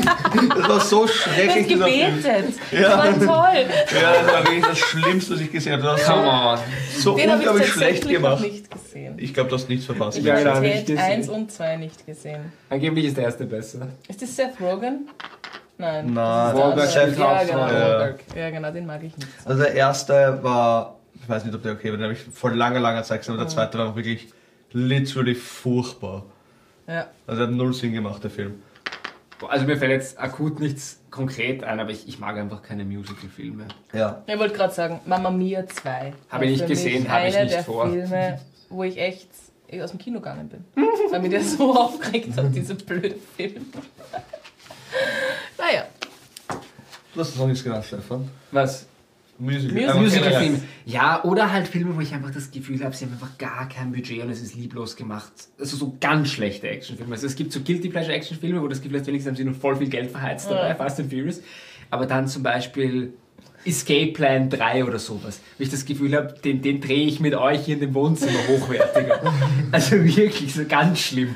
Das 0.57 0.67
war 0.69 0.79
so 0.79 1.01
Du 1.05 1.07
schrecklich, 1.11 1.67
Film. 1.67 1.79
gebetet. 1.79 2.55
Ja. 2.71 3.05
Das 3.05 3.27
war 3.27 3.45
toll. 3.53 3.65
Ja, 4.01 4.13
das 4.23 4.33
war 4.33 4.43
wirklich 4.45 4.65
das 4.65 4.77
Schlimmste, 4.79 5.33
was 5.35 5.41
ich 5.41 5.51
gesehen 5.51 5.73
habe. 5.73 5.83
Das 5.83 6.05
Come 6.05 6.25
war 6.25 6.53
on. 6.53 6.59
so, 6.95 6.99
so 7.11 7.17
Den 7.17 7.31
habe 7.31 7.41
ich 7.41 7.47
unglaublich 7.47 7.71
schlecht 7.73 8.07
gemacht. 8.09 8.41
nicht 8.41 8.71
gesehen. 8.71 9.13
Ich 9.19 9.33
glaube, 9.33 9.49
du 9.49 9.55
hast 9.55 9.69
nichts 9.69 9.85
verpasst. 9.85 10.17
Ich 10.17 10.23
Ja, 10.25 10.43
habe 10.43 10.61
Ted 10.65 10.87
gesehen. 10.87 10.97
1 10.99 11.29
und 11.29 11.51
2 11.51 11.77
nicht 11.77 12.05
gesehen. 12.05 12.51
Angeblich 12.69 13.05
ist 13.05 13.17
der 13.17 13.25
erste 13.25 13.45
besser. 13.45 13.87
Ist 14.07 14.21
das 14.21 14.35
Seth 14.35 14.59
Rogen? 14.59 15.07
Nein. 15.77 16.13
Nein, 16.13 16.55
das 16.55 16.61
andere. 16.61 16.87
spielt 16.87 17.17
ja, 17.17 17.25
auch 17.25 17.41
genau, 17.41 17.67
so. 17.67 17.73
Wahlberg. 17.73 18.19
ja, 18.35 18.49
genau, 18.49 18.71
den 18.71 18.85
mag 18.85 19.03
ich 19.03 19.17
nicht. 19.17 19.27
so. 19.43 19.49
Also 19.49 19.63
der 19.63 19.73
erste 19.73 20.39
war, 20.41 20.95
ich 21.21 21.27
weiß 21.27 21.45
nicht, 21.45 21.55
ob 21.55 21.63
der 21.63 21.73
okay 21.73 21.91
war, 21.91 21.97
den 21.97 22.03
habe 22.03 22.13
ich 22.13 22.19
vor 22.19 22.51
langer, 22.51 22.79
langer 22.79 23.03
Zeit 23.03 23.19
gesehen, 23.21 23.35
aber 23.35 23.43
der 23.43 23.51
zweite 23.51 23.77
war 23.77 23.95
wirklich 23.95 24.29
literally 24.71 25.35
furchtbar. 25.35 26.23
Ja. 26.87 27.07
Also 27.27 27.41
der 27.41 27.47
hat 27.49 27.55
null 27.55 27.73
Sinn 27.73 27.93
gemacht, 27.93 28.23
der 28.23 28.31
Film. 28.31 28.61
Also 29.47 29.65
mir 29.65 29.77
fällt 29.77 29.91
jetzt 29.91 30.17
akut 30.17 30.59
nichts 30.59 31.01
konkret 31.11 31.63
ein, 31.63 31.79
aber 31.79 31.91
ich, 31.91 32.07
ich 32.07 32.19
mag 32.19 32.37
einfach 32.37 32.61
keine 32.61 32.85
Musical-Filme. 32.85 33.67
Ja. 33.93 34.23
Ich 34.27 34.39
wollte 34.39 34.55
gerade 34.55 34.73
sagen, 34.73 35.01
Mamma 35.05 35.29
Mia 35.29 35.67
2. 35.67 36.13
Hab 36.29 36.41
ich 36.41 36.51
nicht 36.51 36.67
gesehen, 36.67 37.03
mich 37.03 37.11
hab 37.11 37.27
ich 37.27 37.37
nicht 37.37 37.51
der 37.51 37.63
vor. 37.63 37.89
Filme, 37.89 38.39
wo 38.69 38.83
ich 38.83 38.97
echt 38.97 39.29
aus 39.81 39.91
dem 39.91 39.99
Kino 39.99 40.19
gegangen 40.19 40.47
bin. 40.47 40.63
Weil 41.11 41.21
mir 41.21 41.29
der 41.29 41.43
so 41.43 41.75
aufgeregt 41.77 42.37
hat, 42.37 42.55
diese 42.55 42.75
blöde 42.75 43.15
Film. 43.35 43.65
Du 47.15 47.21
hast 47.21 47.37
noch 47.37 47.47
nichts 47.47 47.63
genannt, 47.63 47.85
Stefan. 47.85 48.27
Was? 48.51 48.85
Musical. 49.37 49.95
Musical- 49.95 50.29
generell. 50.29 50.61
Ja, 50.85 51.23
oder 51.23 51.51
halt 51.51 51.67
Filme, 51.67 51.95
wo 51.95 51.99
ich 52.01 52.13
einfach 52.13 52.31
das 52.31 52.51
Gefühl 52.51 52.81
habe, 52.83 52.95
sie 52.95 53.05
haben 53.05 53.13
einfach 53.13 53.37
gar 53.37 53.67
kein 53.67 53.91
Budget 53.91 54.23
und 54.23 54.29
es 54.29 54.41
ist 54.41 54.55
lieblos 54.55 54.95
gemacht. 54.95 55.31
Also 55.59 55.75
so 55.77 55.95
ganz 55.99 56.29
schlechte 56.29 56.67
Actionfilme. 56.69 57.13
Also 57.15 57.27
es 57.27 57.35
gibt 57.35 57.51
so 57.51 57.59
Guilty 57.61 57.89
Pleasure 57.89 58.13
Actionfilme, 58.13 58.61
wo 58.61 58.67
das 58.67 58.81
Gefühl 58.81 58.99
hast, 58.99 59.07
wenigstens 59.07 59.31
haben 59.31 59.37
sie 59.37 59.43
nur 59.43 59.55
voll 59.55 59.75
viel 59.75 59.89
Geld 59.89 60.11
verheizt 60.11 60.49
dabei, 60.49 60.69
Ja. 60.69 60.75
Fast 60.75 60.99
and 60.99 61.09
Furious. 61.09 61.41
Aber 61.89 62.05
dann 62.05 62.27
zum 62.27 62.43
Beispiel 62.43 63.13
Escape 63.65 64.11
Plan 64.13 64.49
3 64.49 64.85
oder 64.85 64.99
sowas. 64.99 65.41
Wo 65.57 65.63
ich 65.63 65.69
das 65.69 65.85
Gefühl 65.85 66.15
habe, 66.15 66.35
den, 66.43 66.61
den 66.61 66.79
drehe 66.79 67.05
ich 67.07 67.19
mit 67.19 67.33
euch 67.35 67.65
hier 67.65 67.75
in 67.75 67.81
dem 67.81 67.93
Wohnzimmer 67.93 68.39
hochwertiger. 68.47 69.21
also 69.71 69.91
wirklich 70.03 70.53
so 70.53 70.63
ganz 70.65 70.99
schlimm. 70.99 71.35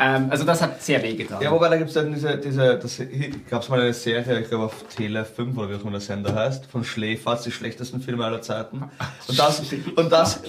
Ähm, 0.00 0.28
also 0.30 0.44
das 0.44 0.62
hat 0.62 0.80
sehr 0.80 1.02
weh 1.02 1.14
getan. 1.16 1.42
Ja, 1.42 1.50
wobei 1.50 1.68
da 1.68 1.76
gibt 1.76 1.88
es 1.88 1.94
dann 1.94 2.12
diese, 2.14 2.36
diese 2.38 2.78
das 2.78 3.02
gab 3.50 3.62
es 3.62 3.68
mal 3.68 3.80
eine 3.80 3.92
Serie, 3.92 4.40
ich 4.40 4.48
glaube 4.48 4.66
auf 4.66 4.84
Tele 4.94 5.24
5 5.24 5.56
oder 5.58 5.70
wie 5.70 5.74
auch 5.74 5.80
immer 5.82 5.90
der 5.90 6.00
Sender 6.00 6.34
heißt, 6.34 6.66
von 6.66 6.84
Schläferz, 6.84 7.42
die 7.42 7.50
schlechtesten 7.50 8.00
Filme 8.00 8.24
aller 8.24 8.40
Zeiten. 8.40 8.84
Und 9.26 9.38
das, 9.38 9.60
und 9.96 10.12
das, 10.12 10.40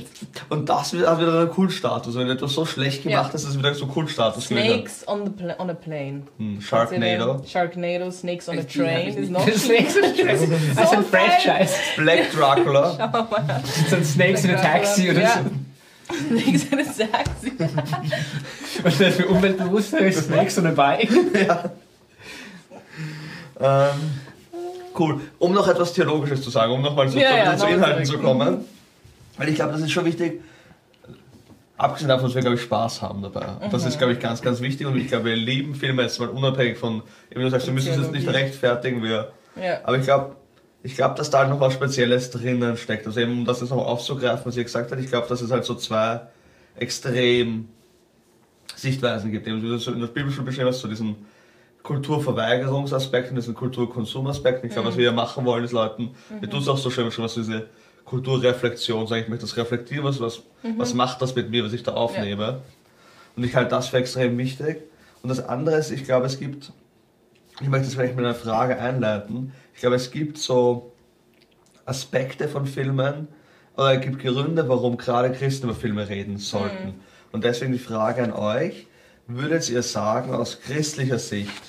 und 0.50 0.70
das 0.70 0.94
hat 0.94 1.20
wieder 1.20 1.40
einen 1.40 1.50
Kultstatus. 1.50 2.16
Wenn 2.16 2.30
etwas 2.30 2.54
so 2.54 2.64
schlecht 2.66 3.02
gemacht 3.04 3.30
Ja. 3.30 3.36
ist, 3.36 3.44
ist 3.44 3.50
es 3.50 3.58
wieder 3.58 3.74
so 3.74 3.88
Kultstatus. 3.88 4.46
Snakes 4.46 5.08
on, 5.08 5.26
the 5.26 5.32
pla 5.32 5.56
on 5.58 5.70
a 5.72 5.74
Plane. 5.74 6.24
Hm, 6.38 6.62
Sharknado, 6.62 7.42
Sharknado, 7.48 8.12
Snakes 8.12 8.50
on 8.50 8.60
a 8.60 8.64
Train 8.64 9.18
ist 9.18 9.32
noch 9.32 9.48
Snakes 9.50 9.98
on 9.98 10.04
a 10.04 10.08
Train. 10.10 10.50
Das 10.76 10.92
ist 10.92 10.94
ein. 10.94 11.04
Franchise. 11.06 11.74
Black 11.98 12.32
Dracula, 12.32 13.12
So 13.90 13.96
ein 13.96 14.06
Snakes 14.06 14.44
in 14.44 14.52
a 14.52 14.62
Taxi 14.62 15.10
oder 15.10 15.22
Ja. 15.22 15.42
so. 15.44 15.50
Snakes 16.12 16.66
on 16.72 16.80
a 16.80 16.84
Taxi. 16.84 17.52
Und 18.84 19.02
dann 19.02 19.12
für 19.12 19.28
Umweltbewusster 19.28 20.00
ist 20.00 20.26
Snakes 20.26 20.58
on 20.58 20.68
a 20.68 20.72
Bike. 20.72 21.10
ähm, 23.60 23.88
cool. 24.98 25.22
Um 25.40 25.54
noch 25.54 25.68
etwas 25.68 25.94
Theologisches 25.94 26.42
zu 26.42 26.50
sagen, 26.50 26.72
um 26.74 26.82
nochmal 26.82 27.10
zu, 27.10 27.20
Ja, 27.20 27.38
ja, 27.38 27.58
zu 27.58 27.68
Inhalten 27.68 28.06
zu 28.06 28.18
kommen. 28.20 28.66
Weil 29.38 29.50
ich 29.50 29.56
glaube, 29.56 29.72
das 29.74 29.82
ist 29.82 29.92
schon 29.92 30.06
wichtig, 30.06 30.42
abgesehen 31.78 32.10
davon, 32.10 32.26
dass 32.26 32.36
wir, 32.36 32.42
glaube 32.42 32.56
ich, 32.58 32.62
Spaß 32.62 33.02
haben 33.02 33.22
dabei. 33.22 33.46
Und 33.62 33.72
Das 33.72 33.86
ist, 33.86 33.98
glaube 33.98 34.14
ich, 34.14 34.20
ganz, 34.20 34.42
ganz 34.42 34.60
wichtig 34.62 34.86
und 34.88 34.98
ich 34.98 35.08
glaube, 35.08 35.26
wir 35.26 35.36
lieben 35.36 35.76
Filme 35.76 36.02
jetzt 36.02 36.20
mal 36.20 36.28
unabhängig 36.30 36.78
von, 36.78 37.02
eben 37.32 37.42
du 37.42 37.50
sagst, 37.50 37.68
wir 37.68 37.74
müssen 37.74 37.92
es 37.92 37.98
jetzt 37.98 38.12
nicht 38.12 38.28
rechtfertigen, 38.28 39.02
wir, 39.04 39.32
Ja. 39.56 39.80
aber 39.84 39.98
ich 39.98 40.04
glaube, 40.04 40.36
ich 40.82 40.96
glaube, 40.96 41.16
dass 41.16 41.30
da 41.30 41.40
halt 41.40 41.50
noch 41.50 41.60
was 41.60 41.74
Spezielles 41.74 42.32
drinnen 42.32 42.78
steckt. 42.78 43.06
Also 43.06 43.20
eben, 43.20 43.32
um 43.32 43.46
das 43.46 43.62
jetzt 43.62 43.70
noch 43.70 43.86
aufzugreifen, 43.86 44.46
was 44.46 44.56
ihr 44.56 44.64
gesagt 44.64 44.92
habt, 44.92 45.02
ich 45.02 45.10
glaube, 45.10 45.28
dass 45.28 45.42
es 45.42 45.52
halt 45.52 45.66
so 45.66 45.76
zwei 45.76 46.22
extrem 46.78 47.68
Sichtweisen 48.76 49.32
gibt. 49.32 49.48
Eben, 49.48 49.62
wie 49.62 49.68
du 49.68 49.78
so 49.78 49.92
in 49.92 50.00
der 50.00 50.08
Bibel 50.08 50.32
schon 50.32 50.46
beschrieben 50.46 50.68
hast, 50.68 50.80
so 50.80 50.88
diesen 50.88 51.18
Kulturverweigerungsaspekt 51.84 53.30
und 53.30 53.36
diesen 53.36 53.56
Kulturkonsumaspekt. 53.56 54.64
Ich 54.64 54.72
glaube, 54.72 54.90
was 54.90 54.98
wir 54.98 55.06
ja 55.06 55.12
machen 55.12 55.46
wollen, 55.46 55.66
ist 55.66 55.72
Leuten, 55.72 56.12
wie 56.40 56.48
du 56.48 56.58
es 56.58 56.68
auch 56.68 56.78
so 56.78 56.90
schön 56.90 57.06
beschrieben 57.06 57.26
hast, 57.26 57.36
diese 57.36 57.68
Kulturreflexion, 58.06 59.06
sagen, 59.08 59.24
ich 59.24 59.30
möchte 59.30 59.46
das 59.46 59.58
reflektieren, 59.58 60.04
was, 60.04 60.20
was, 60.20 60.42
was 60.78 60.94
macht 60.94 61.22
das 61.22 61.36
mit 61.36 61.50
mir, 61.52 61.64
was 61.64 61.74
ich 61.74 61.84
da 61.84 61.94
aufnehme. 61.94 62.62
Und 63.36 63.44
ich 63.44 63.56
halte 63.56 63.72
das 63.72 63.90
für 63.90 63.98
extrem 63.98 64.38
wichtig. 64.38 64.84
Und 65.22 65.30
das 65.30 65.46
andere 65.46 65.78
ist, 65.78 65.92
ich 65.92 66.06
glaube, 66.06 66.26
es 66.26 66.40
gibt, 66.40 66.72
ich 67.62 67.68
möchte 67.68 67.86
das 67.86 67.96
vielleicht 67.96 68.16
mit 68.16 68.26
einer 68.26 68.36
Frage 68.36 68.80
einleiten, 68.80 69.54
ich 69.80 69.82
glaube, 69.82 69.96
es 69.96 70.12
gibt 70.12 70.38
so 70.38 70.92
Aspekte 71.86 72.50
von 72.50 72.66
Filmen, 72.66 73.30
oder 73.78 73.94
es 73.94 74.02
gibt 74.02 74.20
Gründe, 74.20 74.68
warum 74.68 74.98
gerade 74.98 75.32
Christen 75.32 75.68
über 75.68 75.74
Filme 75.74 76.10
reden 76.10 76.36
sollten. 76.36 77.00
Und 77.32 77.46
deswegen 77.46 77.72
die 77.72 77.80
Frage 77.80 78.22
an 78.22 78.34
euch, 78.34 78.88
würdet 79.28 79.70
ihr 79.70 79.82
sagen, 79.82 80.34
aus 80.34 80.60
christlicher 80.60 81.18
Sicht, 81.18 81.62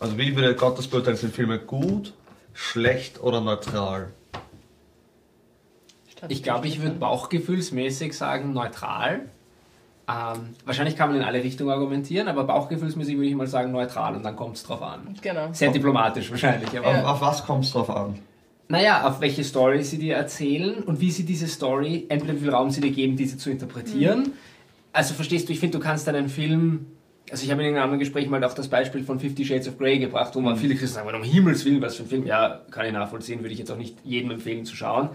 also 0.00 0.18
wie 0.18 0.34
würde 0.34 0.56
Gott 0.56 0.78
das 0.78 0.88
beurteilen, 0.88 1.16
sind 1.16 1.32
Filme 1.32 1.60
gut, 1.60 2.12
schlecht 2.54 3.22
oder 3.22 3.40
neutral? 3.40 4.08
Ich 6.26 6.42
glaube, 6.42 6.66
ich 6.66 6.82
würde 6.82 6.96
bauchgefühlsmäßig 6.96 8.18
sagen 8.18 8.52
neutral. 8.52 9.28
Ähm, 10.08 10.54
wahrscheinlich 10.64 10.96
kann 10.96 11.10
man 11.10 11.18
in 11.18 11.24
alle 11.24 11.42
Richtungen 11.44 11.70
argumentieren, 11.70 12.28
aber 12.28 12.44
bauchgefühlsmäßig 12.44 13.16
würde 13.16 13.28
ich 13.28 13.34
mal 13.34 13.46
sagen 13.46 13.72
neutral 13.72 14.16
und 14.16 14.22
dann 14.22 14.36
kommt 14.36 14.56
es 14.56 14.62
drauf 14.62 14.80
an. 14.82 15.14
Genau. 15.20 15.48
Sehr 15.52 15.70
diplomatisch 15.70 16.30
wahrscheinlich, 16.30 16.70
aber 16.78 16.90
Ja. 16.90 17.04
Auf 17.04 17.20
was 17.20 17.44
kommt 17.44 17.64
es 17.64 17.72
drauf 17.72 17.90
an? 17.90 18.18
naja, 18.70 19.06
auf 19.08 19.20
welche 19.22 19.44
Story 19.44 19.82
sie 19.82 19.96
dir 19.98 20.16
erzählen 20.16 20.82
und 20.82 21.00
wie 21.00 21.10
sie 21.10 21.24
diese 21.24 21.48
Story, 21.48 22.04
entweder 22.10 22.34
wie 22.34 22.40
viel 22.40 22.50
Raum 22.50 22.70
sie 22.70 22.82
dir 22.82 22.90
geben, 22.90 23.16
diese 23.16 23.38
zu 23.38 23.50
interpretieren. 23.50 24.32
Also 24.92 25.14
verstehst 25.14 25.48
du, 25.48 25.52
ich 25.54 25.60
finde, 25.60 25.78
du 25.78 25.82
kannst 25.84 26.06
einen 26.08 26.28
Film, 26.28 26.84
also 27.30 27.44
ich 27.44 27.50
habe 27.50 27.62
in 27.62 27.68
einem 27.68 27.82
anderen 27.82 27.98
Gespräch 27.98 28.28
mal 28.28 28.44
auch 28.44 28.52
das 28.52 28.68
Beispiel 28.68 29.04
von 29.04 29.20
Fifty 29.20 29.44
Shades 29.46 29.68
of 29.68 29.78
Grey 29.78 29.98
gebracht, 29.98 30.34
wo 30.34 30.40
man 30.40 30.56
viele 30.56 30.74
Christen 30.74 30.96
sagen, 30.96 31.14
um 31.14 31.22
Himmels 31.22 31.64
Willen, 31.64 31.80
was 31.80 31.96
für 31.96 32.02
ein 32.02 32.08
Film, 32.10 32.26
ja, 32.26 32.60
kann 32.70 32.84
ich 32.84 32.92
nachvollziehen, 32.92 33.40
würde 33.40 33.52
ich 33.54 33.58
jetzt 33.58 33.70
auch 33.70 33.76
nicht 33.78 33.96
jedem 34.04 34.32
empfehlen 34.32 34.66
zu 34.66 34.76
schauen. 34.76 35.10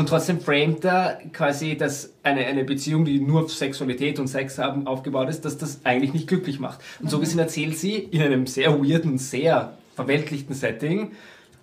Und 0.00 0.08
trotzdem 0.08 0.40
framet 0.40 0.82
er 0.82 1.18
quasi, 1.30 1.76
dass 1.76 2.14
eine, 2.22 2.46
eine 2.46 2.64
Beziehung, 2.64 3.04
die 3.04 3.20
nur 3.20 3.42
auf 3.42 3.52
Sexualität 3.52 4.18
und 4.18 4.28
Sex 4.28 4.56
haben 4.56 4.86
aufgebaut 4.86 5.28
ist, 5.28 5.44
dass 5.44 5.58
das 5.58 5.84
eigentlich 5.84 6.14
nicht 6.14 6.26
glücklich 6.26 6.58
macht. 6.58 6.80
Und 7.00 7.10
so 7.10 7.18
gesehen 7.18 7.38
erzählt 7.38 7.76
sie 7.76 7.96
in 7.96 8.22
einem 8.22 8.46
sehr 8.46 8.82
weirden, 8.82 9.18
sehr 9.18 9.76
verweltlichten 9.96 10.54
Setting, 10.54 11.10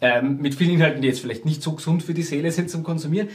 ähm, 0.01 0.37
mit 0.39 0.53
vielen 0.53 0.75
Inhalten, 0.75 1.01
die 1.01 1.07
jetzt 1.07 1.21
vielleicht 1.21 1.45
nicht 1.45 1.63
so 1.63 1.71
gesund 1.71 2.03
für 2.03 2.13
die 2.13 2.21
Seele 2.21 2.51
sind 2.51 2.69
zum 2.69 2.83
Konsumieren, 2.83 3.29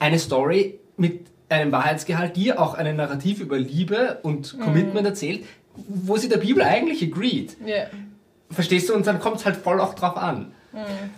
eine 0.00 0.18
Story 0.18 0.80
mit 0.96 1.26
einem 1.48 1.70
Wahrheitsgehalt, 1.70 2.34
die 2.34 2.52
auch 2.52 2.74
eine 2.74 2.94
Narrativ 2.94 3.38
über 3.38 3.56
Liebe 3.60 4.18
und 4.24 4.58
Commitment 4.58 5.06
erzählt, 5.06 5.44
wo 5.86 6.16
sie 6.16 6.28
der 6.28 6.38
Bibel 6.38 6.64
eigentlich 6.64 7.00
agreed. 7.00 7.56
Ja. 7.64 7.84
Verstehst 8.50 8.88
du? 8.88 8.94
Und 8.96 9.06
dann 9.06 9.20
kommt 9.20 9.36
es 9.36 9.46
halt 9.46 9.54
voll 9.54 9.80
auch 9.80 9.94
drauf 9.94 10.16
an. 10.16 10.50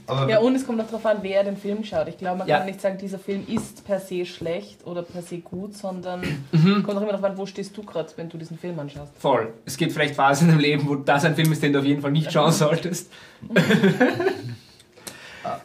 Aber 0.06 0.28
ja, 0.28 0.38
und 0.40 0.54
es 0.54 0.66
kommt 0.66 0.80
auch 0.80 0.86
darauf 0.86 1.04
an, 1.06 1.18
wer 1.22 1.44
den 1.44 1.56
Film 1.56 1.84
schaut. 1.84 2.08
Ich 2.08 2.18
glaube, 2.18 2.38
man 2.38 2.48
Ja. 2.48 2.58
kann 2.58 2.66
nicht 2.66 2.80
sagen, 2.80 2.98
dieser 2.98 3.18
Film 3.18 3.44
ist 3.46 3.84
per 3.84 4.00
se 4.00 4.24
schlecht 4.26 4.86
oder 4.86 5.02
per 5.02 5.22
se 5.22 5.38
gut, 5.38 5.76
sondern 5.76 6.20
Mhm. 6.52 6.82
kommt 6.82 6.96
auch 6.98 7.02
immer 7.02 7.12
darauf 7.12 7.24
an, 7.24 7.38
wo 7.38 7.46
stehst 7.46 7.76
du 7.76 7.82
gerade, 7.82 8.10
wenn 8.16 8.28
du 8.28 8.36
diesen 8.38 8.58
Film 8.58 8.78
anschaust. 8.78 9.12
Voll. 9.18 9.52
Es 9.66 9.76
gibt 9.76 9.92
vielleicht 9.92 10.14
Phasen 10.14 10.48
deinem 10.48 10.60
Leben, 10.60 10.88
wo 10.88 10.94
das 10.96 11.24
ein 11.24 11.34
Film 11.34 11.52
ist, 11.52 11.62
den 11.62 11.72
du 11.72 11.78
auf 11.80 11.84
jeden 11.84 12.00
Fall 12.02 12.10
nicht 12.12 12.30
schauen 12.32 12.52
solltest. 12.52 13.10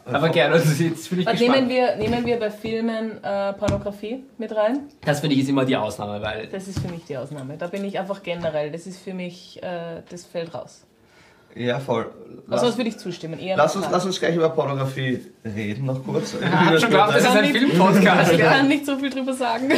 Aber 0.06 0.30
gerne, 0.30 0.54
also 0.54 0.82
jetzt 0.82 1.10
bin 1.10 1.20
ich 1.20 1.26
gespannt. 1.26 1.54
nehmen 1.54 1.68
wir, 1.68 1.96
nehmen 1.96 2.24
wir 2.24 2.38
bei 2.38 2.50
Filmen 2.50 3.22
äh, 3.22 3.52
Pornografie 3.52 4.24
mit 4.38 4.54
rein? 4.56 4.88
Das 5.04 5.20
finde 5.20 5.34
ich 5.36 5.42
ist 5.42 5.50
immer 5.50 5.66
die 5.66 5.76
Ausnahme, 5.76 6.22
weil 6.22 6.46
Das 6.46 6.66
ist 6.66 6.78
für 6.80 6.88
mich 6.88 7.04
die 7.04 7.16
Ausnahme. 7.16 7.56
Da 7.58 7.66
bin 7.66 7.84
ich 7.84 7.98
einfach 7.98 8.22
generell, 8.22 8.70
das 8.70 8.86
ist 8.86 8.98
für 9.02 9.12
mich, 9.12 9.62
äh, 9.62 10.00
das 10.08 10.24
fällt 10.24 10.54
raus. 10.54 10.84
Ja, 11.56 11.80
voll. 11.80 12.06
Lass, 12.48 12.60
Also 12.60 12.70
was 12.72 12.78
würde 12.78 12.90
ich 12.90 12.98
zustimmen? 12.98 13.40
Eher 13.40 13.56
lass, 13.56 13.74
uns, 13.74 13.86
lass 13.90 14.04
uns 14.04 14.20
gleich 14.20 14.36
über 14.36 14.48
Pornografie 14.50 15.20
reden, 15.44 15.86
noch 15.86 16.04
kurz. 16.04 16.34
ich 16.40 16.46
hab 16.46 16.78
schon 16.78 16.90
geglaubt, 16.90 17.14
das 17.14 17.22
ist 17.22 17.24
Kann 17.26 17.36
ein 17.38 17.42
nicht- 17.52 17.58
Filmpodcast. 17.58 18.32
Ich 18.32 18.38
kann 18.38 18.68
nicht 18.68 18.86
so 18.86 18.96
viel 18.98 19.10
drüber 19.10 19.32
sagen. 19.32 19.68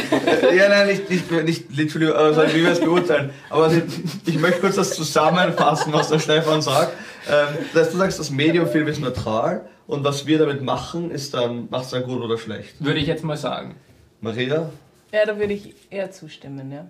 Ja, 0.55 0.69
nein, 0.69 0.87
nicht, 0.87 1.09
nicht, 1.09 1.31
nicht 1.45 1.75
literally, 1.75 2.11
also 2.11 2.41
wie 2.53 2.61
wir 2.63 2.69
es 2.71 2.79
beurteilen. 2.79 3.31
Aber 3.49 3.71
ich, 3.71 3.81
ich 4.27 4.39
möchte 4.39 4.61
kurz 4.61 4.75
das 4.75 4.93
zusammenfassen, 4.95 5.91
was 5.93 6.09
der 6.09 6.19
Stefan 6.19 6.61
sagt. 6.61 6.91
Ähm, 7.27 7.47
dass 7.73 7.91
du 7.91 7.97
sagst, 7.97 8.19
das 8.19 8.29
Mediumfilm 8.29 8.87
ist 8.87 8.99
neutral 9.01 9.67
und 9.87 10.03
was 10.03 10.27
wir 10.27 10.37
damit 10.37 10.61
machen, 10.61 11.09
ist 11.11 11.33
dann, 11.33 11.67
macht 11.71 11.85
es 11.85 11.89
dann 11.91 12.03
gut 12.03 12.21
oder 12.21 12.37
schlecht. 12.37 12.75
Würde 12.79 12.99
ich 12.99 13.07
jetzt 13.07 13.23
mal 13.23 13.37
sagen. 13.37 13.75
Maria? 14.21 14.69
Ja, 15.11 15.25
da 15.25 15.37
würde 15.39 15.53
ich 15.53 15.73
eher 15.89 16.11
zustimmen, 16.11 16.71
ja. 16.71 16.85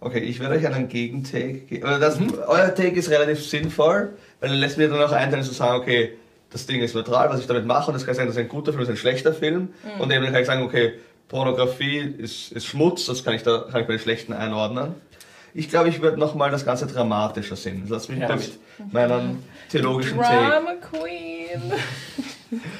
Okay, 0.00 0.20
ich 0.20 0.38
werde 0.38 0.54
euch 0.56 0.66
einen 0.66 0.88
Gegentake 0.88 1.54
geben. 1.60 1.82
Das, 2.00 2.18
Euer 2.46 2.74
Take 2.74 2.96
ist 2.98 3.10
relativ 3.10 3.44
sinnvoll, 3.44 4.10
weil 4.40 4.50
er 4.50 4.56
lässt 4.56 4.78
mir 4.78 4.88
dann 4.88 5.02
auch 5.02 5.12
einteilen 5.12 5.44
zu 5.44 5.52
sagen, 5.52 5.80
okay, 5.80 6.12
das 6.50 6.66
Ding 6.66 6.80
ist 6.80 6.94
neutral, 6.94 7.28
was 7.30 7.40
ich 7.40 7.46
damit 7.46 7.66
mache, 7.66 7.88
und 7.90 7.94
das 7.94 8.06
kann 8.06 8.14
sein, 8.14 8.26
das 8.26 8.36
ist 8.36 8.40
ein 8.42 8.48
guter 8.48 8.72
Film, 8.72 8.80
das 8.80 8.88
ist 8.88 8.94
ein 8.94 8.98
schlechter 8.98 9.34
Film. 9.34 9.70
Und 9.98 10.10
eben 10.12 10.24
kann 10.26 10.36
ich 10.40 10.46
sagen, 10.46 10.62
okay, 10.62 10.94
Pornografie 11.28 11.98
ist, 11.98 12.52
ist 12.52 12.64
Schmutz, 12.66 13.06
das 13.06 13.24
kann 13.24 13.34
ich, 13.34 13.42
da, 13.42 13.66
kann 13.70 13.82
ich 13.82 13.86
bei 13.86 13.94
den 13.94 14.00
schlechten 14.00 14.32
einordnen. 14.32 14.94
Ich 15.52 15.68
glaube, 15.68 15.88
ich 15.88 16.00
würde 16.00 16.18
nochmal 16.18 16.50
das 16.50 16.64
Ganze 16.64 16.86
dramatischer 16.86 17.56
sehen. 17.56 17.84
Lass 17.88 18.08
mich 18.08 18.20
Ja, 18.20 18.28
kurz 18.28 18.50
meinen 18.92 19.42
theologischen 19.70 20.18
Take. 20.20 20.48
Drama 20.50 20.74
Queen. 20.74 21.72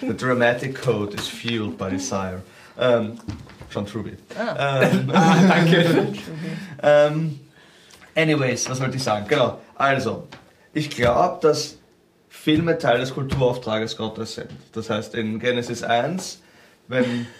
The 0.00 0.16
dramatic 0.16 0.80
code 0.80 1.14
is 1.14 1.26
fueled 1.28 1.76
by 1.76 1.90
desire. 1.90 2.42
Ähm, 2.78 3.18
John 3.70 3.86
Truby. 3.86 4.16
Ähm, 4.38 5.08
Danke. 5.12 6.08
Ähm, 6.82 7.40
anyways, 8.14 8.68
was 8.68 8.80
wollte 8.80 8.96
ich 8.96 9.02
sagen? 9.02 9.26
Genau. 9.28 9.60
Also, 9.74 10.26
ich 10.72 10.90
glaube, 10.90 11.38
dass 11.42 11.78
Filme 12.28 12.78
Teil 12.78 13.00
des 13.00 13.12
Kulturauftrages 13.14 13.96
Gottes 13.96 14.34
sind. 14.34 14.50
Das 14.72 14.90
heißt, 14.90 15.14
in 15.14 15.38
Genesis 15.38 15.82
1, 15.82 16.40
wenn. 16.88 17.26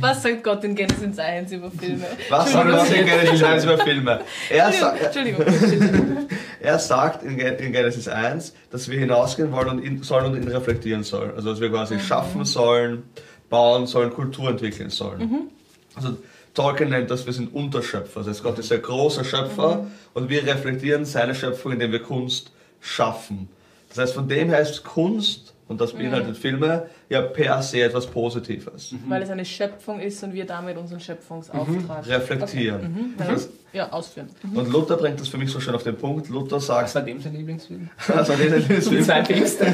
Was 0.00 0.22
sagt 0.22 0.44
Gott 0.44 0.62
in 0.64 0.74
Genesis 0.74 1.18
1 1.18 1.52
über 1.52 1.70
Filme? 1.70 2.04
Was 2.28 2.52
sagt 2.52 2.70
Gott 2.70 2.90
in 2.90 3.06
Genesis 3.06 3.42
1 3.42 3.64
über 3.64 3.78
Filme? 3.78 4.20
Er, 4.50 4.70
sa 4.70 4.94
Entschuldigung, 4.94 5.46
Entschuldigung. 5.46 6.28
er 6.60 6.78
sagt 6.78 7.22
in, 7.22 7.38
Gen 7.38 7.56
in 7.56 7.72
Genesis 7.72 8.06
1, 8.06 8.52
dass 8.70 8.90
wir 8.90 8.98
hinausgehen 8.98 9.50
wollen 9.50 9.68
und 9.70 9.82
ihn, 9.82 10.02
sollen 10.02 10.26
und 10.26 10.36
ihn 10.36 10.46
reflektieren 10.46 11.04
sollen. 11.04 11.32
Also, 11.34 11.50
dass 11.50 11.60
wir 11.60 11.70
quasi 11.70 11.98
schaffen 11.98 12.44
sollen, 12.44 13.04
bauen 13.48 13.86
sollen, 13.86 14.10
Kultur 14.12 14.50
entwickeln 14.50 14.90
sollen. 14.90 15.50
Also 15.94 16.16
Tolkien 16.54 16.90
nennt 16.90 17.10
das, 17.10 17.24
wir 17.26 17.32
sind 17.32 17.54
Unterschöpfer. 17.54 18.20
Das 18.20 18.28
heißt, 18.28 18.42
Gott 18.42 18.58
ist 18.58 18.72
ein 18.72 18.82
großer 18.82 19.24
Schöpfer 19.24 19.86
und 20.14 20.28
wir 20.28 20.46
reflektieren 20.46 21.04
seine 21.04 21.34
Schöpfung, 21.34 21.72
indem 21.72 21.92
wir 21.92 22.02
Kunst 22.02 22.52
schaffen. 22.80 23.48
Das 23.88 23.98
heißt, 23.98 24.14
von 24.14 24.28
dem 24.28 24.48
her 24.48 24.60
ist 24.60 24.84
Kunst, 24.84 25.52
und 25.68 25.80
das 25.80 25.92
beinhaltet 25.94 26.36
Filme, 26.36 26.86
ja 27.08 27.22
per 27.22 27.62
se 27.62 27.82
etwas 27.82 28.06
Positives. 28.06 28.94
Weil 29.08 29.22
es 29.22 29.30
eine 29.30 29.44
Schöpfung 29.44 30.00
ist 30.00 30.22
und 30.22 30.34
wir 30.34 30.44
damit 30.44 30.76
unseren 30.76 31.00
Schöpfungsauftrag 31.00 32.06
Reflektieren. 32.06 33.14
Okay. 33.16 33.30
Mhm. 33.30 33.32
Das, 33.34 33.48
Ja, 33.72 33.90
ausführen. 33.90 34.28
und 34.54 34.70
Luther 34.70 34.96
bringt 34.98 35.18
das 35.20 35.28
für 35.28 35.38
mich 35.38 35.50
so 35.50 35.60
schön 35.60 35.74
auf 35.74 35.82
den 35.82 35.96
Punkt. 35.96 36.28
Luther 36.28 36.56
Was 36.56 36.66
sagt, 36.66 36.94
war 36.94 37.02
dem 37.02 37.20
sein 37.20 37.34
Lieblingsfilm? 37.34 37.88
also 38.08 38.34
dieser 38.34 38.58
Die 38.60 38.80
Film, 38.82 39.02
zwei 39.04 39.22
Päpste. 39.22 39.66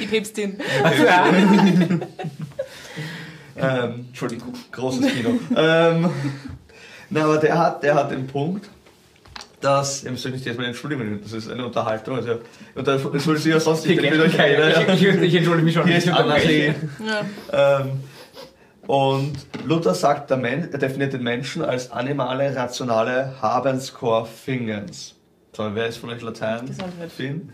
Die 0.00 0.06
Päpstin. 0.06 0.58
ähm, 3.58 4.06
Entschuldigung. 4.08 4.52
großes 4.72 5.12
Kino. 5.12 5.30
ähm, 5.56 6.10
na, 7.10 7.24
aber 7.24 7.38
der 7.38 7.58
hat, 7.58 7.82
der 7.82 7.94
hat 7.94 8.10
den 8.10 8.26
Punkt, 8.26 8.68
dass, 9.60 10.04
ihr 10.04 10.10
müsst 10.10 10.26
euch 10.26 10.32
nicht 10.32 10.44
jetzt 10.44 10.58
mal 10.58 10.66
entschuldigen, 10.66 11.20
das 11.22 11.32
ist 11.32 11.50
eine 11.50 11.64
Unterhaltung, 11.64 12.16
also, 12.16 12.40
und 12.74 12.86
das 12.86 13.04
entschuldigt 13.04 13.44
sich 13.44 13.52
ja 13.52 13.60
sonst 13.60 13.86
nicht, 13.86 14.02
ich 14.02 14.36
keiner. 14.36 14.88
Ich, 14.88 15.02
ich, 15.02 15.22
ich 15.22 15.34
entschuldige 15.34 15.64
mich 15.64 15.74
schon. 15.74 15.86
Hier 15.86 15.96
ist 15.96 16.06
Ich. 16.06 16.74
Ja. 17.52 17.80
Ähm, 17.80 18.00
und 18.86 19.34
Luther 19.64 19.94
sagt, 19.94 20.30
der 20.30 20.36
Men 20.36 20.68
er 20.70 20.78
definiert 20.78 21.12
den 21.12 21.22
Menschen 21.22 21.64
als 21.64 21.90
animale, 21.90 22.54
rationale 22.54 23.34
Habenscore 23.42 24.26
Fingens. 24.26 25.14
So, 25.56 25.74
wer 25.74 25.86
ist 25.86 25.96
von 25.96 26.10
euch 26.10 26.20
Latein? 26.20 26.66
Gesundheit. 26.66 27.10
Fin? 27.10 27.50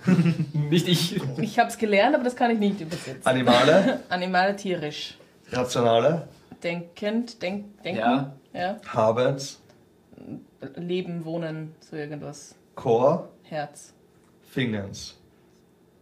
Nicht 0.53 0.89
ich. 0.89 1.21
Ich 1.41 1.59
habe 1.59 1.71
es 1.71 1.79
gelernt, 1.79 2.15
aber 2.15 2.25
das 2.25 2.35
kann 2.35 2.51
ich 2.51 2.59
nicht 2.59 2.81
übersetzen. 2.81 3.25
Animale, 3.25 4.01
Animal 4.09 4.57
tierisch. 4.57 5.17
Rationale, 5.53 6.29
Denkend, 6.63 7.43
denk, 7.43 7.83
denken. 7.83 7.99
Ja. 8.01 8.33
ja. 8.55 8.77
Habens, 8.87 9.61
Leben, 10.77 11.25
wohnen, 11.25 11.75
so 11.81 11.97
irgendwas. 11.97 12.55
Core, 12.77 13.29
Herz. 13.43 13.93
Fingens. 14.51 15.19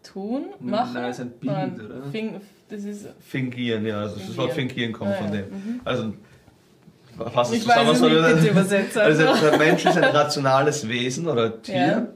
Tun, 0.02 0.46
machen. 0.60 0.94
Nein, 0.94 1.10
ist 1.10 1.20
ein 1.20 1.30
Bild, 1.30 1.80
oder? 1.80 2.10
Fing, 2.10 2.40
das 2.68 2.84
ist. 2.84 3.08
Fingieren, 3.20 3.86
ja, 3.86 4.00
also 4.00 4.16
das 4.16 4.36
Wort 4.36 4.52
Fingieren 4.52 4.92
kommt 4.92 5.12
Ah, 5.12 5.14
von 5.14 5.26
ja. 5.34 5.42
dem. 5.42 5.80
Also, 5.84 6.14
fasst 7.32 7.52
es 7.52 7.58
Ich 7.62 7.68
weiß 7.68 7.74
zusammen, 7.78 7.92
es 7.92 7.98
so, 8.70 8.76
nicht. 8.76 8.96
Also 8.96 9.26
Also. 9.28 9.46
der 9.50 9.58
Mensch 9.58 9.84
ist 9.84 9.96
ein 9.96 10.04
rationales 10.04 10.88
Wesen 10.88 11.26
oder 11.28 11.62
Tier. 11.62 11.74
Ja. 11.74 12.06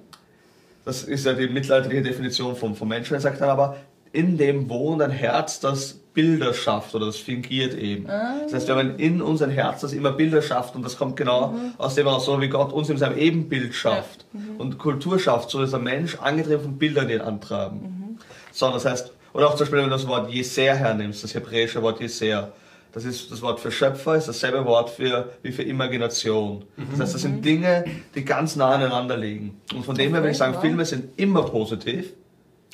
Das 0.85 1.03
ist 1.05 1.25
ja 1.25 1.33
die 1.33 1.49
mittelalterliche 1.49 2.03
Definition 2.03 2.57
vom, 2.57 2.75
vom 2.75 2.89
Menschen. 2.89 3.15
Er 3.15 3.21
sagt 3.21 3.41
dann 3.41 3.49
aber, 3.49 3.77
in 4.13 4.37
dem 4.37 4.69
wohnt 4.69 5.01
ein 5.03 5.11
Herz, 5.11 5.61
das 5.61 6.01
Bilder 6.15 6.55
schafft 6.55 6.95
oder 6.95 7.07
das 7.07 7.17
fingiert 7.17 7.75
eben. 7.75 8.09
Ah. 8.09 8.37
Das 8.45 8.55
heißt, 8.55 8.69
wir 8.69 8.77
haben 8.77 8.97
in 8.99 9.21
uns 9.21 9.43
ein 9.43 9.51
Herz, 9.51 9.81
das 9.83 9.93
immer 9.93 10.13
Bilder 10.13 10.41
schafft 10.43 10.75
und 10.77 10.85
das 10.85 10.97
kommt 10.97 11.17
genau 11.17 11.49
Mhm. 11.49 11.73
aus 11.77 11.95
dem 11.97 12.07
heraus, 12.07 12.25
so 12.25 12.41
wie 12.41 12.49
Gott 12.49 12.73
uns 12.73 12.89
in 12.89 12.97
seinem 12.97 13.19
Ebenbild 13.19 13.75
schafft 13.75 14.25
Mhm. 14.33 14.57
und 14.59 14.79
Kultur 14.79 15.19
schafft, 15.19 15.51
so 15.51 15.61
ist 15.63 15.73
der 15.73 15.81
Mensch 15.81 16.17
angetrieben 16.21 16.63
von 16.63 16.79
Bildern, 16.79 17.09
die 17.09 17.15
ihn 17.15 17.21
antreiben. 17.21 17.81
Mhm. 17.81 18.19
So, 18.53 18.71
das 18.71 18.85
heißt, 18.85 19.13
oder 19.33 19.49
auch 19.49 19.53
zum 19.57 19.61
Beispiel, 19.61 19.79
wenn 19.81 19.85
du 19.87 19.91
das 19.91 20.07
Wort 20.07 20.31
Jeser 20.31 20.75
hernimmst, 20.77 21.25
das 21.25 21.35
hebräische 21.35 21.83
Wort 21.83 22.01
Jeser, 22.01 22.53
das 22.93 23.05
ist 23.05 23.33
das 23.33 23.43
Wort 23.43 23.59
für 23.59 23.73
Schöpfer, 23.73 24.15
ist 24.15 24.29
dasselbe 24.29 24.65
Wort 24.65 24.89
für, 24.91 25.31
wie 25.43 25.51
für 25.51 25.65
Imagination. 25.65 26.65
Das 26.93 27.01
heißt, 27.01 27.15
das 27.15 27.23
sind 27.23 27.45
Dinge, 27.45 27.85
die 28.15 28.25
ganz 28.25 28.55
nah 28.55 28.71
aneinander 28.71 29.17
liegen. 29.17 29.61
Und 29.75 29.85
von 29.85 29.97
dem 29.97 30.13
her 30.13 30.21
würde 30.23 30.31
ich 30.31 30.39
sagen. 30.39 30.61
Filme 30.61 30.85
sind 30.85 31.19
immer 31.19 31.43
positiv, 31.43 32.13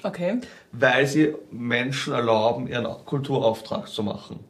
Okay. 0.03 0.41
weil 0.73 1.07
sie 1.07 1.35
Menschen 1.51 2.15
erlauben, 2.15 2.67
ihren 2.69 2.87
Kulturauftrag 3.05 3.89
zu 3.89 4.03
machen. 4.03 4.41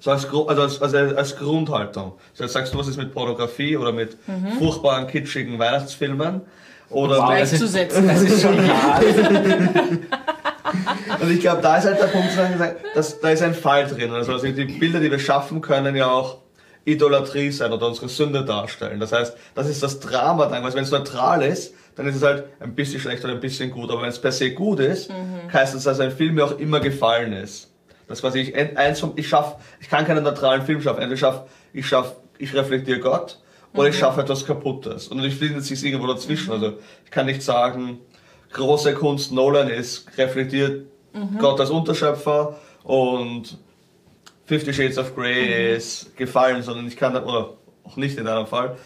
So 0.00 0.12
als, 0.12 0.24
also 0.26 0.62
als, 0.62 0.80
also 0.80 0.96
als 0.96 1.36
Grundhaltung. 1.36 2.12
So 2.32 2.44
jetzt 2.44 2.54
sagst 2.54 2.72
du, 2.72 2.78
was 2.78 2.88
ist 2.88 2.96
mit 2.96 3.12
Pornografie 3.12 3.76
oder 3.76 3.92
mit 3.92 4.16
furchtbaren, 4.58 5.06
kitschigen 5.08 5.58
Weihnachtsfilmen? 5.58 6.40
Oder 6.88 7.18
Wow, 7.18 7.30
mit- 7.30 7.40
das 7.42 7.52
ist- 7.52 7.58
Gleichzusetzen. 7.74 8.08
Das 8.08 8.22
ist 8.22 8.40
schon 8.42 8.58
hart. 8.72 9.04
Und 11.20 11.30
ich 11.30 11.40
glaube, 11.40 11.62
da 11.62 11.76
ist 11.76 11.84
halt 11.84 12.00
der 12.00 12.06
Punkt, 12.06 12.28
dass 12.94 13.20
da 13.20 13.28
ist 13.30 13.42
ein 13.42 13.54
Fall 13.54 13.86
drin. 13.86 14.10
Also 14.12 14.38
die 14.38 14.64
Bilder, 14.64 15.00
die 15.00 15.10
wir 15.10 15.18
schaffen, 15.18 15.60
können 15.60 15.94
ja 15.96 16.10
auch 16.10 16.38
Idolatrie 16.84 17.50
sein 17.50 17.72
oder 17.72 17.86
unsere 17.88 18.08
Sünde 18.08 18.44
darstellen. 18.44 19.00
Das 19.00 19.12
heißt, 19.12 19.36
das 19.54 19.68
ist 19.68 19.82
das 19.82 20.00
Drama 20.00 20.46
dann. 20.46 20.64
Also 20.64 20.76
wenn 20.76 20.84
es 20.84 20.90
neutral 20.90 21.42
ist, 21.42 21.74
dann 21.96 22.06
ist 22.06 22.16
es 22.16 22.22
halt 22.22 22.44
ein 22.60 22.74
bisschen 22.74 23.00
schlecht 23.00 23.24
oder 23.24 23.32
ein 23.32 23.40
bisschen 23.40 23.70
gut. 23.70 23.90
Aber 23.90 24.02
wenn 24.02 24.10
es 24.10 24.20
per 24.20 24.32
se 24.32 24.52
gut 24.52 24.80
ist, 24.80 25.10
heißt 25.52 25.74
das, 25.74 25.84
dass 25.84 25.98
ein 25.98 26.12
Film 26.12 26.34
mir 26.36 26.44
auch 26.44 26.58
immer 26.58 26.80
gefallen 26.80 27.32
ist. 27.32 27.72
Das 28.06 28.20
quasi 28.20 28.40
ich 28.40 28.54
eins 28.54 29.00
vom, 29.00 29.14
ich 29.16 29.28
schaff, 29.28 29.56
ich 29.80 29.88
kann 29.88 30.04
keinen 30.04 30.22
neutralen 30.22 30.62
Film 30.62 30.80
schaffen. 30.80 31.00
Entweder 31.00 31.18
schaff, 31.18 31.42
ich 31.72 31.86
schaff, 31.86 32.14
ich 32.38 32.54
reflektiere 32.54 33.00
Gott 33.00 33.40
oder 33.74 33.88
ich 33.88 33.98
schaffe 33.98 34.20
etwas 34.20 34.46
Kaputtes. 34.46 35.08
Und 35.08 35.24
ich 35.24 35.34
finde 35.34 35.60
sich 35.60 35.82
irgendwo 35.84 36.06
dazwischen. 36.06 36.52
Also 36.52 36.74
ich 37.04 37.10
kann 37.10 37.26
nicht 37.26 37.42
sagen, 37.42 37.98
große 38.52 38.94
Kunst 38.94 39.32
Nolan 39.32 39.68
ist, 39.68 40.06
reflektiert 40.16 40.86
Gott 41.38 41.58
als 41.60 41.70
Unterschöpfer 41.70 42.58
und 42.84 43.56
Fifty 44.44 44.72
Shades 44.72 44.98
of 44.98 45.14
Grey 45.16 45.74
ist 45.74 46.14
gefallen, 46.16 46.62
sondern 46.62 46.86
ich 46.86 46.96
kann, 46.96 47.16
oder 47.16 47.54
auch 47.84 47.96
nicht 47.96 48.18
in 48.18 48.28
einem 48.28 48.46
Fall. 48.46 48.76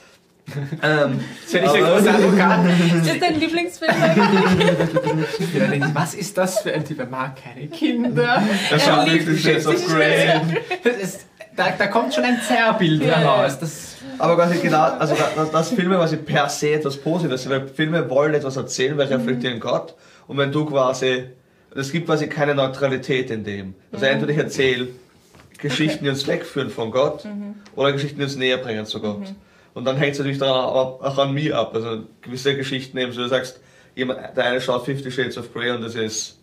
Ähm, 0.83 1.21
Das 1.43 1.51
finde 1.51 1.67
ich 1.67 1.73
ein 1.75 1.85
großer 1.85 2.15
Advokat. 2.15 2.61
Ist 3.07 3.23
dein 3.23 3.41
Lieblingsfilm 3.41 3.91
eigentlich? 4.03 5.95
Was 5.95 6.15
ist 6.15 6.37
das 6.39 6.61
für 6.61 6.73
ein 6.73 6.85
Typ? 6.85 6.99
Er 7.01 7.07
mag 7.07 7.37
keine 7.43 7.67
Kinder. 7.69 8.43
Das 8.71 8.85
schaut 8.85 9.09
Fifty 9.09 9.39
Shades 9.39 9.67
of 9.67 9.87
Grey. 9.87 10.29
Da, 11.57 11.71
da 11.77 11.87
kommt 11.89 12.15
schon 12.15 12.25
ein 12.25 12.41
Zerrbild 12.41 13.03
heraus. 13.05 13.59
Das, 13.59 13.97
Aber 14.19 14.37
quasi 14.37 14.59
genau, 14.61 14.83
also 14.83 15.15
da- 15.15 15.31
das, 15.37 15.51
das 15.51 15.69
Filme 15.71 15.97
quasi 15.97 16.17
per 16.17 16.49
se 16.49 16.73
etwas 16.75 16.97
Positives 16.97 17.43
sind, 17.43 17.53
weil 17.53 17.67
Filme 17.69 18.09
wollen 18.09 18.35
etwas 18.35 18.57
erzählen, 18.57 18.97
weil 18.97 19.09
reflektieren 19.09 19.59
Gott. 19.61 19.95
Und 20.29 20.39
wenn 20.39 20.53
du 20.53 20.65
quasi, 20.65 21.25
es 21.75 21.91
gibt 21.93 22.07
quasi 22.07 22.29
keine 22.29 22.55
Neutralität 22.55 23.31
in 23.31 23.45
dem. 23.45 23.75
Also 23.93 24.07
entweder 24.07 24.33
ich 24.33 24.39
erzähle 24.39 24.89
Geschichten, 25.59 26.05
die 26.05 26.11
uns 26.11 26.27
wegführen 26.27 26.71
von 26.71 26.91
Gott, 26.93 27.27
oder 27.77 27.93
Geschichten, 27.93 28.19
die 28.19 28.25
uns 28.25 28.37
näher 28.37 28.57
bringen 28.57 28.87
zu 28.87 29.01
Gott. 29.01 29.35
Und 29.75 29.85
dann 29.85 29.97
hängt 29.97 30.13
es 30.13 30.19
natürlich 30.19 30.39
daran, 30.39 30.65
auch 30.65 31.19
an 31.19 31.33
mir 31.33 31.57
ab. 31.57 31.75
Also 31.75 32.05
gewisse 32.23 32.57
Geschichten 32.57 32.99
eben, 32.99 33.13
so 33.13 33.23
du 33.23 33.29
sagst, 33.29 33.61
jemand, 33.95 34.37
der 34.37 34.45
eine 34.45 34.61
schaut 34.61 34.85
Fifty 34.85 35.11
Shades 35.11 35.39
of 35.39 35.53
Grey 35.53 35.71
und 35.71 35.83
das 35.83 35.95
ist 35.95 36.39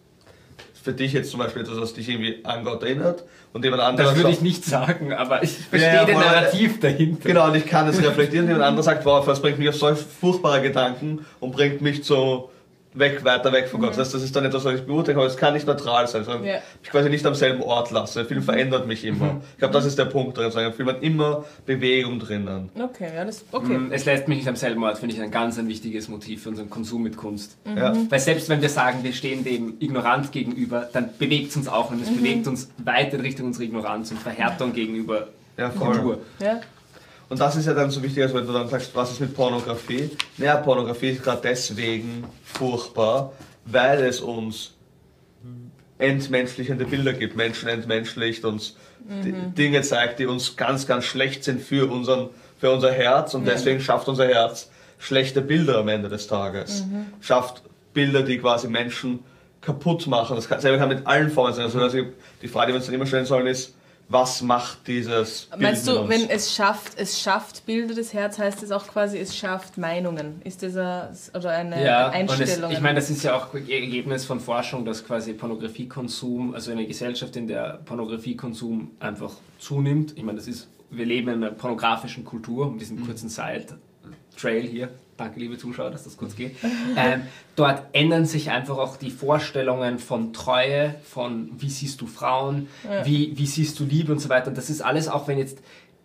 für 0.82 0.94
dich 0.94 1.12
jetzt 1.12 1.32
zum 1.32 1.42
Beispiel 1.42 1.64
etwas, 1.64 1.80
was 1.82 1.94
dich 1.94 2.08
irgendwie 2.08 2.40
an 2.46 2.64
Gott 2.64 2.82
erinnert. 2.84 3.26
Und 3.52 3.66
jemand 3.66 3.82
anderer 3.82 4.10
das 4.10 4.18
würde 4.18 4.30
ich 4.30 4.42
nicht 4.42 4.64
sagen, 4.64 5.12
aber 5.12 5.44
ich 5.44 5.52
verstehe 5.52 5.94
Ja, 5.94 6.06
den. 6.06 6.16
Narrativ 6.18 6.80
dahinter. 6.80 7.28
Genau, 7.28 7.48
und 7.48 7.56
ich 7.56 7.66
kann 7.66 7.88
es 7.88 8.02
reflektieren. 8.02 8.48
Jemand 8.48 8.64
anderer 8.64 8.84
sagt, 8.84 9.04
wow, 9.06 9.26
das 9.26 9.42
bringt 9.42 9.60
mich 9.60 9.68
auf 9.68 9.76
solch 9.76 10.00
furchtbare 10.00 10.62
Gedanken 10.62 11.26
und 11.40 11.52
bringt 11.52 11.82
mich 11.82 12.06
so 12.06 12.52
weg, 12.94 13.24
weiter 13.24 13.52
weg 13.52 13.68
von 13.68 13.80
Gott. 13.82 13.92
Das 13.92 14.00
heißt, 14.00 14.14
das 14.16 14.24
ist 14.24 14.36
dann 14.36 14.46
etwas, 14.46 14.66
was 14.66 14.76
ich 14.76 14.86
beurteile, 14.86 15.18
aber 15.18 15.28
es 15.28 15.38
kann 15.38 15.54
nicht 15.54 15.68
neutral 15.68 16.08
sein, 16.08 16.24
sondern 16.24 16.44
Ja. 16.46 16.56
ich 16.82 16.90
quasi 16.90 17.10
nicht 17.10 17.26
am 17.26 17.36
selben 17.36 17.62
Ort 17.62 17.92
lasse. 17.92 18.20
Der 18.20 18.26
Film 18.28 18.42
verändert 18.42 18.88
mich 18.88 19.06
immer. 19.06 19.42
Ich 19.54 19.60
glaube, 19.60 19.74
das 19.74 19.86
ist 19.86 19.98
der 20.00 20.06
Punkt 20.06 20.38
drin. 20.38 20.52
Ein 20.56 20.74
Film 20.74 20.90
hat 20.90 21.04
immer 21.04 21.46
Bewegung 21.66 22.20
drinnen. 22.20 22.70
Okay, 22.80 23.10
ja, 23.16 23.24
das. 23.26 23.46
Okay. 23.52 23.78
Mm, 23.78 23.92
Es 23.92 24.06
lässt 24.06 24.28
mich 24.28 24.38
nicht 24.40 24.48
am 24.48 24.56
selben 24.56 24.84
Ort, 24.84 24.98
finde 24.98 25.14
ich 25.16 25.22
ein 25.22 25.30
ganz 25.32 25.60
ein 25.60 25.68
wichtiges 25.68 26.08
Motiv 26.10 26.44
für 26.44 26.50
unseren 26.50 26.70
Konsum 26.70 27.04
mit 27.04 27.18
Kunst. 27.18 27.58
Ja. 27.66 27.94
Weil 28.10 28.20
selbst 28.20 28.50
wenn 28.50 28.62
wir 28.62 28.70
sagen, 28.70 29.00
wir 29.04 29.14
stehen 29.14 29.44
dem 29.44 29.76
ignorant 29.80 30.32
gegenüber, 30.32 30.90
dann 30.92 31.10
bewegt 31.20 31.52
es 31.52 31.58
uns 31.58 31.68
auch 31.68 31.92
und 31.92 32.02
es 32.02 32.10
bewegt 32.10 32.48
uns 32.48 32.70
weiter 32.78 33.16
in 33.16 33.22
Richtung 33.22 33.46
unserer 33.48 33.64
Ignoranz 33.66 34.12
und 34.12 34.20
Verhärtung 34.20 34.74
gegenüber 34.74 35.28
Ja, 35.58 35.70
voll. 35.70 35.92
Kultur. 35.94 36.20
Ja. 36.40 36.62
Und 37.30 37.40
das 37.40 37.56
ist 37.56 37.66
ja 37.66 37.74
dann 37.74 37.92
so 37.92 38.02
wichtig, 38.02 38.24
als 38.24 38.34
wenn 38.34 38.48
du 38.48 38.54
dann 38.54 38.70
sagst, 38.70 38.96
was 38.96 39.12
ist 39.12 39.20
mit 39.20 39.36
Pornografie? 39.36 40.10
Naja, 40.38 40.58
Pornografie 40.58 41.10
ist 41.10 41.24
gerade 41.24 41.42
deswegen 41.44 42.24
furchtbar, 42.44 43.34
weil 43.66 44.04
es 44.06 44.22
uns 44.22 44.74
entmenschlichende 45.98 46.86
Bilder 46.86 47.14
gibt. 47.14 47.36
Menschen 47.36 47.68
entmenschlicht, 47.70 48.46
uns 48.46 48.78
die 49.10 49.32
Dinge 49.32 49.82
zeigt, 49.82 50.20
die 50.20 50.26
uns 50.26 50.56
ganz, 50.56 50.86
ganz 50.86 51.06
schlecht 51.06 51.44
sind 51.44 51.62
für, 51.62 51.90
unseren, 51.90 52.30
für 52.60 52.72
unser 52.72 52.92
Herz 52.92 53.34
und 53.34 53.46
deswegen 53.46 53.80
schafft 53.80 54.08
unser 54.08 54.28
Herz 54.28 54.70
schlechte 54.98 55.42
Bilder 55.42 55.78
am 55.78 55.88
Ende 55.88 56.10
des 56.10 56.28
Tages. 56.28 56.84
Schafft 57.22 57.64
Bilder, 57.94 58.24
die 58.24 58.38
quasi 58.38 58.68
Menschen 58.68 59.20
kaputt 59.62 60.08
machen. 60.08 60.36
Das 60.36 60.50
kann, 60.50 60.60
selber 60.60 60.78
kann 60.78 60.90
mit 60.90 61.08
allen 61.08 61.32
Formen 61.32 61.54
sein. 61.54 61.66
Also, 61.66 61.80
also 61.80 62.00
die 62.42 62.48
Frage, 62.48 62.68
die 62.68 62.74
wir 62.74 62.78
uns 62.78 62.86
dann 62.86 62.96
immer 62.96 63.06
stellen 63.06 63.26
sollen, 63.26 63.48
ist, 63.48 63.76
was 64.10 64.42
macht 64.42 64.88
dieses 64.88 65.48
Bild 65.48 65.62
Meinst 65.62 65.86
mit 65.86 65.96
du, 65.96 66.00
uns? 66.02 66.10
wenn 66.10 66.30
es 66.30 66.56
schafft, 66.56 66.94
es 66.98 67.20
schafft 67.20 67.66
Bilder 67.66 67.94
des 67.94 68.14
Herz, 68.14 68.40
heißt 68.40 68.64
es 68.64 68.72
auch 68.72 68.88
quasi, 68.88 69.18
es 69.18 69.36
schafft 69.36 69.78
Meinungen? 69.78 70.42
Ist 70.46 70.64
das 70.64 70.78
ein, 70.78 71.10
oder 71.38 71.52
eine 71.52 71.84
Ja, 71.84 72.08
und 72.08 72.14
es, 72.14 72.40
Einstellung? 72.40 72.72
ich 72.72 72.80
meine, 72.80 72.96
das 72.96 73.10
ist 73.10 73.24
ja 73.24 73.36
auch 73.36 73.54
Ergebnis 73.54 74.24
von 74.26 74.40
Forschung, 74.40 74.86
dass 74.86 75.06
quasi 75.06 75.34
Pornografiekonsum, 75.34 76.54
also 76.54 76.72
eine 76.72 76.88
Gesellschaft, 76.88 77.36
in 77.36 77.48
der 77.48 77.82
Pornografiekonsum 77.86 78.92
einfach 79.00 79.34
zunimmt. 79.60 80.14
Ich 80.16 80.24
meine, 80.24 80.38
das 80.38 80.48
ist, 80.48 80.68
wir 80.90 81.06
leben 81.06 81.28
in 81.30 81.44
einer 81.44 81.52
pornografischen 81.52 82.24
Kultur, 82.24 82.68
um 82.68 82.78
diesen 82.80 83.06
kurzen 83.06 83.28
Side-Trail 83.30 84.62
hier. 84.64 84.90
Danke, 85.18 85.40
liebe 85.40 85.58
Zuschauer, 85.58 85.90
dass 85.90 86.04
das 86.04 86.16
kurz 86.16 86.36
geht. 86.36 86.56
Ähm, 86.96 87.24
dort 87.56 87.84
ändern 87.94 88.26
sich 88.26 88.52
einfach 88.52 88.78
auch 88.78 88.98
die 88.98 89.10
Vorstellungen 89.10 89.98
von 89.98 90.32
Treue, 90.32 90.96
von 91.04 91.50
wie 91.58 91.70
siehst 91.70 92.02
du 92.02 92.08
Frauen, 92.08 92.68
wie, 93.04 93.36
wie 93.36 93.48
siehst 93.48 93.80
du 93.80 93.84
Liebe 93.84 94.12
und 94.12 94.20
so 94.20 94.30
weiter. 94.30 94.50
Und 94.50 94.58
das 94.58 94.70
ist 94.70 94.82
alles, 94.82 95.08
auch 95.08 95.28
wenn 95.28 95.40
jetzt 95.40 95.60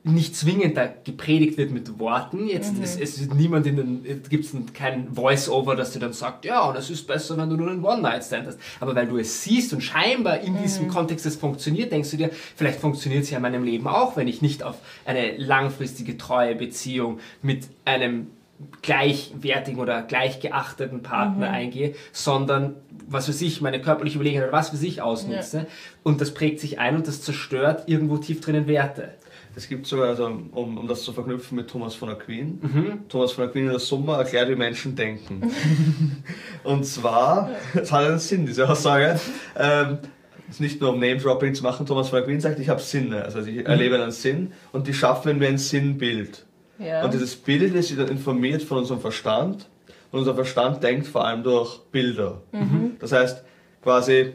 nicht 0.05 0.35
zwingend 0.35 0.77
da 0.77 0.89
gepredigt 1.05 1.57
wird 1.59 1.71
mit 1.71 1.99
Worten. 2.01 2.49
Jetzt 2.49 2.75
es, 2.83 2.97
es 2.97 3.19
ist 3.19 3.35
niemand 3.35 3.67
in 3.67 3.77
den, 3.77 4.05
es 4.05 4.29
gibt 4.29 4.75
kein 4.75 5.15
Voice-Over, 5.15 5.77
das 5.77 5.93
dir 5.93 6.01
dann 6.01 6.13
sagt, 6.13 6.45
ja, 6.45 6.63
und 6.63 6.77
es 6.77 6.91
ist 6.91 7.07
besser, 7.07 7.37
wenn 7.37 7.49
du 7.49 7.57
nur 7.57 7.71
einen 7.71 7.85
One-Night-Stand 7.85 8.49
hast. 8.49 8.59
Aber 8.81 8.97
weil 8.97 9.07
du 9.07 9.19
es 9.19 9.45
siehst 9.45 9.73
und 9.73 9.81
scheinbar 9.81 10.41
in 10.41 10.61
diesem 10.61 10.89
Kontext 10.89 11.25
es 11.25 11.37
funktioniert, 11.37 11.93
denkst 11.93 12.11
du 12.11 12.17
dir, 12.17 12.31
vielleicht 12.57 12.81
funktioniert 12.81 13.25
es 13.25 13.31
ja 13.31 13.37
in 13.37 13.43
meinem 13.43 13.63
Leben 13.63 13.87
auch, 13.87 14.17
wenn 14.17 14.27
ich 14.27 14.43
nicht 14.43 14.65
auf 14.65 14.77
eine 15.05 15.37
langfristige, 15.37 16.19
treue 16.19 16.57
Beziehung 16.57 17.21
mit 17.43 17.69
einem 17.85 18.27
gleichwertigen 18.83 19.81
oder 19.81 20.03
gleichgeachteten 20.03 21.03
Partner 21.03 21.51
eingehe, 21.51 21.95
sondern 22.13 22.77
was 23.09 23.27
für 23.27 23.33
sich 23.33 23.61
meine 23.61 23.81
körperliche 23.81 24.17
Überlegenheit 24.17 24.49
oder 24.49 24.57
was 24.57 24.71
für 24.71 24.77
sich 24.77 25.03
ausnutze. 25.03 25.67
Und 26.03 26.21
das 26.21 26.33
prägt 26.35 26.61
sich 26.61 26.79
ein 26.79 26.97
und 26.97 27.09
das 27.09 27.23
zerstört 27.23 27.85
irgendwo 27.87 28.19
tief 28.19 28.41
drinnen 28.41 28.67
Werte. 28.67 29.15
Es 29.55 29.69
gibt 29.69 29.87
sogar, 29.87 30.09
also, 30.09 30.25
um, 30.25 30.79
um 30.79 30.89
das 30.89 31.03
zu 31.03 31.13
verknüpfen 31.13 31.57
mit 31.57 31.69
Thomas 31.69 31.95
von 31.95 32.09
Aquin, 32.09 32.59
Thomas 33.09 33.33
von 33.33 33.45
Aquin 33.45 33.65
in 33.65 33.71
der 33.71 33.81
Summe 33.81 34.15
erklärt, 34.15 34.49
wie 34.49 34.57
Menschen 34.57 34.97
denken. 34.97 35.43
Und 36.65 36.87
zwar, 36.87 37.51
es 37.75 37.93
hat 37.93 38.07
einen 38.07 38.19
Sinn, 38.19 38.47
diese 38.47 38.69
Aussage, 38.69 39.21
ähm, 39.59 39.99
es 40.49 40.57
ist 40.57 40.61
nicht 40.61 40.81
nur 40.81 40.91
um 40.91 41.01
Name-Dropping 41.01 41.55
zu 41.55 41.63
machen, 41.63 41.85
Thomas 41.85 42.09
von 42.09 42.23
Aquin 42.23 42.41
sagt, 42.41 42.61
ich 42.61 42.69
habe 42.71 42.81
Sinne, 42.81 43.25
also 43.25 43.41
ich 43.41 43.67
erlebe 43.67 44.01
einen 44.01 44.11
Sinn 44.11 44.53
und 44.73 44.87
die 44.87 44.95
schaffen 44.95 45.39
mir 45.39 45.49
ein 45.49 45.59
Sinnbild. 45.59 46.47
Ja. 46.85 47.05
Und 47.05 47.15
dieses 47.15 47.37
Bild 47.37 47.75
ist 47.75 47.97
dann 47.99 48.09
informiert 48.09 48.63
von 48.63 48.79
unserem 48.79 49.01
Verstand 49.01 49.69
und 50.11 50.19
unser 50.19 50.35
Verstand 50.35 50.83
denkt 50.83 51.07
vor 51.07 51.25
allem 51.27 51.43
durch 51.43 51.81
Bilder. 51.91 52.43
Das 53.01 53.13
heißt, 53.13 53.45
quasi, 53.83 54.33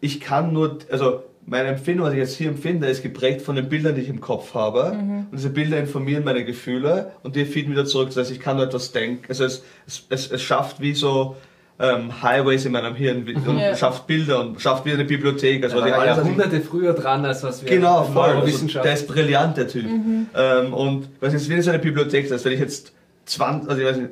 ich 0.00 0.20
kann 0.20 0.52
nur, 0.52 0.78
also 0.90 1.22
meine 1.46 1.68
Empfindung, 1.68 2.06
was 2.06 2.12
ich 2.14 2.18
jetzt 2.18 2.36
hier 2.36 2.48
empfinde, 2.48 2.86
ist 2.86 3.02
geprägt 3.02 3.42
von 3.42 3.56
den 3.56 3.68
Bildern, 3.68 3.94
die 3.94 4.02
ich 4.02 4.08
im 4.08 4.20
Kopf 4.20 4.54
habe. 4.54 4.92
Und 5.30 5.38
diese 5.38 5.50
Bilder 5.50 5.78
informieren 5.78 6.24
meine 6.24 6.44
Gefühle 6.44 7.12
und 7.22 7.36
die 7.36 7.44
feeden 7.44 7.72
wieder 7.72 7.84
zurück. 7.84 8.08
Das 8.08 8.16
heißt, 8.16 8.30
ich 8.30 8.40
kann 8.40 8.56
nur 8.56 8.66
etwas 8.66 8.92
denken. 8.92 9.24
Also 9.28 9.44
es, 9.44 9.62
es, 9.86 10.06
es, 10.08 10.30
es 10.30 10.42
schafft 10.42 10.80
wie 10.80 10.94
so 10.94 11.36
ähm, 11.78 12.22
Highways 12.22 12.64
in 12.64 12.72
meinem 12.72 12.94
Hirn 12.94 13.26
und 13.46 13.58
Ja. 13.58 13.74
schafft 13.74 14.06
Bilder 14.06 14.40
und 14.40 14.60
schafft 14.60 14.84
wie 14.84 14.92
eine 14.92 15.04
Bibliothek. 15.04 15.64
Also 15.64 15.78
ich 15.78 15.82
war 15.92 16.06
Jahrhunderte 16.06 16.60
früher 16.60 16.92
dran, 16.92 17.24
als 17.24 17.42
was 17.42 17.62
wir 17.64 17.68
Genau, 17.70 18.04
in 18.04 18.12
voll. 18.12 18.30
Also, 18.30 18.66
der 18.80 18.92
ist 18.94 19.08
brillant, 19.08 19.56
der 19.56 19.66
Typ. 19.68 19.86
Ähm, 19.86 20.72
und 20.72 21.08
was 21.20 21.34
ist 21.34 21.48
wie 21.50 21.60
so 21.60 21.70
eine 21.70 21.80
Bibliothek, 21.80 22.24
das 22.24 22.34
heißt, 22.34 22.44
wenn 22.44 22.52
ich 22.52 22.60
jetzt 22.60 22.92
20, 23.26 23.68
also 23.68 23.82
ich 23.82 23.88
weiß 23.88 23.96
nicht, 23.96 24.10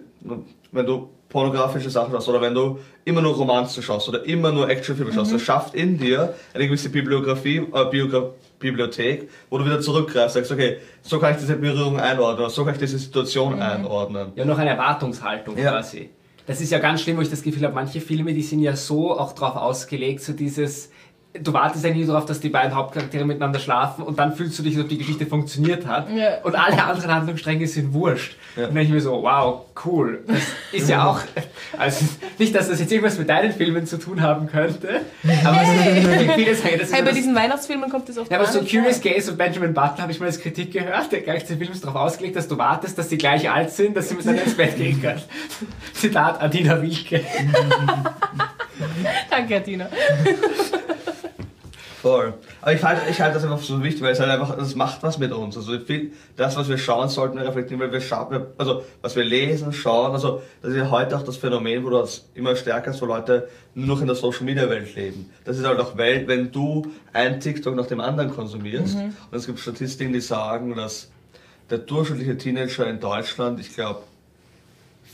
wenn 0.72 0.86
du 0.86 1.08
pornografische 1.28 1.88
Sachen 1.88 2.12
schaust 2.12 2.28
oder 2.28 2.40
wenn 2.40 2.54
du 2.54 2.78
immer 3.04 3.22
nur 3.22 3.34
Romanzen 3.34 3.82
schaust 3.82 4.08
oder 4.08 4.24
immer 4.26 4.52
nur 4.52 4.68
Actionfilme 4.68 5.12
schaust, 5.12 5.32
das 5.32 5.40
schafft 5.42 5.74
in 5.74 5.98
dir 5.98 6.34
eine 6.52 6.66
gewisse 6.66 6.88
Bibliografie, 6.90 7.58
äh, 7.72 8.08
Bibliothek, 8.58 9.28
wo 9.50 9.58
du 9.58 9.64
wieder 9.64 9.80
zurückgreifst, 9.80 10.34
sagst, 10.34 10.52
okay, 10.52 10.76
so 11.02 11.18
kann 11.18 11.32
ich 11.32 11.38
diese 11.38 11.56
Berührung 11.56 11.98
einordnen, 11.98 12.40
oder 12.44 12.50
so 12.50 12.64
kann 12.64 12.74
ich 12.74 12.80
diese 12.80 12.98
Situation 12.98 13.60
einordnen. 13.60 14.32
Ja, 14.36 14.44
noch 14.44 14.58
eine 14.58 14.70
Erwartungshaltung 14.70 15.56
Ja. 15.56 15.70
quasi. 15.72 16.10
Das 16.46 16.60
ist 16.60 16.70
ja 16.70 16.78
ganz 16.78 17.02
schlimm, 17.02 17.16
wo 17.16 17.20
ich 17.20 17.30
das 17.30 17.42
Gefühl 17.42 17.64
habe, 17.64 17.74
manche 17.74 18.00
Filme, 18.00 18.34
die 18.34 18.42
sind 18.42 18.60
ja 18.60 18.74
so 18.74 19.18
auch 19.18 19.32
drauf 19.32 19.56
ausgelegt, 19.56 20.22
so 20.22 20.32
dieses, 20.32 20.90
du 21.40 21.52
wartest 21.52 21.84
eigentlich 21.86 22.06
darauf, 22.06 22.26
dass 22.26 22.40
die 22.40 22.50
beiden 22.50 22.74
Hauptcharaktere 22.74 23.24
miteinander 23.24 23.58
schlafen 23.58 24.04
und 24.04 24.18
dann 24.18 24.34
fühlst 24.36 24.58
du 24.58 24.62
dich, 24.62 24.74
als 24.76 24.84
ob 24.84 24.88
die 24.90 24.98
Geschichte 24.98 25.24
funktioniert 25.26 25.86
hat 25.86 26.10
Ja. 26.10 26.42
und 26.42 26.54
alle 26.54 26.82
anderen 26.84 27.10
Handlungsstränge 27.14 27.66
sind 27.66 27.92
wurscht. 27.94 28.36
Ja. 28.54 28.64
Und 28.64 28.68
dann 28.70 28.74
denke 28.74 28.88
ich 28.88 28.92
mir 28.94 29.00
so, 29.00 29.22
wow, 29.22 29.62
cool. 29.86 30.22
Das 30.26 30.36
ist 30.72 30.90
ja 30.90 31.06
auch, 31.06 31.20
also 31.78 32.04
nicht, 32.38 32.54
dass 32.54 32.68
das 32.68 32.80
jetzt 32.80 32.92
irgendwas 32.92 33.18
mit 33.18 33.30
deinen 33.30 33.52
Filmen 33.52 33.86
zu 33.86 33.98
tun 33.98 34.20
haben 34.20 34.46
könnte, 34.46 35.00
aber 35.44 35.60
es 35.62 36.34
viele 36.34 36.54
sagen, 36.54 36.74
das 36.78 36.88
ist 36.88 36.94
hey, 36.94 37.02
bei 37.02 37.12
diesen 37.12 37.34
Weihnachtsfilmen 37.34 37.88
kommt 37.88 38.08
das 38.10 38.18
oft 38.18 38.30
ja, 38.30 38.36
aber 38.38 38.46
so 38.46 38.60
Curious. 38.60 39.00
Case 39.00 39.30
und 39.30 39.38
Benjamin 39.38 39.72
Button 39.72 40.02
habe 40.02 40.12
ich 40.12 40.20
mal 40.20 40.26
als 40.26 40.38
Kritik 40.38 40.70
gehört. 40.72 41.10
Der 41.12 41.22
ganze 41.22 41.56
Film 41.56 41.72
ist 41.72 41.82
darauf 41.82 41.96
ausgelegt, 41.96 42.36
dass 42.36 42.46
du 42.46 42.58
wartest, 42.58 42.98
dass 42.98 43.08
sie 43.08 43.16
gleich 43.16 43.50
alt 43.50 43.70
sind, 43.70 43.96
dass 43.96 44.10
sie 44.10 44.16
miteinander 44.16 44.44
ins 44.44 44.54
Bett 44.54 44.76
gehen 44.76 45.00
können. 45.00 45.22
Zitat 45.94 46.42
Adina 46.42 46.80
Wilke. 46.82 47.22
Danke, 49.30 49.62
Tina. 49.62 49.88
Voll. 52.02 52.34
Aber 52.60 52.72
ich 52.72 52.82
halte 52.82 53.02
ich 53.08 53.20
halte 53.20 53.34
das 53.34 53.44
einfach 53.44 53.60
für 53.60 53.64
so 53.64 53.82
wichtig, 53.84 54.02
weil 54.02 54.10
es 54.10 54.18
halt 54.18 54.28
einfach, 54.28 54.56
das 54.56 54.74
macht 54.74 55.04
was 55.04 55.18
mit 55.18 55.30
uns. 55.30 55.56
Also 55.56 55.78
viel, 55.78 56.10
das, 56.36 56.56
was 56.56 56.68
wir 56.68 56.76
schauen, 56.76 57.08
sollten 57.08 57.36
wir 57.36 57.46
reflektieren, 57.46 57.80
weil 57.80 57.92
wir 57.92 58.00
schauen, 58.00 58.44
also 58.58 58.82
was 59.02 59.14
wir 59.14 59.22
lesen, 59.22 59.72
schauen, 59.72 60.10
also 60.10 60.42
das 60.62 60.72
ist 60.72 60.78
ja 60.78 60.90
heute 60.90 61.16
auch 61.16 61.22
das 61.22 61.36
Phänomen, 61.36 61.84
wo 61.84 61.90
das 61.90 62.28
immer 62.34 62.56
stärker 62.56 62.90
ist, 62.90 63.00
wo 63.00 63.06
Leute 63.06 63.48
nur 63.76 63.86
noch 63.86 64.00
in 64.00 64.08
der 64.08 64.16
Social 64.16 64.42
Media 64.42 64.68
Welt 64.68 64.96
leben. 64.96 65.30
Das 65.44 65.56
ist 65.58 65.64
halt 65.64 65.78
auch 65.78 65.96
Welt, 65.96 66.26
wenn 66.26 66.50
du 66.50 66.90
ein 67.12 67.38
TikTok 67.38 67.76
nach 67.76 67.86
dem 67.86 68.00
anderen 68.00 68.34
konsumierst. 68.34 68.96
Und 68.96 69.38
es 69.38 69.46
gibt 69.46 69.60
Statistiken, 69.60 70.12
die 70.12 70.20
sagen, 70.20 70.74
dass 70.74 71.08
der 71.70 71.78
durchschnittliche 71.78 72.36
Teenager 72.36 72.84
in 72.88 72.98
Deutschland, 72.98 73.60
ich 73.60 73.74
glaube, 73.76 74.02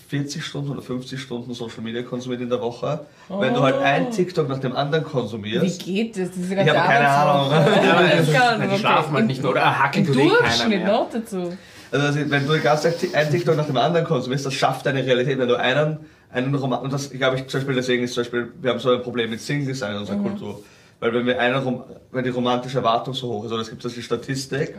40 0.09 0.43
Stunden 0.43 0.71
oder 0.71 0.81
50 0.81 1.21
Stunden 1.21 1.53
Social 1.53 1.83
Media 1.83 2.03
konsumiert 2.03 2.41
in 2.41 2.49
der 2.49 2.61
Woche. 2.63 3.01
Wenn 3.29 3.53
du 3.53 3.63
halt 3.63 3.77
ein 3.77 4.11
TikTok 4.11 4.49
nach 4.49 4.59
dem 4.59 4.75
anderen 4.75 5.05
Wie 5.05 5.09
konsumierst, 5.11 5.85
geht 5.85 6.17
das? 6.17 6.29
Das 6.31 6.39
ist 6.39 6.51
Ich 6.51 6.59
habe 6.59 6.73
keine 6.73 7.09
Ahnung. 7.09 7.51
Kann 7.51 8.61
Die 8.63 8.67
man 8.69 8.79
schlafen 8.79 9.13
halt 9.15 9.27
nicht 9.27 9.43
mehr 9.43 9.51
oder 9.51 9.79
hacken 9.79 10.07
tut 10.07 10.17
eh 10.17 10.29
Durchschnitt 10.29 10.85
noch 10.87 11.11
dazu. 11.11 11.53
Also 11.91 12.07
das- 12.07 12.31
wenn 12.31 12.47
du 12.47 12.57
Tag 12.59 12.81
ein 13.15 13.31
TikTok 13.31 13.57
nach 13.57 13.67
dem 13.67 13.77
anderen 13.77 14.07
konsumierst, 14.07 14.47
das 14.47 14.55
schafft 14.55 14.87
deine 14.87 15.05
Realität. 15.05 15.39
Wenn 15.39 15.49
du 15.49 15.57
einen, 15.59 15.99
einen 16.33 16.55
Roman, 16.55 16.81
und 16.81 16.93
das 16.93 17.11
glaube 17.11 17.37
ich 17.37 17.47
zum 17.47 17.61
Beispiel 17.61 17.75
deswegen 17.75 18.03
ist 18.05 18.15
zum 18.15 18.23
Beispiel, 18.23 18.53
wir 18.63 18.71
haben 18.71 18.79
so 18.79 18.91
ein 18.91 19.03
Problem 19.03 19.29
mit 19.31 19.41
Single 19.43 19.67
Design 19.67 19.93
in 19.93 19.99
unserer 19.99 20.17
Kultur. 20.17 20.63
Weil 21.01 21.13
wenn 21.13 21.27
wir 21.27 21.39
einen, 21.39 21.57
Rom- 21.63 21.85
wenn 22.13 22.25
die 22.25 22.31
romantische 22.31 22.79
Erwartung 22.79 23.13
so 23.15 23.29
hoch 23.29 23.45
ist, 23.45 23.53
oder 23.53 23.61
es 23.63 23.69
gibt 23.71 23.85
das 23.85 23.93
die 23.93 24.03
Statistik, 24.03 24.75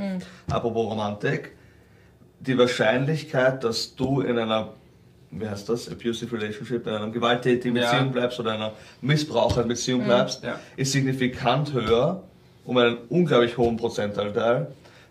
apropos 0.50 0.90
Romantik, 0.90 1.52
die 2.42 2.58
Wahrscheinlichkeit, 2.58 3.64
dass 3.64 3.96
du 3.96 4.22
in 4.22 4.38
einer, 4.40 4.70
wie 5.32 5.48
heißt 5.48 5.70
das, 5.70 5.90
abusive 5.90 6.36
relationship, 6.36 6.86
in 6.88 6.94
einer 6.94 7.10
gewalttätigen 7.10 7.76
Ja. 7.78 7.92
Beziehung 7.92 8.12
bleibst 8.12 8.40
oder 8.40 8.52
einer 8.54 8.72
missbrauchenden 9.02 9.68
Beziehung 9.68 10.04
bleibst, 10.04 10.44
Ja. 10.44 10.60
ist 10.76 10.92
signifikant 10.92 11.74
höher, 11.74 12.24
um 12.66 12.78
einen 12.78 12.98
unglaublich 13.10 13.58
hohen 13.58 13.78
Prozentanteil, 13.78 14.68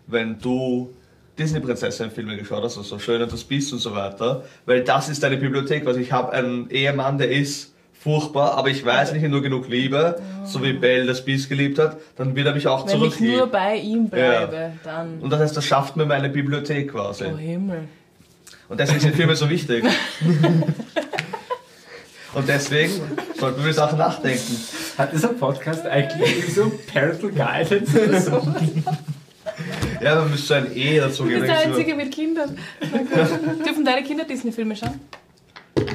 wenn 0.07 0.37
du 0.39 0.89
Disney-Prinzessin-Filme 1.37 2.35
geschaut 2.37 2.63
hast, 2.63 2.77
also 2.77 2.99
Schön 2.99 3.21
und 3.21 3.31
das 3.31 3.43
Biest 3.43 3.71
und 3.73 3.79
so 3.79 3.95
weiter, 3.95 4.43
weil 4.65 4.83
das 4.83 5.07
ist 5.09 5.23
deine 5.23 5.37
Bibliothek. 5.37 5.87
Also 5.87 5.99
ich 5.99 6.11
habe 6.11 6.33
einen 6.33 6.69
Ehemann, 6.69 7.17
der 7.17 7.31
ist 7.31 7.73
furchtbar, 7.93 8.57
aber 8.57 8.69
ich 8.69 8.85
weiß, 8.85 9.11
wenn 9.11 9.17
ich 9.19 9.23
ihn 9.23 9.31
nur 9.31 9.41
genug 9.41 9.67
liebe, 9.69 10.21
so 10.45 10.61
wie 10.63 10.73
Belle 10.73 11.05
das 11.05 11.23
Biest 11.23 11.47
geliebt 11.49 11.79
hat, 11.79 11.97
dann 12.17 12.35
wird 12.35 12.47
er 12.47 12.53
mich 12.53 12.67
auch 12.67 12.85
Wenn 12.87 12.93
ich 12.95 12.99
nur 12.99 13.11
zurücklieben. 13.11 13.51
bei 13.51 13.75
ihm 13.77 14.09
bleibe, 14.09 14.73
dann. 14.83 15.19
Und 15.19 15.29
das 15.31 15.39
heißt, 15.41 15.57
das 15.57 15.65
schafft 15.65 15.95
mir 15.95 16.05
meine 16.05 16.29
Bibliothek 16.29 16.91
quasi. 16.91 17.25
Oh 17.33 17.37
Himmel. 17.37 17.87
Und 18.69 18.79
deswegen 18.79 18.99
sind 18.99 19.15
Filme 19.15 19.35
so 19.35 19.49
wichtig. 19.49 19.83
Und 22.33 22.47
deswegen 22.47 22.91
sollten 23.39 23.57
wir 23.57 23.65
über 23.65 23.73
Sachen 23.73 23.97
nachdenken. 23.97 24.55
Hat 24.97 25.11
dieser 25.11 25.29
Podcast 25.29 25.85
eigentlich 25.87 26.53
so 26.53 26.71
Parental 26.91 27.31
Guidance 27.31 28.07
oder 28.07 28.21
so? 28.21 28.53
Ja, 30.01 30.15
man 30.15 30.29
müsste 30.29 30.55
ein 30.57 30.67
E 30.75 30.99
dazu 30.99 31.23
Du 31.23 31.29
geben. 31.29 31.41
bist 31.41 31.51
der 31.53 31.59
Einzige 31.59 31.95
mit 31.95 32.11
Kindern. 32.13 32.57
Dürfen 33.65 33.83
deine 33.83 34.03
Kinder 34.03 34.23
Disney-Filme 34.25 34.75
schauen? 34.75 34.99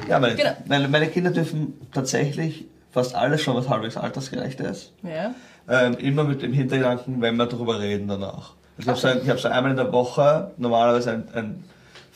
Ja, 0.08 0.18
meine, 0.18 0.34
Genau. 0.34 0.56
meine, 0.66 0.88
meine 0.88 1.06
Kinder 1.08 1.30
dürfen 1.30 1.74
tatsächlich 1.92 2.64
fast 2.90 3.14
alles 3.14 3.40
schon, 3.42 3.54
was 3.56 3.68
halbwegs 3.68 3.96
altersgerecht 3.96 4.60
ist. 4.60 4.92
Ja. 5.02 5.34
Ähm, 5.68 5.94
immer 5.98 6.24
mit 6.24 6.42
dem 6.42 6.52
Hintergedanken, 6.52 7.22
wenn 7.22 7.36
wir 7.36 7.46
darüber 7.46 7.78
reden 7.80 8.08
danach. 8.08 8.52
Also 8.76 8.80
ich 8.80 8.88
habe 8.88 8.98
so, 8.98 9.06
ein- 9.08 9.20
ich 9.22 9.30
hab 9.30 9.38
so 9.40 9.48
einmal 9.48 9.70
in 9.70 9.76
der 9.76 9.92
Woche 9.92 10.50
normalerweise 10.58 11.12
ein, 11.12 11.28
ein 11.32 11.64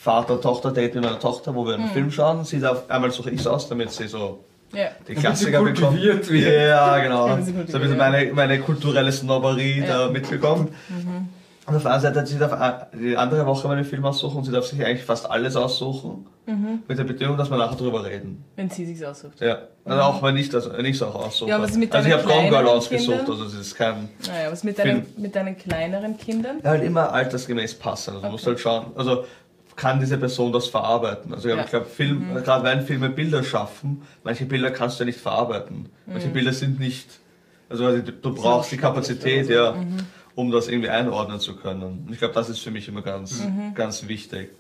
Vater-Tochter-Date 0.08 0.94
mit 0.94 1.04
meiner 1.04 1.18
Tochter, 1.18 1.54
wo 1.54 1.66
wir 1.66 1.74
einen 1.74 1.90
Film 1.90 2.10
schauen. 2.10 2.44
Sie 2.44 2.60
darf, 2.60 2.88
einmal 2.88 3.10
suche 3.10 3.30
ich 3.30 3.46
aus, 3.46 3.68
damit 3.68 3.90
sie 3.92 4.08
so 4.08 4.42
Ja. 4.72 4.88
die 5.06 5.14
sie 5.14 5.20
Klassiker 5.20 5.62
bekommt. 5.62 6.00
Ja, 6.30 6.98
genau. 6.98 7.28
Damit 7.28 7.44
sie 7.46 7.52
So 7.52 7.76
ein 7.76 7.82
bisschen 7.82 7.98
meine, 7.98 8.32
meine 8.32 8.58
kulturelle 8.60 9.12
Snobberie 9.12 9.80
Ja. 9.80 10.06
da 10.06 10.10
mitbekommt. 10.10 10.72
Und 11.66 11.76
auf 11.76 11.82
der 11.82 11.92
anderen 11.92 12.14
Seite, 12.14 12.26
sie 12.26 12.38
darf 12.38 12.52
a- 12.54 12.86
die 12.94 13.14
andere 13.14 13.44
Woche 13.44 13.68
meinen 13.68 13.84
Film 13.84 14.02
aussuchen 14.06 14.38
und 14.38 14.44
sie 14.44 14.52
darf 14.52 14.64
sich 14.64 14.82
eigentlich 14.82 15.04
fast 15.04 15.30
alles 15.30 15.54
aussuchen. 15.54 16.26
Mit 16.88 16.98
der 16.98 17.04
Bedingung, 17.04 17.36
dass 17.36 17.50
wir 17.50 17.58
nachher 17.58 17.76
drüber 17.76 18.02
reden. 18.06 18.42
Wenn 18.56 18.70
sie 18.70 18.86
sich 18.86 19.04
aussucht. 19.06 19.38
Ja, 19.42 19.58
also 19.84 20.00
auch 20.02 20.22
wenn 20.22 20.34
ich 20.38 20.48
das, 20.48 20.72
wenn 20.72 20.86
ich 20.86 20.96
es 20.96 21.02
auch 21.02 21.14
aussuche. 21.14 21.50
Ja, 21.50 21.60
was 21.60 21.72
ist 21.72 21.76
mit 21.76 21.94
also 21.94 22.08
ich 22.08 22.14
deinen 22.14 22.22
habe 22.24 22.32
Gone 22.32 22.48
Girl 22.48 22.50
kleineren 22.62 22.78
ausgesucht, 22.78 23.16
Kindern? 23.18 23.30
also 23.32 23.44
es 23.44 23.54
ist 23.54 23.74
kein... 23.74 24.08
Naja, 24.26 24.50
was 24.50 24.64
mit 24.64 24.78
deinen, 24.78 25.04
mit 25.18 25.36
deinen 25.36 25.58
kleineren 25.58 26.16
Kindern? 26.16 26.56
Ja, 26.64 26.70
halt 26.70 26.84
immer 26.84 27.12
altersgemäß 27.12 27.74
passen. 27.74 28.14
Also 28.14 28.22
du 28.24 28.32
musst 28.32 28.46
halt 28.46 28.58
schauen, 28.60 28.86
also 28.96 29.24
kann 29.78 30.00
diese 30.00 30.18
Person 30.18 30.52
das 30.52 30.66
verarbeiten? 30.66 31.32
Also 31.32 31.48
Ja. 31.48 31.60
ich 31.60 31.70
glaube, 31.70 31.86
Film, 31.86 32.34
gerade 32.44 32.64
wenn 32.64 32.82
Filme 32.82 33.08
Bilder 33.08 33.44
schaffen, 33.44 34.02
manche 34.24 34.44
Bilder 34.44 34.72
kannst 34.72 34.98
du 34.98 35.04
ja 35.04 35.06
nicht 35.06 35.20
verarbeiten. 35.20 35.88
Manche 36.04 36.28
Bilder 36.28 36.52
sind 36.52 36.80
nicht, 36.80 37.06
also 37.70 37.96
du, 37.96 38.12
du 38.12 38.34
brauchst 38.34 38.72
die 38.72 38.76
Kapazität, 38.76 39.48
ja, 39.48 39.76
um 40.34 40.50
das 40.50 40.66
irgendwie 40.68 40.90
einordnen 40.90 41.38
zu 41.38 41.54
können. 41.54 41.82
Und 41.84 42.08
ich 42.10 42.18
glaube, 42.18 42.34
das 42.34 42.48
ist 42.48 42.58
für 42.58 42.72
mich 42.72 42.88
immer 42.88 43.02
ganz, 43.02 43.40
ganz 43.76 44.08
wichtig. 44.08 44.50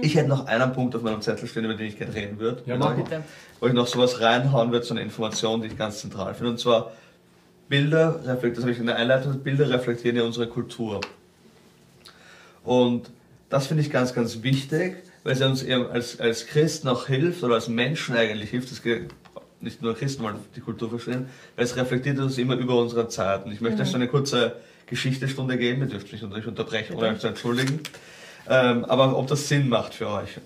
Ich 0.00 0.14
hätte 0.14 0.28
noch 0.28 0.46
einen 0.46 0.72
Punkt 0.72 0.96
auf 0.96 1.02
meinem 1.02 1.20
Zettel 1.20 1.46
stehen, 1.46 1.64
über 1.66 1.74
den 1.74 1.86
ich 1.88 1.98
gerne 1.98 2.14
reden 2.14 2.38
würde. 2.38 2.62
Ja, 2.66 2.76
mach. 2.76 2.94
Bitte. 2.94 3.22
wo 3.60 3.66
ich 3.66 3.72
noch 3.74 3.86
sowas 3.86 4.20
reinhauen 4.22 4.72
würde, 4.72 4.84
so 4.84 4.94
eine 4.94 5.02
Information, 5.02 5.60
die 5.60 5.68
ich 5.68 5.76
ganz 5.76 6.00
zentral 6.00 6.34
finde. 6.34 6.52
Und 6.52 6.58
zwar 6.58 6.92
Bilder 7.68 8.16
reflektieren, 8.26 8.54
das 8.54 8.62
habe 8.64 8.72
ich 8.72 8.78
in 8.78 8.86
der 8.86 8.96
Einleitung, 8.96 9.38
Bilder 9.40 9.68
reflektieren 9.68 10.16
ja 10.16 10.22
unsere 10.22 10.46
Kultur. 10.48 11.00
Und 12.64 13.10
das 13.50 13.66
finde 13.66 13.82
ich 13.82 13.90
ganz, 13.90 14.14
ganz 14.14 14.42
wichtig, 14.42 14.96
weil 15.24 15.34
es 15.34 15.42
uns 15.42 15.62
eben 15.62 15.86
als, 15.88 16.18
als 16.18 16.46
Christen 16.46 16.88
auch 16.88 17.06
hilft 17.06 17.42
oder 17.42 17.54
als 17.54 17.68
Menschen 17.68 18.16
eigentlich 18.16 18.50
hilft. 18.50 18.70
Das 18.70 18.82
geht 18.82 19.10
nicht 19.60 19.82
nur 19.82 19.94
Christen 19.94 20.22
wollen 20.22 20.36
die 20.56 20.60
Kultur 20.60 20.88
verstehen, 20.88 21.26
weil 21.56 21.64
es 21.64 21.76
reflektiert 21.76 22.18
uns 22.18 22.38
immer 22.38 22.54
über 22.54 22.80
unsere 22.80 23.08
Zeit. 23.08 23.44
Und 23.44 23.52
ich 23.52 23.60
möchte 23.60 23.82
euch 23.82 23.88
so 23.88 23.96
eine 23.96 24.08
kurze 24.08 24.56
Geschichtestunde 24.86 25.58
geben, 25.58 25.82
ihr 25.82 25.88
dürft 25.88 26.10
mich 26.10 26.22
natürlich 26.22 26.46
unterbrechen, 26.46 26.96
ohne 26.96 27.08
euch 27.08 27.18
zu 27.18 27.28
entschuldigen. 27.28 27.80
Ähm, 28.48 28.84
aber 28.86 29.16
ob 29.16 29.26
das 29.26 29.48
Sinn 29.48 29.68
macht 29.68 29.94
für 29.94 30.08
euch. 30.08 30.38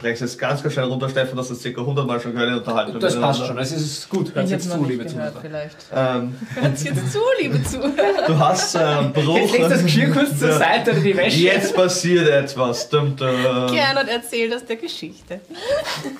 Es 0.00 0.20
jetzt 0.20 0.38
ganz, 0.38 0.62
ganz 0.62 0.74
schnell 0.74 0.86
runter, 0.86 1.08
Stefan, 1.08 1.36
dass 1.36 1.48
das 1.48 1.60
circa 1.60 1.80
100 1.80 2.06
Mal 2.06 2.20
schon 2.20 2.32
gehört 2.32 2.50
in 2.50 2.58
Unterhaltung. 2.58 3.00
Das 3.00 3.18
passt 3.20 3.44
schon, 3.44 3.58
es 3.58 3.72
ist 3.72 4.08
gut. 4.08 4.32
Hört 4.32 4.48
jetzt 4.48 4.70
zu, 4.70 4.84
liebe 4.84 5.04
Zuhörer. 5.04 5.32
vielleicht. 5.40 5.76
Ähm, 5.92 6.34
Hört 6.54 6.80
jetzt 6.80 7.12
zu, 7.12 7.18
liebe 7.40 7.62
Zuhörer. 7.64 8.26
du 8.28 8.38
hast 8.38 8.76
äh, 8.76 8.78
einen 8.78 9.12
Bruch. 9.12 9.36
Jetzt 9.36 9.52
legst 9.54 9.70
das 9.72 9.82
Geschirr 9.82 10.10
kurz 10.10 10.38
zur. 10.38 10.52
Seite 10.52 10.92
oder 10.92 11.00
die 11.00 11.16
Wäsche. 11.16 11.40
Jetzt 11.40 11.74
passiert 11.74 12.28
etwas. 12.28 12.88
Dum, 12.88 13.16
dum. 13.16 13.28
Gernot 13.72 14.08
erzählt 14.08 14.54
aus 14.54 14.64
der 14.64 14.76
Geschichte. 14.76 15.40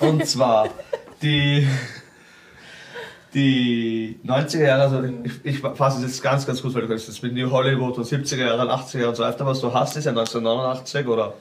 Und 0.01 0.25
zwar 0.27 0.67
die, 1.21 1.65
die 3.33 4.19
90er 4.25 4.63
Jahre, 4.65 4.81
also 4.83 5.03
ich, 5.23 5.33
ich 5.55 5.59
fasse 5.59 5.99
es 5.99 6.03
jetzt 6.03 6.21
ganz, 6.21 6.45
ganz 6.45 6.61
kurz, 6.61 6.73
weil 6.73 6.81
du 6.81 6.89
kannst 6.89 7.07
jetzt 7.07 7.23
mit 7.23 7.33
New 7.33 7.49
Hollywood 7.49 7.97
und 7.97 8.05
70er 8.05 8.45
Jahren, 8.45 8.67
80er 8.67 8.97
Jahren 8.97 9.09
und 9.09 9.15
so 9.15 9.23
weiter, 9.23 9.45
was 9.45 9.61
du 9.61 9.73
hast, 9.73 9.95
ist 9.95 10.03
ja 10.03 10.11
1989 10.11 11.07
oder 11.07 11.33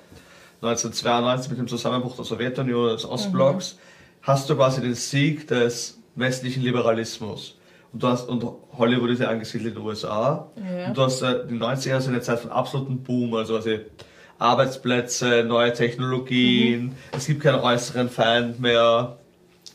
1992 0.61 1.51
mit 1.51 1.59
dem 1.59 1.69
Zusammenbruch 1.69 2.17
der 2.17 2.25
Sowjetunion, 2.25 2.91
des 2.91 3.05
Ostblocks, 3.05 3.79
hast 4.23 4.51
du 4.51 4.57
quasi 4.57 4.81
den 4.81 4.95
Sieg 4.95 5.47
des 5.47 5.99
westlichen 6.17 6.63
Liberalismus. 6.63 7.57
Und, 7.93 8.03
du 8.03 8.09
hast, 8.09 8.29
und 8.29 8.45
Hollywood 8.77 9.11
ist 9.11 9.21
ja 9.21 9.29
angesiedelt 9.29 9.75
in 9.75 9.81
den 9.81 9.87
USA. 9.87 10.51
Ja. 10.57 10.89
Und 10.89 10.97
du 10.97 11.03
hast 11.03 11.23
äh, 11.23 11.47
die 11.49 11.55
90er 11.55 11.89
Jahre 11.89 12.03
sind 12.03 12.13
eine 12.13 12.23
Zeit 12.23 12.41
von 12.41 12.51
absolutem 12.51 13.03
Boom, 13.03 13.35
also 13.35 13.55
quasi 13.55 13.81
Arbeitsplätze, 14.39 15.45
neue 15.45 15.73
Technologien, 15.73 16.95
es 17.13 17.27
gibt 17.27 17.43
keinen 17.43 17.61
äußeren 17.61 18.09
Feind 18.09 18.61
mehr. 18.61 19.19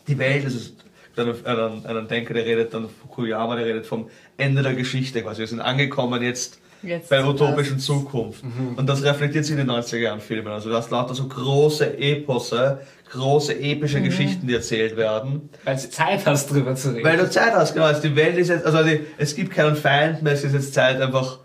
Die 0.07 0.17
Welt, 0.17 0.45
es 0.45 0.55
ist 0.55 0.75
dann 1.15 1.33
einen, 1.45 1.85
einen 1.85 2.07
Denker, 2.07 2.33
der 2.33 2.45
redet 2.45 2.73
dann 2.73 2.89
Fukuyama, 2.89 3.55
der 3.55 3.65
redet 3.65 3.85
vom 3.85 4.09
Ende 4.37 4.63
der 4.63 4.73
Geschichte 4.73 5.21
quasi. 5.21 5.39
Wir 5.39 5.47
sind 5.47 5.59
angekommen 5.59 6.21
jetzt, 6.23 6.59
Jetzt 6.83 7.09
bei 7.09 7.17
der 7.17 7.27
utopischen. 7.27 7.79
Zukunft. 7.79 8.43
Und 8.75 8.87
das 8.87 9.03
reflektiert 9.03 9.45
sich 9.45 9.57
in 9.57 9.65
den 9.65 9.75
90er 9.75 9.97
Jahren 9.97 10.19
Filmen. 10.19 10.49
Also 10.49 10.69
du 10.69 10.75
hast 10.75 10.91
lauter 10.91 11.15
so 11.15 11.27
große 11.27 11.97
Eposse, 11.97 12.81
große 13.11 13.59
epische 13.59 14.01
Geschichten, 14.01 14.47
die 14.47 14.53
erzählt 14.53 14.97
werden. 14.97 15.49
Weil 15.63 15.75
du 15.75 15.89
Zeit 15.89 16.25
hast, 16.25 16.51
drüber 16.51 16.75
zu 16.75 16.89
reden. 16.89 17.05
Weil 17.05 17.17
du 17.17 17.29
Zeit 17.29 17.53
hast, 17.53 17.73
genau. 17.73 17.85
Also 17.85 18.01
die 18.01 18.15
Welt 18.15 18.37
ist 18.37 18.49
jetzt, 18.49 18.65
also 18.65 18.83
die, 18.83 19.01
es 19.17 19.35
gibt 19.35 19.51
keinen 19.51 19.75
Feind 19.75 20.21
mehr, 20.21 20.33
es 20.33 20.43
ist 20.43 20.53
jetzt 20.53 20.73
Zeit 20.73 21.01
einfach 21.01 21.39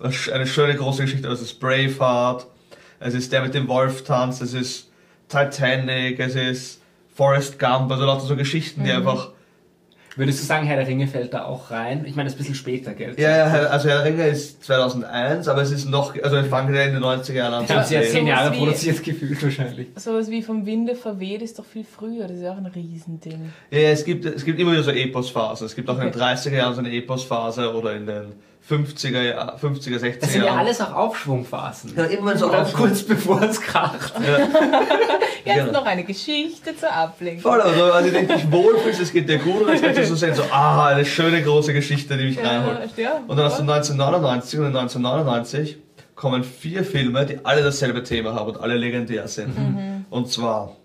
eine 0.00 0.46
schöne 0.46 0.74
große 0.74 1.02
Geschichte. 1.02 1.28
Also 1.28 1.42
es 1.42 1.52
ist 1.52 1.60
Braveheart, 1.60 2.46
es 3.00 3.14
ist 3.14 3.32
der 3.32 3.42
mit 3.42 3.54
dem 3.54 3.68
Wolftanz, 3.68 4.40
es 4.40 4.54
ist 4.54 4.90
Titanic, 5.28 6.18
es 6.20 6.34
ist 6.34 6.80
Forrest 7.14 7.58
Gump, 7.58 7.90
also 7.90 8.04
lauter 8.04 8.26
so 8.26 8.36
Geschichten, 8.36 8.84
die 8.84 8.92
einfach 8.92 9.32
Würdest 10.18 10.42
du 10.42 10.44
sagen, 10.46 10.66
Herr 10.66 10.76
der 10.76 10.86
Ringe 10.88 11.06
fällt 11.06 11.32
da 11.32 11.44
auch 11.44 11.70
rein? 11.70 12.04
Ich 12.04 12.14
meine, 12.16 12.24
das 12.26 12.34
ist 12.34 12.36
ein 12.36 12.42
bisschen 12.42 12.54
später, 12.56 12.92
gell? 12.92 13.14
Ja, 13.18 13.36
ja, 13.36 13.46
Herr- 13.48 13.70
also 13.70 13.88
Herr 13.88 14.02
der 14.02 14.04
Ringe 14.12 14.26
ist 14.26 14.64
2001, 14.64 15.48
aber 15.48 15.62
es 15.62 15.70
ist 15.70 15.86
noch, 15.88 16.14
also 16.22 16.36
ich 16.38 16.46
fange 16.48 16.76
ja 16.76 16.82
in 16.84 16.92
den 16.94 17.02
90er 17.02 17.32
Jahren 17.32 17.54
an 17.54 17.68
haben 17.68 17.84
sie 17.84 17.94
ja 17.94 18.02
zehn 18.02 18.26
Jahre 18.26 18.52
wie- 18.52 18.58
produziert 18.58 19.02
gefühlt 19.02 19.42
wahrscheinlich. 19.42 19.86
Sowas 19.96 20.28
wie 20.30 20.42
vom 20.42 20.66
Winde 20.66 20.94
verweht 20.96 21.40
ist 21.42 21.58
doch 21.58 21.64
viel 21.64 21.84
früher. 21.84 22.26
Das 22.26 22.36
ist 22.36 22.42
ja 22.42 22.52
auch 22.52 22.56
ein 22.58 22.66
Riesending. 22.66 23.52
Ja, 23.70 23.78
ja, 23.78 23.88
es 23.90 24.04
gibt, 24.04 24.24
es 24.24 24.44
gibt 24.44 24.58
immer 24.60 24.72
wieder 24.72 24.82
so 24.82 24.90
Eposphasen. 24.90 25.66
Es 25.66 25.74
gibt 25.76 25.88
auch 25.88 25.94
in 25.94 26.00
den 26.00 26.08
Okay. 26.08 26.18
30er 26.18 26.54
Jahren 26.56 26.74
so 26.74 26.80
eine 26.80 26.92
Eposphase 26.92 27.72
oder 27.74 27.94
in 27.94 28.06
den 28.06 28.32
50er, 28.68 29.22
Jahr- 29.22 29.56
50er 29.56 29.98
60er 29.98 30.20
Das 30.20 30.32
sind 30.32 30.44
ja 30.44 30.54
alles 30.56 30.80
auch 30.80 30.92
Aufschwungphasen. 30.94 31.94
Ja, 31.96 32.04
immer 32.04 32.36
so 32.36 32.48
Oder 32.48 32.62
Aufschwung. 32.62 32.88
kurz 32.88 33.02
bevor 33.02 33.40
es 33.42 33.60
kracht. 33.60 34.12
Jetzt 34.20 34.48
Genau. 35.66 35.72
noch 35.72 35.86
eine 35.86 36.04
Geschichte 36.04 36.76
zur 36.76 36.92
Ablenkung. 36.92 37.40
Voll, 37.40 37.60
also, 37.62 37.84
also 37.84 38.08
ich 38.14 38.26
dich 38.28 38.52
wohlfühlst, 38.52 39.00
es 39.00 39.12
geht 39.12 39.28
dir 39.28 39.38
gut 39.38 39.62
und 39.62 39.68
jetzt 39.72 39.82
kannst 39.82 39.98
du 39.98 40.04
so 40.06 40.14
sehen, 40.14 40.34
so, 40.34 40.42
ah, 40.50 40.88
eine 40.88 41.06
schöne 41.06 41.42
große 41.42 41.72
Geschichte, 41.72 42.16
die 42.18 42.24
mich 42.26 42.38
reinholt. 42.38 42.80
Ja, 42.96 43.02
ja. 43.02 43.12
Und 43.26 43.36
dann 43.36 43.46
hast 43.46 43.58
du 43.58 43.62
1999 43.62 44.58
und 44.60 44.66
in 44.66 44.76
1999 44.76 45.78
kommen 46.14 46.44
vier 46.44 46.84
Filme, 46.84 47.24
die 47.24 47.44
alle 47.46 47.62
dasselbe 47.62 48.02
Thema 48.02 48.34
haben 48.34 48.48
und 48.50 48.60
alle 48.60 48.76
legendär 48.76 49.26
sind. 49.28 50.04
Und 50.10 50.30
zwar 50.30 50.76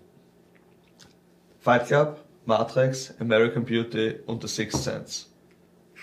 Fight 1.60 1.86
Club, 1.88 2.18
Matrix, 2.46 3.12
American 3.20 3.64
Beauty 3.64 4.14
und 4.26 4.42
The 4.42 4.48
Sixth 4.48 4.82
Sense. 4.82 5.26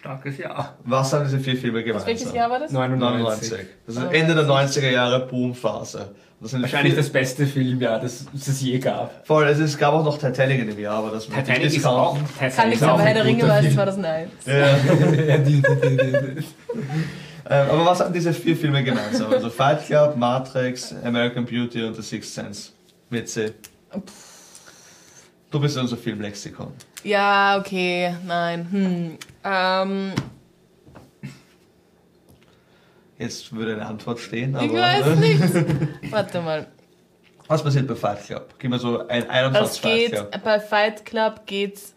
Starkes 0.01 0.39
Jahr. 0.39 0.77
Was 0.83 1.13
haben 1.13 1.25
diese 1.25 1.39
vier 1.39 1.55
Filme 1.55 1.83
gemeinsam? 1.83 2.07
Welches 2.07 2.33
Jahr 2.33 2.49
war 2.49 2.57
das? 2.57 2.71
99. 2.71 3.51
99. 3.51 3.67
Das 3.85 3.97
ist 3.97 4.03
Ende 4.11 4.33
der 4.33 4.45
90er 4.45 4.89
Jahre 4.89 5.27
Boomphase. 5.27 6.09
Das 6.39 6.59
Wahrscheinlich 6.59 6.95
das 6.95 7.09
beste 7.09 7.45
Filmjahr, 7.45 7.99
das 7.99 8.25
das 8.33 8.47
es 8.47 8.61
je 8.61 8.79
gab. 8.79 9.27
Voll, 9.27 9.45
es, 9.45 9.59
ist, 9.59 9.77
gab 9.77 9.93
auch 9.93 10.03
noch 10.03 10.17
Titanic 10.17 10.59
in 10.59 10.69
dem 10.69 10.79
Jahr, 10.79 10.95
aber 10.95 11.11
das 11.11 11.27
Titanic 11.27 11.65
ist 11.65 11.85
auch. 11.85 12.17
Titanic 12.17 12.39
Kann 12.39 12.49
ist 12.49 12.69
nichts, 12.71 12.83
auch 12.83 12.93
aber 12.93 13.03
Herr 13.03 13.13
der 13.13 13.25
Ringe 13.25 13.47
war 13.47 13.59
es 13.59 13.65
Film. 13.65 13.75
2001. 13.75 14.31
Ja. 14.47 14.75
Ähm, 17.49 17.69
aber 17.69 17.85
was 17.85 17.99
haben 17.99 18.13
diese 18.13 18.33
vier 18.33 18.55
Filme 18.55 18.81
gemeinsam? 18.81 19.33
Also 19.33 19.49
Fight 19.49 19.85
Club, 19.85 20.15
Matrix, 20.15 20.95
American 21.03 21.43
Beauty 21.43 21.83
und 21.83 21.95
The 21.95 22.01
Sixth 22.01 22.33
Sense. 22.33 22.69
Mit 23.09 23.27
C. 23.27 23.51
Du 25.51 25.59
bist 25.59 25.77
unser 25.77 25.97
Filmlexikon. 25.97 26.71
Ja, 27.03 27.57
okay, 27.59 28.15
nein. 28.25 28.67
Hm. 28.71 29.17
Ähm, 29.43 30.11
Jetzt 33.19 33.53
würde 33.53 33.73
eine 33.73 33.85
Antwort 33.85 34.19
stehen, 34.19 34.55
aber 34.55 34.65
ich 34.65 34.73
weiß 34.73 35.15
nicht. 35.17 36.11
Warte 36.11 36.41
mal. 36.41 36.67
was 37.47 37.61
passiert 37.63 37.87
bei 37.87 37.95
Fight 37.95 38.23
Club? 38.25 38.55
Gib 38.57 38.71
mir 38.71 38.79
so 38.79 39.07
ein 39.07 39.29
einem 39.29 39.53
Satz 39.53 39.71
Es 39.73 39.77
Fight 39.77 39.91
geht, 39.93 40.11
Club. 40.13 40.43
bei 40.43 40.59
Fight 40.59 41.05
Club 41.05 41.41
geht's, 41.45 41.93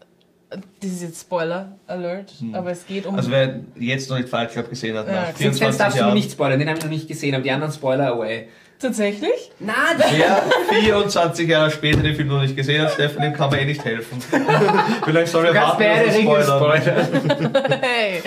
das 0.49 0.91
ist 0.91 1.01
jetzt 1.01 1.21
Spoiler 1.21 1.79
Alert, 1.87 2.31
aber 2.53 2.71
es 2.71 2.85
geht 2.85 3.05
um... 3.07 3.15
Also 3.15 3.31
wer 3.31 3.61
jetzt 3.75 4.09
noch 4.09 4.17
nicht 4.17 4.29
Fight 4.29 4.51
Club 4.51 4.69
gesehen 4.69 4.95
hat, 4.97 5.07
Ja, 5.07 5.13
nach 5.13 5.25
Sixth 5.27 5.39
Sixth 5.39 5.57
24 5.59 5.59
Sense 5.65 5.77
darfst 5.79 5.97
du 5.97 6.01
Jahren, 6.01 6.13
nicht 6.13 6.31
spoilern, 6.31 6.59
den 6.59 6.67
habe 6.69 6.77
ich 6.77 6.83
noch 6.83 6.91
nicht 6.91 7.07
gesehen, 7.07 7.33
aber 7.33 7.43
die 7.43 7.51
anderen 7.51 7.73
Spoiler 7.73 8.07
away. 8.09 8.49
Tatsächlich? 8.79 9.51
Nein! 9.59 9.75
Wer 9.97 10.43
24 10.79 11.47
Jahre 11.47 11.71
später 11.71 12.01
den 12.01 12.15
Film 12.15 12.27
noch 12.27 12.41
nicht 12.41 12.55
gesehen 12.55 12.81
hat, 12.81 12.91
Steffen, 12.91 13.21
dem 13.21 13.33
kann 13.33 13.49
man 13.49 13.59
eh 13.59 13.65
nicht 13.65 13.83
helfen. 13.85 14.21
Vielleicht 15.05 15.31
soll 15.31 15.45
er 15.45 15.55
warten, 15.55 15.83
dass 15.83 16.45
spoilern. 16.45 17.63
Hey. 17.81 18.21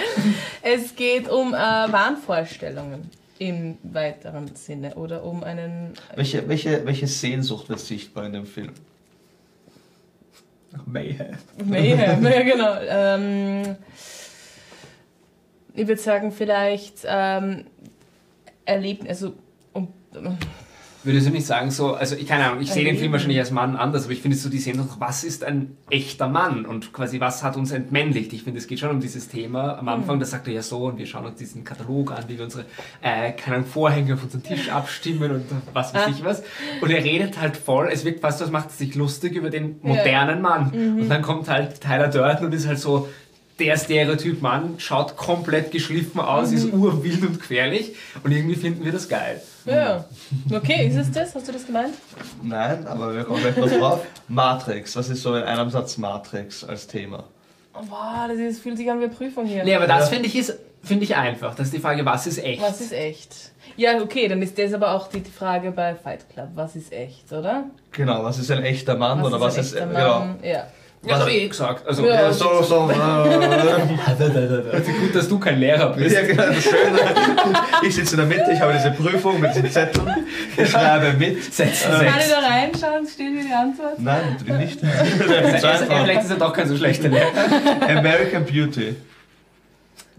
Es 0.63 0.97
geht 0.97 1.29
um 1.29 1.53
äh, 1.53 1.57
Wahnvorstellungen 1.57 3.11
im 3.39 3.79
weiteren 3.83 4.55
Sinne 4.55 4.95
oder 4.95 5.23
um 5.23 5.45
einen... 5.45 5.93
Welche, 6.17 6.49
welche, 6.49 6.85
welche 6.87 7.07
Sehnsucht 7.07 7.69
wird 7.69 7.81
sichtbar 7.81 8.27
in 8.27 8.33
dem 8.33 8.47
Film? 8.47 8.73
Mayhem. 10.87 11.37
Mayhem, 11.65 12.25
ja 12.25 12.43
genau. 12.43 12.77
Ähm, 12.89 13.77
ich 15.75 15.87
würde 15.87 16.01
sagen, 16.01 16.33
vielleicht 16.33 17.05
ähm, 17.05 17.67
erleben, 18.65 19.07
also 19.09 19.35
Würdest 21.05 21.29
du 21.29 21.31
nicht 21.31 21.47
sagen, 21.47 21.71
so, 21.71 21.95
also 21.95 22.17
ich 22.17 22.27
keine 22.27 22.47
Ahnung, 22.47 22.61
ich 22.61 22.73
sehe 22.73 22.85
den. 22.85 22.99
Film 22.99 23.13
wahrscheinlich 23.13 23.39
als 23.39 23.53
Mann 23.53 23.77
anders, 23.77 24.05
aber 24.05 24.13
ich 24.13 24.21
finde 24.21 24.37
so 24.37 24.49
die 24.49 24.59
Sehnsucht, 24.59 24.97
was 24.99 25.23
ist 25.23 25.45
ein 25.45 25.77
echter 25.91 26.29
Mann 26.29 26.67
und 26.67 26.93
quasi 26.93 27.21
was 27.21 27.45
hat 27.45 27.57
uns 27.57 27.71
entmännlicht? 27.71 28.33
Ich 28.33 28.43
finde, 28.43 28.59
es 28.59 28.67
geht 28.67 28.81
schon 28.81 28.91
um 28.91 29.01
dieses 29.01 29.29
Thema. 29.29 29.79
Am 29.79 29.89
Anfang, 29.89 30.19
da 30.19 30.27
sagt 30.27 30.49
er 30.49 30.55
ja 30.55 30.63
so 30.63 30.87
und 30.87 30.99
wir 30.99 31.07
schauen 31.07 31.25
uns 31.25 31.39
diesen 31.39 31.63
Katalog 31.63 32.11
an, 32.11 32.25
wie 32.27 32.37
wir 32.37 32.45
unsere, 32.45 32.65
äh, 33.01 33.31
keine 33.33 33.59
Ahnung, 33.59 33.69
Vorhänge 33.69 34.15
auf 34.15 34.25
unseren 34.25 34.43
Tisch 34.43 34.71
abstimmen 34.71 35.31
und 35.31 35.45
was 35.73 35.95
weiß 35.95 36.09
ich 36.09 36.25
was. 36.25 36.43
Und 36.81 36.91
er 36.91 37.05
redet 37.05 37.41
halt 37.41 37.57
voll, 37.57 37.89
es 37.93 38.05
wirkt 38.05 38.21
fast, 38.21 38.39
so, 38.39 38.45
als 38.45 38.53
macht 38.53 38.73
sich 38.73 38.97
lustig 38.97 39.35
über 39.37 39.51
den 39.51 39.79
modernen 39.83 40.43
Mann. 40.43 40.73
Und 41.03 41.09
dann 41.09 41.23
kommt 41.23 41.49
halt 41.49 41.81
Tyler 41.81 42.09
Durden 42.09 42.47
und 42.47 42.53
ist 42.53 42.67
halt 42.67 42.81
so, 42.81 43.09
der 43.61 43.77
Stereotyp 43.77 44.43
Mann 44.43 44.75
schaut 44.79 45.17
komplett 45.17 45.71
geschliffen 45.71 46.21
aus, 46.21 46.53
ist 46.53 46.73
urwild 46.73 47.23
und 47.23 47.41
gefährlich 47.41 47.95
und 48.23 48.33
irgendwie 48.33 48.55
finden 48.57 48.85
wir 48.85 48.93
das 48.93 49.09
geil. 49.09 49.41
Ja. 49.69 50.05
Okay, 50.55 50.87
ist 50.89 50.97
es 50.97 51.11
das? 51.13 51.35
Hast 51.35 51.49
du 51.49 51.53
das 51.53 51.67
gemeint? 51.67 51.95
Nein, 52.43 52.87
aber 52.87 53.15
wir 53.15 53.25
kommen 53.25 53.41
gleich 53.41 53.57
noch 53.57 53.69
drauf. 53.71 54.01
Matrix, 54.29 54.97
was 54.97 55.09
ist 55.09 55.23
so 55.23 55.35
in 55.37 55.43
einem 55.43 55.71
Satz 55.71 55.97
Matrix 55.99 56.65
als 56.65 56.87
Thema? 56.87 57.25
Oh, 57.75 57.81
wow, 57.89 58.27
das 58.29 58.39
ist, 58.39 58.61
fühlt 58.63 58.77
sich 58.77 58.91
an 58.91 58.99
wie 59.01 59.05
eine 59.05 59.13
Prüfung 59.15 59.47
hier. 59.47 59.65
Nee, 59.65 59.75
aber 59.75 59.87
das 59.87 60.05
Ja. 60.11 60.17
finde 60.17 60.27
ich, 60.29 60.37
ist- 60.37 60.59
finde 60.83 61.05
ich 61.05 61.15
einfach. 61.17 61.55
Das 61.55 61.67
ist 61.69 61.75
die 61.75 61.81
Frage, 61.81 62.05
was 62.05 62.27
ist 62.27 62.39
echt? 62.39 62.63
Was 62.63 62.81
ist 62.81 62.93
echt? 62.93 63.53
Ja, 63.77 64.01
okay, 64.03 64.27
dann 64.29 64.43
ist 64.43 64.59
das 64.59 64.73
aber 64.73 64.93
auch 64.93 65.09
die 65.09 65.21
die 65.21 65.31
Frage 65.31 65.71
bei 65.71 65.95
Fight 65.95 66.29
Club. 66.31 66.49
Was 66.55 66.75
ist 66.75 66.93
echt, 66.93 67.31
oder? 67.33 67.65
Genau, 67.93 68.25
was 68.25 68.39
ist 68.39 68.51
ein 68.51 68.63
echter 68.65 68.97
Mann 68.97 69.23
oder 69.23 69.41
was 69.41 69.55
ein 69.55 69.61
ist. 69.61 69.75
echter 69.75 69.87
Genau. 69.87 70.19
Mann? 70.21 70.39
Ja. 70.43 70.67
Ja, 71.05 71.11
das 71.11 71.21
habe 71.21 71.31
ich 71.31 71.43
eh 71.43 71.49
gesagt. 71.49 71.87
Also, 71.87 72.07
Ja. 72.07 72.15
Ja, 72.15 72.33
so, 72.33 72.63
so. 72.63 72.91
Äh, 72.91 72.95
also 74.73 74.93
gut, 74.93 75.15
dass 75.15 75.29
du 75.29 75.39
kein 75.39 75.59
Lehrer 75.61 75.93
bist. 75.95 76.15
ja, 76.15 76.23
genau, 76.23 76.47
das 76.47 76.63
Schöne. 76.63 76.99
Ich 77.83 77.95
sitze 77.95 78.21
in 78.21 78.29
der 78.29 78.39
Mitte, 78.39 78.53
ich 78.53 78.61
habe 78.61 78.73
diese 78.75 78.91
Prüfung 78.91 79.41
mit 79.41 79.55
diesen 79.55 79.71
Zetteln, 79.71 80.09
ich 80.57 80.69
schreibe 80.69 81.17
mit. 81.17 81.43
Setz 81.43 81.85
Kann 81.85 82.03
ich 82.03 82.25
sechs. 82.25 82.31
da 82.31 82.39
reinschauen? 82.47 83.07
Steht 83.07 83.33
hier 83.33 83.45
die 83.45 83.53
Antwort? 83.53 83.99
Nein, 83.99 84.37
natürlich 84.39 84.59
nicht. 84.61 84.81
Vielleicht 85.19 86.23
ist 86.25 86.31
er 86.31 86.37
doch 86.37 86.53
kein 86.53 86.69
so 86.69 86.77
schlechter 86.77 87.09
Lehrer. 87.09 87.29
American 87.89 88.45
Beauty. 88.45 88.97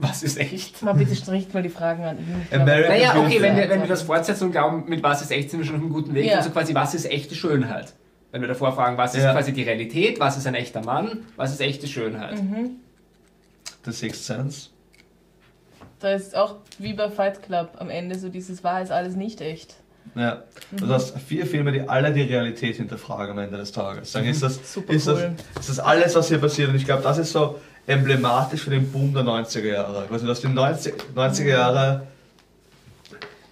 Was 0.02 0.24
ist 0.24 0.40
echt? 0.40 0.82
Mal 0.82 0.94
bitte 0.94 1.14
stricht 1.14 1.54
mal 1.54 1.62
die 1.62 1.68
Fragen 1.68 2.06
an 2.06 2.18
ihn. 2.20 2.48
Ich 2.50 2.58
Naja, 2.58 3.10
okay, 3.18 3.20
Beauty. 3.20 3.42
wenn 3.42 3.58
wir, 3.58 3.70
wenn 3.70 3.82
wir 3.82 3.88
das 3.90 4.04
fortsetzen 4.04 4.46
und 4.46 4.52
glauben, 4.52 4.86
mit 4.88 5.04
was 5.04 5.22
ist 5.22 5.30
echt, 5.32 5.52
sind 5.52 5.60
wir 5.60 5.66
schon 5.66 5.76
auf 5.76 5.82
einem 5.82 5.92
guten 5.92 6.14
Weg. 6.14 6.26
Ja. 6.26 6.38
Also 6.38 6.52
quasi, 6.52 6.74
was 6.74 6.94
ist 6.94 7.12
echte 7.12 7.36
Schönheit? 7.36 7.94
Wenn 8.32 8.42
wir 8.42 8.48
davor 8.48 8.74
fragen, 8.74 8.98
was 8.98 9.16
ist 9.16 9.24
Ja. 9.24 9.34
quasi 9.34 9.54
die 9.54 9.64
Realität, 9.64 10.20
was 10.20 10.38
ist 10.38 10.46
ein 10.46 10.56
echter 10.56 10.84
Mann, 10.84 11.26
was 11.36 11.52
ist 11.52 11.62
echte 11.62 11.88
Schönheit? 11.88 12.38
The 13.86 13.92
Sixth 13.92 14.24
Sense. 14.26 14.70
Da 16.00 16.12
ist 16.14 16.36
auch 16.36 16.56
wie 16.78 16.94
bei 16.94 17.10
Fight 17.10 17.42
Club 17.44 17.72
am 17.80 17.90
Ende 17.90 18.18
so 18.18 18.30
dieses 18.30 18.64
war 18.64 18.82
ist 18.82 18.92
alles 18.92 19.16
nicht 19.16 19.42
echt. 19.42 19.76
Ja. 20.16 20.44
Du 20.72 20.88
hast 20.88 21.18
vier 21.20 21.46
Filme, 21.46 21.72
die 21.72 21.82
alle 21.82 22.14
die 22.14 22.22
Realität 22.22 22.78
hinterfragen 22.78 23.32
am 23.34 23.40
Ende 23.40 23.58
des 23.58 23.72
Tages. 23.72 24.12
Sagen, 24.12 24.28
ist, 24.28 24.42
das, 24.42 24.60
Super 24.74 24.94
ist, 24.94 25.08
das, 25.08 25.20
cool. 25.20 25.36
ist 25.60 25.70
das 25.70 25.80
alles, 25.80 26.16
was 26.16 26.28
hier 26.30 26.38
passiert? 26.40 26.70
Und 26.70 26.76
ich 26.76 26.86
glaube, 26.86 27.04
das 27.04 27.18
ist 27.18 27.32
so 27.32 27.60
emblematisch 27.86 28.62
für 28.64 28.70
den 28.70 28.92
Boom 28.92 29.14
der 29.14 29.24
90er 29.24 29.66
Jahre. 29.66 30.08
Also, 30.10 30.26
dass 30.26 30.42
die 30.42 30.48
90, 30.48 30.94
90er 31.16 31.48
Jahre 31.48 32.08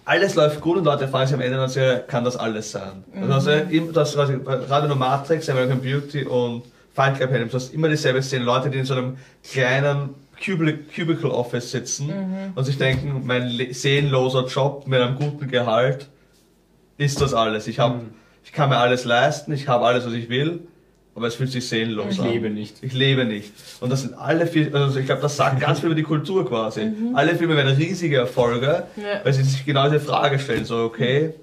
alles 0.08 0.34
läuft 0.34 0.60
gut 0.60 0.78
und 0.78 0.84
Leute 0.84 1.06
fragen 1.06 1.26
sich 1.26 1.34
am 1.34 1.40
Ende 1.40 1.56
der 1.58 1.66
90er 1.68 1.82
Jahre, 1.86 2.04
kann 2.06 2.24
das 2.24 2.36
alles 2.36 2.70
sein? 2.70 3.04
Also, 3.14 3.50
also 3.50 3.50
du 3.92 4.00
hast 4.00 4.14
quasi 4.14 4.38
gerade 4.38 4.88
nur 4.88 4.96
Matrix, 4.96 5.48
American 5.48 5.80
Beauty 5.80 6.24
und 6.24 6.62
Fight 6.94 7.16
Club 7.16 7.30
Helms, 7.30 7.50
du 7.52 7.56
hast 7.56 7.74
immer 7.74 7.88
dieselbe 7.88 8.22
Szene. 8.22 8.44
Leute, 8.44 8.70
die 8.70 8.78
in 8.78 8.84
so 8.84 8.94
einem 8.94 9.18
kleinen 9.44 10.14
Cubicle, 10.44 10.78
Cubicle 10.94 11.30
Office 11.30 11.70
sitzen 11.70 12.12
und 12.54 12.64
sich 12.64 12.78
denken, 12.78 13.22
mein 13.24 13.48
le- 13.48 13.72
seelenloser 13.74 14.46
Job 14.46 14.86
mit 14.86 15.00
einem 15.00 15.14
guten 15.16 15.48
Gehalt 15.48 16.08
ist 16.96 17.20
das 17.20 17.34
alles. 17.34 17.66
Ich, 17.68 17.78
hab, 17.78 18.00
ich 18.44 18.52
kann 18.52 18.70
mir 18.70 18.78
alles 18.78 19.04
leisten, 19.04 19.52
ich 19.52 19.68
habe 19.68 19.84
alles, 19.86 20.06
was 20.06 20.12
ich 20.14 20.28
will, 20.28 20.60
aber 21.18 21.26
es 21.26 21.34
fühlt 21.34 21.50
sich 21.52 21.68
seelenlos 21.68 22.14
Ich 22.14 22.20
an. 22.20 22.30
lebe 22.32 22.48
nicht. 22.50 22.76
Ich 22.82 22.92
lebe 22.94 23.24
nicht. 23.24 23.52
Und 23.80 23.90
das 23.90 24.02
sind 24.02 24.14
alle 24.14 24.46
vier, 24.46 24.74
also 24.74 24.98
ich 24.98 25.06
glaube, 25.06 25.20
das 25.20 25.36
sagt 25.36 25.60
ganz 25.66 25.80
viel 25.80 25.86
über 25.88 25.94
die 25.96 26.02
Kultur 26.04 26.48
quasi. 26.48 26.90
Alle 27.14 27.34
Filme 27.34 27.56
werden 27.56 27.74
riesige 27.76 28.16
Erfolge, 28.16 28.84
Ja. 28.96 29.20
weil 29.24 29.32
sie 29.32 29.42
sich 29.42 29.66
genau 29.66 29.84
diese 29.88 30.00
Frage 30.00 30.38
stellen, 30.38 30.64
so 30.64 30.76
okay. 30.84 31.34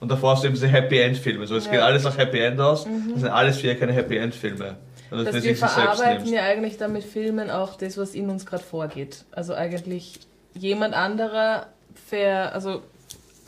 Und 0.00 0.10
davor 0.10 0.32
hast 0.32 0.42
du 0.42 0.46
eben 0.48 0.54
diese 0.54 0.68
Happy 0.68 0.98
End 0.98 1.16
Filme. 1.18 1.46
So, 1.46 1.56
es 1.56 1.66
Ja. 1.66 1.72
geht 1.72 1.80
alles 1.80 2.04
nach 2.04 2.16
Happy 2.18 2.38
End 2.38 2.58
aus. 2.60 2.84
Das 2.84 3.20
sind 3.20 3.28
alles 3.30 3.58
vier 3.58 3.78
keine 3.78 3.92
Happy 3.92 4.16
End 4.16 4.34
Filme. 4.34 4.76
Also, 5.10 5.24
Dass 5.24 5.34
wenn 5.34 5.42
wir 5.44 5.56
verarbeiten 5.56 6.32
ja 6.32 6.42
eigentlich 6.42 6.78
dann 6.78 6.92
mit 6.92 7.04
Filmen 7.04 7.50
auch 7.50 7.76
das, 7.76 7.96
was 7.96 8.14
in 8.14 8.28
uns 8.28 8.44
gerade 8.44 8.62
vorgeht. 8.64 9.24
Also 9.30 9.54
eigentlich 9.54 10.18
jemand 10.54 10.94
anderer 10.94 11.66
ver, 12.08 12.52
also 12.54 12.82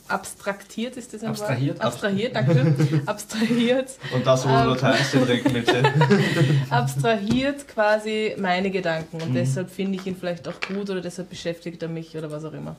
abstraktiert 0.09 0.97
ist 0.97 1.13
das 1.15 1.23
ein 1.23 1.31
Abstrahiert. 1.31 1.77
Wort? 1.79 1.87
Abstrahiert, 1.87 2.35
danke. 2.37 2.75
abstrahiert. 3.07 3.91
Und 4.15 4.27
das, 4.27 4.45
wo 4.45 4.49
du 4.49 4.55
Ähm. 4.55 4.65
nur 4.67 4.77
teilst, 4.77 5.15
den 5.15 5.25
Trinken 5.27 5.53
mit 5.53 5.69
dir. 5.69 5.83
abstrahiert 6.71 7.69
quasi 7.69 8.35
meine 8.39 8.71
Gedanken 8.71 9.17
Mhm. 9.19 9.23
und 9.23 9.35
deshalb 9.35 9.71
finde 9.71 9.99
ich 9.99 10.07
ihn 10.07 10.17
vielleicht 10.17 10.47
auch 10.49 10.61
gut 10.67 10.91
oder 10.91 11.01
deshalb 11.01 11.31
beschäftigt 11.31 11.83
er 11.83 11.89
mich 11.89 12.17
oder 12.17 12.31
was 12.31 12.45
auch 12.45 12.53
immer. 12.53 12.77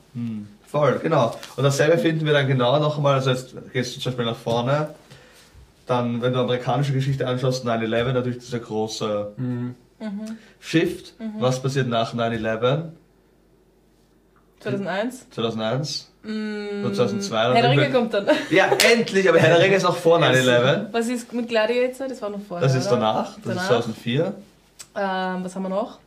Voll, 0.67 0.99
genau. 1.01 1.35
Und 1.55 1.63
dasselbe 1.63 1.97
finden 1.97 2.25
wir 2.25 2.33
dann 2.33 2.47
genau 2.47 2.79
noch 2.79 2.97
einmal, 2.97 3.15
also 3.15 3.31
jetzt 3.31 3.53
gehst 3.73 3.95
du 3.95 3.99
zum 4.01 4.11
Beispiel 4.11 4.25
nach 4.25 4.37
vorne, 4.37 4.89
dann, 5.87 6.21
wenn 6.21 6.33
du 6.33 6.39
amerikanische 6.39 6.93
Geschichte 6.93 7.27
anschaust, 7.27 7.65
9-11, 7.65 8.13
natürlich 8.13 8.37
dieser 8.39 8.59
große 8.59 9.31
Mhm. 9.37 9.75
Shift. 10.59 11.13
Was 11.39 11.61
passiert 11.61 11.87
nach 11.87 12.13
9-11? 12.13 12.89
2001? 14.61 15.29
2001? 15.31 16.08
Mm, 16.23 16.83
Oder 16.85 16.93
2002? 16.93 17.37
Herr 17.37 17.53
der 17.53 17.59
oder 17.59 17.69
Ringe 17.71 17.91
kommt 17.91 18.13
dann. 18.13 18.27
Ja, 18.49 18.69
endlich, 18.91 19.27
aber 19.29 19.39
Herr 19.39 19.55
der 19.55 19.61
Ringe 19.65 19.75
ist 19.77 19.83
noch 19.83 19.95
vor 19.95 20.19
9-11. 20.19 20.87
Was 20.91 21.07
ist 21.07 21.31
mit 21.33 21.47
Gladiator? 21.47 22.07
Das 22.07 22.21
war 22.21 22.29
noch 22.29 22.41
vorher. 22.45 22.67
Das 22.67 22.75
ist 22.75 22.87
oder? 22.87 22.95
danach, 22.97 23.25
das 23.37 23.37
ist 23.37 23.45
Danach. 23.47 23.67
2004. 23.67 24.33
Ähm, 24.95 25.43
was 25.43 25.55
haben 25.55 25.63
wir 25.63 25.69
noch? 25.69 25.99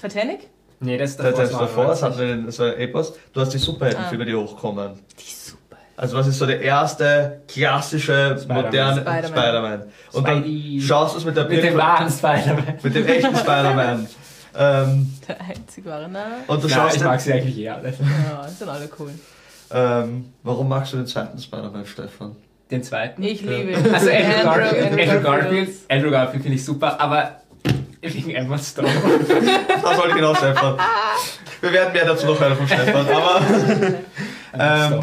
Titanic? 0.00 0.48
Nee, 0.80 0.98
das 0.98 1.10
ist 1.10 1.20
Das, 1.20 1.34
das 1.36 1.50
das 1.50 1.58
davor, 1.58 1.86
das 1.86 2.02
hatten 2.02 2.18
wir 2.18 2.26
den, 2.26 2.46
das 2.46 2.58
war 2.58 2.76
Epos. 2.76 3.14
Du 3.32 3.40
hast 3.40 3.50
die 3.54 3.58
Superheldenfilme, 3.58 4.24
die 4.24 4.34
hochkommen. 4.34 4.98
Die 5.18 5.34
super. 5.34 5.76
Also 5.96 6.16
was 6.16 6.26
ist 6.26 6.38
so 6.38 6.46
der 6.46 6.60
erste 6.60 7.42
klassische, 7.48 8.36
Spider-Man. 8.38 8.64
moderne 8.64 9.00
Spider-Man. 9.02 9.24
Spider-Man? 9.28 9.82
Und 10.12 10.26
dann 10.28 10.80
schaust 10.80 11.14
du 11.14 11.18
es 11.18 11.24
mit 11.24 11.36
der 11.36 11.44
Mit 11.48 11.62
dem 11.62 11.76
wahren 11.76 12.10
Spider-Man. 12.10 12.78
mit 12.82 12.94
dem 12.94 13.06
echten 13.06 13.36
Spider-Man. 13.36 14.08
ähm, 14.56 15.12
Der 15.28 15.40
einzig 15.40 15.84
wahre, 15.84 16.08
na. 16.10 16.24
und 16.46 16.62
du 16.62 16.68
Ja, 16.68 16.74
schaust 16.76 16.96
ich 16.96 17.02
mag 17.04 17.20
sie 17.20 17.32
eigentlich 17.32 17.58
eh 17.58 17.68
alle. 17.68 17.88
Ja, 17.90 18.48
sind 18.48 18.68
alle 18.68 18.88
cool. 18.98 19.10
ähm, 19.72 20.32
warum 20.42 20.68
magst 20.68 20.92
du 20.92 20.96
den 20.98 21.06
zweiten 21.06 21.38
Spider-Man, 21.38 21.86
Stefan? 21.86 22.36
Den 22.70 22.82
zweiten. 22.82 23.22
Ich 23.22 23.42
liebe 23.42 23.74
Also 23.92 24.10
Andrew 24.10 24.42
Garfield, 24.44 24.84
Andrew 24.92 24.96
Garfield, 25.06 25.22
Garfield. 25.22 25.70
Andrew 25.88 26.10
Garfield 26.10 26.42
finde 26.42 26.56
ich 26.56 26.64
super, 26.64 27.00
aber 27.00 27.40
wegen 28.00 28.30
Emma 28.34 28.58
Stone. 28.58 28.88
Das 28.88 29.96
wollte 29.96 30.08
ich 30.10 30.14
genau, 30.16 30.34
Stefan. 30.34 30.76
Wir 31.60 31.72
werden 31.72 31.92
mehr 31.92 32.04
dazu 32.06 32.26
noch 32.26 32.38
hören 32.40 32.56
von 32.56 32.66
Stefan, 32.66 33.06
aber 33.08 33.40
ähm, 34.58 35.00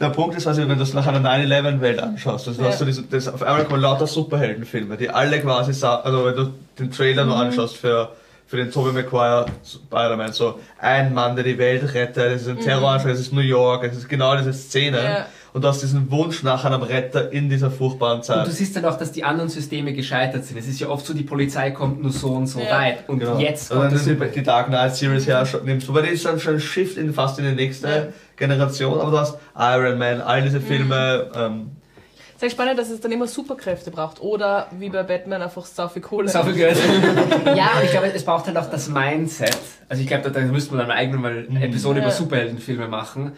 der 0.00 0.08
Punkt 0.10 0.36
ist, 0.36 0.46
also, 0.46 0.62
wenn 0.62 0.68
du 0.70 0.76
das 0.76 0.94
nach 0.94 1.06
einer 1.06 1.20
9-11-Welt 1.28 2.00
anschaust, 2.00 2.48
also 2.48 2.62
Ja. 2.62 2.68
hast 2.68 2.80
du 2.80 2.84
diese, 2.86 3.02
das, 3.02 3.28
auf 3.28 3.42
einmal 3.42 3.64
kommen 3.64 3.80
lauter 3.80 4.06
Superheldenfilme, 4.06 4.96
die 4.96 5.10
alle 5.10 5.40
quasi, 5.40 5.70
also 5.84 6.24
wenn 6.24 6.34
du 6.36 6.52
den 6.78 6.90
Trailer 6.90 7.22
Mhm. 7.24 7.28
nur 7.30 7.38
anschaust 7.38 7.76
für, 7.76 8.10
für 8.52 8.58
den 8.58 8.70
Tobey 8.70 8.92
Maguire 8.92 9.46
Spider-Man, 9.64 10.34
so 10.34 10.58
ein 10.78 11.14
Mann, 11.14 11.34
der 11.36 11.42
die 11.42 11.56
Welt 11.56 11.94
rettet, 11.94 12.18
es 12.36 12.42
ist 12.42 12.48
ein 12.48 12.60
Terroranschlag, 12.60 13.14
es 13.14 13.20
ist 13.20 13.32
New 13.32 13.40
York, 13.40 13.82
es 13.84 13.96
ist 13.96 14.10
genau 14.10 14.36
diese 14.36 14.52
Szene 14.52 14.98
Mhm. 14.98 15.04
Ja. 15.04 15.26
und 15.54 15.64
du 15.64 15.68
hast 15.68 15.80
diesen 15.80 16.10
Wunsch 16.10 16.42
nach 16.42 16.62
einem 16.66 16.82
Retter 16.82 17.32
in 17.32 17.48
dieser 17.48 17.70
furchtbaren 17.70 18.18
Und 18.18 18.24
Zeit. 18.26 18.46
du 18.46 18.50
siehst 18.50 18.76
dann 18.76 18.84
auch, 18.84 18.98
dass 18.98 19.10
die 19.10 19.24
anderen 19.24 19.48
Systeme 19.48 19.94
gescheitert 19.94 20.44
sind. 20.44 20.58
Es 20.58 20.68
ist 20.68 20.78
ja 20.80 20.88
oft 20.90 21.06
so, 21.06 21.14
die 21.14 21.22
Polizei 21.22 21.70
kommt 21.70 22.02
nur 22.02 22.12
so 22.12 22.28
und 22.28 22.46
so 22.46 22.60
Ja. 22.60 22.78
weit. 22.78 23.08
Und 23.08 23.20
Genau. 23.20 23.38
jetzt 23.38 23.70
also 23.72 23.80
kommt 23.80 23.92
wenn 23.92 23.98
das 23.98 24.04
du 24.06 24.16
die, 24.26 24.30
die 24.34 24.42
Dark 24.42 24.66
Knight 24.66 24.96
Series 24.96 25.26
her 25.26 25.46
nimmst, 25.64 25.88
wobei 25.88 26.02
die 26.02 26.08
ist 26.08 26.26
dann 26.26 26.38
schon 26.38 26.52
ein 26.56 26.60
Shift 26.60 26.98
in, 26.98 27.14
fast 27.14 27.38
in 27.38 27.46
die 27.46 27.52
nächste 27.52 27.88
Ja. 27.88 28.06
Generation, 28.36 29.00
aber 29.00 29.10
du 29.12 29.16
hast 29.18 29.38
Iron 29.56 29.96
Man, 29.98 30.20
all 30.20 30.42
diese 30.42 30.60
Filme, 30.60 31.30
ähm, 31.34 31.70
Sehr 32.42 32.50
spannend, 32.50 32.76
dass 32.76 32.90
es 32.90 32.98
dann 32.98 33.12
immer 33.12 33.28
Superkräfte 33.28 33.92
braucht. 33.92 34.20
Oder 34.20 34.66
wie 34.76 34.88
bei 34.88 35.04
Batman 35.04 35.42
einfach 35.42 35.64
sau 35.64 35.86
viel 35.86 36.02
Kohle. 36.02 36.28
So 36.28 36.42
viel 36.42 36.54
Geld. 36.54 36.76
ja, 37.54 37.70
und 37.78 37.84
ich 37.84 37.92
glaube, 37.92 38.12
es 38.12 38.24
braucht 38.24 38.48
halt 38.48 38.56
auch 38.56 38.68
das 38.68 38.88
Mindset. 38.88 39.56
Also 39.88 40.02
ich 40.02 40.08
glaube, 40.08 40.24
da, 40.28 40.30
da 40.30 40.40
müsste 40.40 40.72
man 40.74 40.80
dann 40.80 40.90
eine 40.90 40.98
eigene 40.98 41.18
mal 41.18 41.46
eine 41.48 41.64
Episode 41.64 42.00
Ja. 42.00 42.06
über 42.06 42.12
Superheldenfilme 42.12 42.88
machen. 42.88 43.30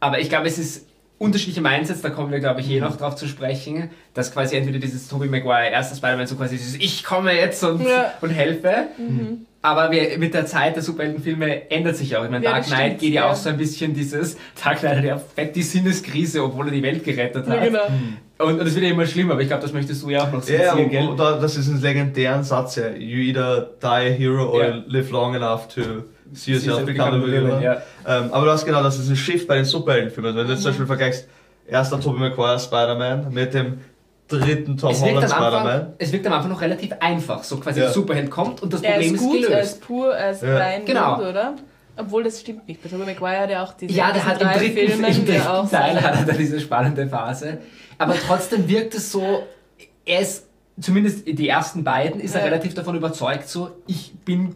Aber 0.00 0.18
ich 0.18 0.30
glaube, 0.30 0.46
es 0.46 0.56
ist 0.56 0.86
unterschiedliche 1.18 1.60
Mindsets, 1.60 2.00
da 2.00 2.08
kommen 2.08 2.32
wir, 2.32 2.40
glaube 2.40 2.62
ich, 2.62 2.70
eh 2.70 2.80
noch 2.80 2.96
drauf 2.96 3.16
zu 3.16 3.28
sprechen, 3.28 3.90
dass 4.14 4.32
quasi 4.32 4.56
entweder 4.56 4.78
dieses 4.78 5.08
Tobey 5.08 5.26
Maguire, 5.28 5.68
erster 5.70 5.96
Spider-Man, 5.96 6.26
so 6.26 6.36
quasi 6.36 6.56
dieses 6.56 6.76
Ich 6.76 7.04
komme 7.04 7.32
jetzt 7.36 7.62
und, 7.64 7.86
Ja. 7.86 8.14
und 8.22 8.30
helfe. 8.30 8.86
Aber 9.60 9.90
wir, 9.90 10.16
mit 10.16 10.32
der 10.32 10.46
Zeit 10.46 10.74
der 10.76 10.82
Superheldenfilme 10.82 11.70
ändert 11.70 11.96
sich 11.96 12.16
auch. 12.16 12.24
Ich 12.24 12.30
meine, 12.30 12.46
Ja, 12.46 12.52
Dark 12.52 12.64
Knight 12.64 12.98
geht 13.00 13.12
ja, 13.12 13.26
ja. 13.26 13.30
auch 13.30 13.34
so 13.36 13.50
ein 13.50 13.58
bisschen 13.58 13.92
dieses, 13.92 14.38
Dark 14.64 14.78
Knight 14.78 14.96
hat 14.96 15.04
ja 15.04 15.18
fett 15.18 15.54
die 15.54 15.62
Sinneskrise, 15.62 16.42
obwohl 16.42 16.68
er 16.68 16.72
die 16.72 16.82
Welt 16.82 17.04
gerettet 17.04 17.46
hat. 17.46 17.56
Ja, 17.56 17.64
genau. 17.64 17.86
Und, 18.38 18.60
und 18.60 18.66
es 18.66 18.74
wird 18.74 18.84
ja 18.84 18.90
immer 18.92 19.04
schlimmer, 19.06 19.32
aber 19.32 19.42
ich 19.42 19.48
glaube, 19.48 19.62
das 19.62 19.72
möchtest 19.72 20.02
du 20.02 20.10
ja 20.10 20.22
auch 20.22 20.26
noch 20.32 20.40
ja, 20.46 20.58
sezieren, 20.58 20.78
und, 20.84 20.90
gell? 20.90 21.08
und 21.08 21.16
da- 21.18 21.38
das 21.38 21.56
ist 21.56 21.66
ein 21.68 21.80
legendären 21.80 22.44
Satz, 22.44 22.76
ja. 22.76 22.88
You 22.90 23.18
either 23.18 23.68
die 23.82 23.86
a 23.86 23.98
hero 23.98 24.50
or 24.52 24.62
Ja. 24.64 24.74
you 24.76 24.82
live 24.86 25.10
long 25.10 25.34
enough 25.34 25.66
to 25.74 25.80
see 26.32 26.52
yourself 26.52 26.84
become 26.86 27.08
a 27.08 27.10
become 27.10 27.22
a 27.24 27.26
villain. 27.26 27.46
villain, 27.46 27.62
ja. 27.62 27.82
Ähm, 28.06 28.32
aber 28.32 28.44
du 28.46 28.52
hast 28.52 28.64
genau, 28.64 28.82
das 28.82 28.98
ist 28.98 29.08
ein 29.10 29.16
Shift 29.16 29.48
bei 29.48 29.56
den 29.56 29.64
Superheldenfilmen. 29.64 30.36
Wenn 30.36 30.46
du 30.46 30.52
jetzt 30.52 30.62
zum 30.62 30.70
Beispiel 30.70 30.86
vergleichst, 30.86 31.26
erster 31.66 32.00
Tobey 32.00 32.20
Maguire 32.20 32.60
Spider-Man 32.60 33.32
mit 33.34 33.54
dem 33.54 33.78
dritten 34.28 34.76
Tom 34.76 34.90
Es 34.92 35.02
Holland 35.02 35.28
Spider-Man. 35.28 35.94
es 35.98 36.12
wirkt 36.12 36.26
am 36.28 36.34
Anfang 36.34 36.50
noch 36.50 36.60
relativ 36.60 36.92
einfach. 37.00 37.42
So 37.42 37.56
quasi 37.56 37.80
Ja. 37.80 37.86
der 37.86 37.92
Superheld 37.94 38.30
kommt 38.30 38.62
und 38.62 38.72
das 38.72 38.82
Er 38.82 38.92
Problem 38.92 39.14
ist 39.14 39.20
ist, 39.20 39.26
gut, 39.26 39.42
er 39.42 39.48
gelöst. 39.48 39.72
ist 39.72 39.80
pur, 39.80 40.14
er 40.14 40.30
ist 40.30 40.42
Ja. 40.44 40.56
rein 40.58 40.84
Genau. 40.84 41.16
gut, 41.16 41.24
oder? 41.26 41.54
Obwohl 41.96 42.22
das 42.22 42.38
stimmt 42.40 42.68
nicht. 42.68 42.80
Bei 42.80 42.88
Tobey 42.88 43.04
Maguire 43.04 43.40
hat 43.40 43.50
er 43.50 43.62
auch 43.64 43.72
diese 43.72 43.92
Ja, 43.92 44.12
der 44.12 44.24
hat 44.24 44.40
im 44.40 44.46
dritten, 44.48 44.74
Filmen, 44.76 45.04
im 45.06 45.26
der 45.26 45.34
dritten 45.34 45.46
auch 45.48 45.68
Teil 45.68 46.00
hat 46.00 46.14
er 46.20 46.24
da 46.26 46.32
diese 46.34 46.60
spannende 46.60 47.08
Phase. 47.08 47.58
Aber 47.98 48.14
trotzdem 48.26 48.68
wirkt 48.68 48.94
es 48.94 49.10
so, 49.12 49.42
er 50.04 50.20
ist, 50.20 50.46
zumindest 50.80 51.26
die 51.26 51.48
ersten 51.48 51.82
beiden, 51.84 52.20
ist 52.20 52.34
er 52.34 52.40
Ja. 52.42 52.46
relativ 52.46 52.74
davon 52.74 52.96
überzeugt, 52.96 53.48
so, 53.48 53.70
ich 53.86 54.12
bin 54.24 54.54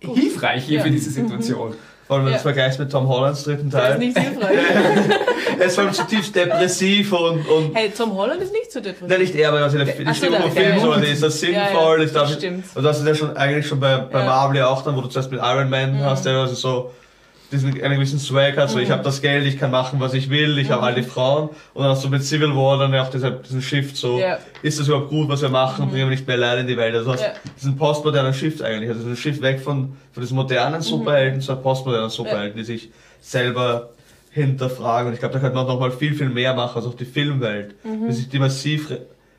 hilfreich 0.00 0.64
hier 0.64 0.78
Ja. 0.78 0.84
für 0.84 0.90
diese 0.90 1.10
Situation. 1.10 1.74
Vor 2.06 2.16
allem, 2.16 2.24
wenn 2.26 2.30
du 2.30 2.30
Ja. 2.32 2.36
es 2.36 2.42
vergleichst 2.42 2.78
mit 2.80 2.90
Tom 2.90 3.08
Hollands 3.08 3.44
dritten 3.44 3.70
Der 3.70 3.80
Teil. 3.80 3.92
ist 3.92 3.98
nicht 4.00 4.18
hilfreich. 4.18 4.58
er 5.58 5.66
ist 5.66 5.74
vor 5.76 5.84
allem 5.84 5.92
zutiefst 5.94 6.34
depressiv 6.34 7.12
und, 7.12 7.48
und 7.48 7.74
hey, 7.74 7.90
Tom 7.96 8.12
Holland 8.14 8.42
ist 8.42 8.52
nicht 8.52 8.70
so 8.70 8.80
depressiv. 8.80 9.08
Nein, 9.08 9.20
nicht 9.20 9.34
er, 9.36 9.48
aber 9.50 9.60
also 9.62 9.78
der, 9.78 9.86
die 9.86 10.04
Ach 10.04 10.14
so, 10.14 10.18
Stimmung 10.26 10.32
der- 10.40 10.42
vom 10.42 10.52
Film 10.52 10.68
der- 10.72 10.80
so, 10.80 10.94
die 11.00 11.06
ist 11.12 11.22
das 11.22 11.40
Ja, 11.40 11.48
ja, 11.48 11.66
sinnvoll. 11.68 12.02
ich 12.02 12.12
das 12.12 12.32
stimmt. 12.34 12.64
und 12.74 12.82
das 12.82 12.98
ist 13.00 13.06
ja 13.06 13.14
schon 13.14 13.36
eigentlich 13.36 13.66
schon 13.66 13.80
bei, 13.80 13.96
bei 13.98 14.18
Ja. 14.20 14.26
Marvel 14.26 14.56
ja 14.58 14.66
auch 14.68 14.82
dann, 14.82 14.96
wo 14.96 15.00
du 15.00 15.08
zuerst 15.08 15.30
mit 15.30 15.40
Iron 15.42 15.70
Man 15.70 15.94
Mhm. 15.94 16.04
hast, 16.04 16.26
der 16.26 16.34
also 16.36 16.54
so 16.54 16.90
diesen 17.52 17.68
einen 17.82 17.94
gewissen 17.94 18.18
Swag 18.18 18.56
hat, 18.56 18.70
so 18.70 18.78
ich 18.78 18.90
habe 18.90 19.02
das 19.02 19.20
Geld, 19.22 19.46
ich 19.46 19.58
kann 19.58 19.70
machen, 19.70 20.00
was 20.00 20.14
ich 20.14 20.30
will, 20.30 20.58
ich 20.58 20.70
habe 20.70 20.82
all 20.82 20.94
die 20.94 21.02
Frauen. 21.02 21.50
Und 21.74 21.82
dann 21.82 21.90
hast 21.92 22.02
du 22.04 22.08
mit 22.08 22.24
Civil 22.24 22.56
War 22.56 22.78
dann 22.78 22.92
ja 22.92 23.02
auch 23.02 23.10
dieser, 23.10 23.30
diesen 23.30 23.62
Shift 23.62 23.96
so, 23.96 24.18
Ja. 24.18 24.38
ist 24.62 24.80
das 24.80 24.88
überhaupt 24.88 25.10
gut, 25.10 25.28
was 25.28 25.42
wir 25.42 25.48
machen, 25.50 25.88
bringen 25.90 26.04
wir 26.06 26.10
nicht 26.10 26.26
mehr 26.26 26.36
Leid 26.38 26.58
in 26.60 26.66
die 26.66 26.76
Welt. 26.76 26.94
Also 26.96 27.12
hast 27.12 27.20
Ja. 27.22 27.32
diesen 27.56 27.76
postmodernen 27.76 28.34
Shift 28.34 28.62
eigentlich, 28.62 28.88
also 28.88 29.02
diesen 29.02 29.16
Shift 29.16 29.42
weg 29.42 29.60
von, 29.60 29.96
von 30.12 30.20
diesen 30.22 30.34
modernen 30.36 30.80
Superhelden 30.80 31.40
zu 31.40 31.52
einem 31.52 31.62
postmodernen 31.62 32.10
Superhelden, 32.10 32.56
die 32.56 32.64
sich 32.64 32.90
selber 33.20 33.90
hinterfragen. 34.30 35.08
Und 35.08 35.14
ich 35.14 35.20
glaube, 35.20 35.34
da 35.34 35.40
könnte 35.40 35.54
man 35.56 35.66
noch 35.66 35.78
mal 35.78 35.90
viel, 35.92 36.14
viel 36.14 36.30
mehr 36.30 36.54
machen, 36.54 36.76
also 36.76 36.88
auch 36.88 36.94
die 36.94 37.04
Filmwelt, 37.04 37.74
wie 37.84 38.12
sich 38.12 38.28
die 38.28 38.38
massiv 38.38 38.90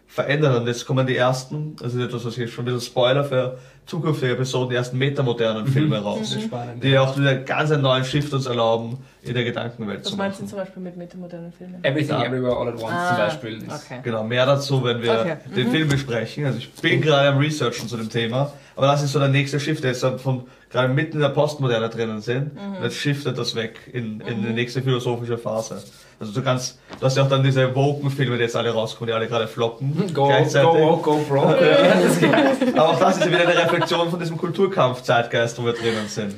verändern. 0.08 0.56
Und 0.62 0.68
jetzt 0.68 0.86
kommen 0.86 1.08
die 1.08 1.18
ersten, 1.18 1.76
also 1.82 2.00
etwas, 2.00 2.24
was 2.26 2.38
ich 2.38 2.54
schon 2.54 2.64
ein 2.64 2.74
bisschen 2.74 2.92
Spoiler 2.92 3.24
für 3.24 3.58
zukünftige 3.86 4.34
Episoden, 4.34 4.70
die 4.70 4.76
ersten 4.76 4.98
metamodernen 4.98 5.68
Filme 5.68 6.00
raus, 6.02 6.32
Sehr 6.32 6.42
spannend. 6.42 6.84
die 6.84 6.98
auch 6.98 7.18
wieder 7.18 7.30
einen 7.32 7.46
ganz 7.46 7.72
einen 7.72 7.82
neuen 7.82 8.04
Shift 8.06 8.34
uns 8.34 8.46
erlauben, 8.46 8.98
in 9.22 9.34
der 9.34 9.44
Gedankenwelt 9.44 10.02
Was 10.02 10.12
zu 10.12 10.18
meinst 10.18 10.40
du 10.40 10.44
machen. 10.44 10.50
zum 10.50 10.60
Beispiel 10.60 10.84
mit 10.84 10.98
metamodernen 10.98 11.52
Filmen? 11.54 11.84
Everything 11.84 12.10
Ja. 12.20 12.26
Everywhere 12.26 12.58
All 12.58 12.68
at 12.70 12.74
Once 12.76 12.84
Ah, 12.92 13.08
zum 13.10 13.18
Beispiel. 13.18 13.64
Okay. 13.68 14.00
Genau, 14.04 14.24
mehr 14.24 14.46
dazu, 14.46 14.84
wenn 14.84 15.02
wir 15.02 15.14
Okay. 15.20 15.36
den 15.56 15.72
Film 15.72 15.88
besprechen. 15.90 16.46
Also 16.46 16.58
ich 16.58 16.72
bin 16.74 17.02
gerade 17.02 17.30
am 17.30 17.38
Researchen 17.38 17.88
zu 17.88 17.96
dem 17.98 18.10
Thema, 18.10 18.52
aber 18.76 18.88
das 18.88 19.04
ist 19.04 19.12
so 19.14 19.20
der 19.20 19.30
nächste 19.30 19.60
Shift, 19.60 19.84
der 19.84 19.92
jetzt 19.92 20.06
von 20.22 20.44
gerade 20.70 20.92
mitten 20.92 21.14
in 21.18 21.22
der 21.22 21.30
Postmoderne 21.30 21.88
drinnen 21.90 22.20
sind. 22.20 22.54
Mhm. 22.56 22.78
Und 22.78 22.84
jetzt 22.84 22.96
shiftet 22.98 23.38
das 23.38 23.56
weg 23.56 23.80
in, 23.94 24.20
in 24.22 24.42
die 24.44 24.54
nächste 24.54 24.82
philosophische 24.82 25.38
Phase. 25.38 25.82
Also 26.20 26.34
du 26.34 26.42
kannst, 26.42 26.80
du 27.00 27.06
hast 27.06 27.16
ja 27.18 27.24
auch 27.24 27.30
dann 27.30 27.44
diese 27.44 27.74
Woken-Filme, 27.76 28.38
die 28.38 28.44
jetzt 28.44 28.56
alle 28.56 28.72
rauskommen, 28.72 29.08
die 29.10 29.14
alle 29.14 29.28
gerade 29.28 29.48
floppen. 29.48 29.94
Go, 30.14 30.28
go, 30.28 30.80
woke, 30.80 31.02
go, 31.04 31.18
bro. 31.28 31.42
Aber 32.76 32.90
auch 32.90 33.00
das 33.00 33.18
ist 33.18 33.26
ja 33.26 33.32
wieder 33.32 33.42
eine 33.48 33.56
Reflexion 33.74 34.10
von 34.10 34.20
diesem 34.20 34.38
Kulturkampf-Zeitgeist, 34.38 35.60
wo 35.60 35.66
wir 35.66 35.74
drinnen 35.74 36.08
sind. 36.08 36.36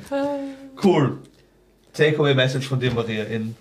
Cool. 0.82 1.18
Takeaway-Message 1.92 2.68
von 2.68 2.80
dir, 2.80 2.92
Maria, 2.92 3.24
in 3.24 3.54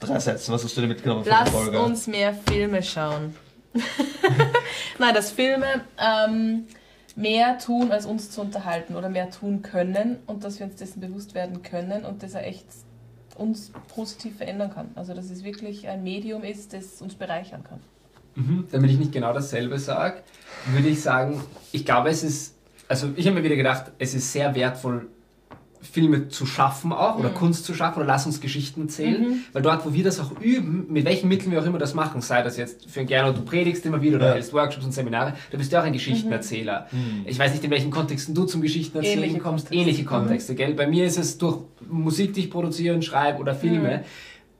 drei 0.00 0.18
Sätzen. 0.18 0.52
Was 0.52 0.64
hast 0.64 0.76
du 0.76 0.80
dir 0.80 0.86
mitgenommen 0.86 1.24
von 1.24 1.30
der 1.30 1.40
Lass 1.40 1.50
Folge? 1.50 1.80
uns 1.80 2.06
mehr 2.06 2.34
Filme 2.48 2.82
schauen. 2.82 3.34
Nein, 4.98 5.14
dass 5.14 5.30
Filme 5.30 5.82
ähm, 5.98 6.64
mehr 7.16 7.58
tun, 7.58 7.90
als 7.90 8.06
uns 8.06 8.30
zu 8.30 8.40
unterhalten 8.40 8.96
oder 8.96 9.08
mehr 9.08 9.30
tun 9.30 9.62
können 9.62 10.18
und 10.26 10.44
dass 10.44 10.58
wir 10.58 10.66
uns 10.66 10.76
dessen 10.76 11.00
bewusst 11.00 11.34
werden 11.34 11.62
können 11.62 12.04
und 12.04 12.22
dass 12.22 12.34
er 12.34 12.46
echt 12.46 12.66
uns 13.36 13.72
positiv 13.94 14.36
verändern 14.36 14.72
kann. 14.72 14.90
Also 14.94 15.14
dass 15.14 15.30
es 15.30 15.44
wirklich 15.44 15.88
ein 15.88 16.02
Medium 16.02 16.42
ist, 16.42 16.72
das 16.72 17.00
uns 17.00 17.14
bereichern 17.14 17.62
kann. 17.62 17.80
Mhm. 18.34 18.68
Damit 18.70 18.90
ich 18.90 18.98
nicht 18.98 19.12
genau 19.12 19.32
dasselbe 19.32 19.78
sage, 19.78 20.22
würde 20.66 20.88
ich 20.88 21.00
sagen, 21.00 21.40
ich 21.72 21.84
glaube, 21.84 22.08
es 22.08 22.22
ist, 22.22 22.54
also 22.88 23.08
ich 23.16 23.26
habe 23.26 23.36
mir 23.36 23.44
wieder 23.44 23.56
gedacht, 23.56 23.92
es 23.98 24.14
ist 24.14 24.32
sehr 24.32 24.54
wertvoll, 24.54 25.08
Filme 25.80 26.28
zu 26.28 26.44
schaffen 26.44 26.92
auch 26.92 27.20
oder 27.20 27.28
Kunst 27.28 27.64
zu 27.64 27.72
schaffen 27.72 27.98
oder 27.98 28.06
lass 28.08 28.26
uns 28.26 28.40
Geschichten 28.40 28.82
erzählen, 28.82 29.44
weil 29.52 29.62
dort, 29.62 29.86
wo 29.86 29.92
wir 29.92 30.02
das 30.02 30.18
auch 30.18 30.32
üben, 30.40 30.86
mit 30.88 31.04
welchen 31.04 31.28
Mitteln 31.28 31.52
wir 31.52 31.60
auch 31.62 31.66
immer 31.66 31.78
das 31.78 31.94
machen, 31.94 32.20
sei 32.20 32.42
das 32.42 32.56
jetzt 32.56 32.90
für 32.90 33.04
gerne 33.04 33.32
du 33.32 33.42
predigst 33.42 33.86
immer 33.86 34.02
wieder 34.02 34.16
oder 34.16 34.26
Ja. 34.26 34.32
hältst 34.34 34.52
Workshops 34.52 34.84
und 34.84 34.92
Seminare, 34.92 35.34
du 35.52 35.56
bist 35.56 35.70
ja 35.70 35.80
auch 35.80 35.84
ein 35.84 35.92
Geschichtenerzähler. 35.92 36.88
Ich 37.26 37.38
weiß 37.38 37.52
nicht, 37.52 37.62
in 37.62 37.70
welchen 37.70 37.92
Kontexten 37.92 38.34
du 38.34 38.44
zum 38.44 38.60
Geschichtenerzählen 38.60 39.18
Ähnliche 39.18 39.38
kommst, 39.38 39.66
Kontexte. 39.66 39.74
ähnliche 39.76 40.04
Kontexte, 40.04 40.54
gell? 40.56 40.74
Bei 40.74 40.88
mir 40.88 41.04
ist 41.06 41.16
es 41.16 41.38
durch 41.38 41.58
Musik, 41.88 42.32
die 42.32 42.40
ich 42.40 42.50
produziere 42.50 42.96
und 42.96 43.04
schreibe 43.04 43.38
oder 43.38 43.54
Filme. 43.54 44.02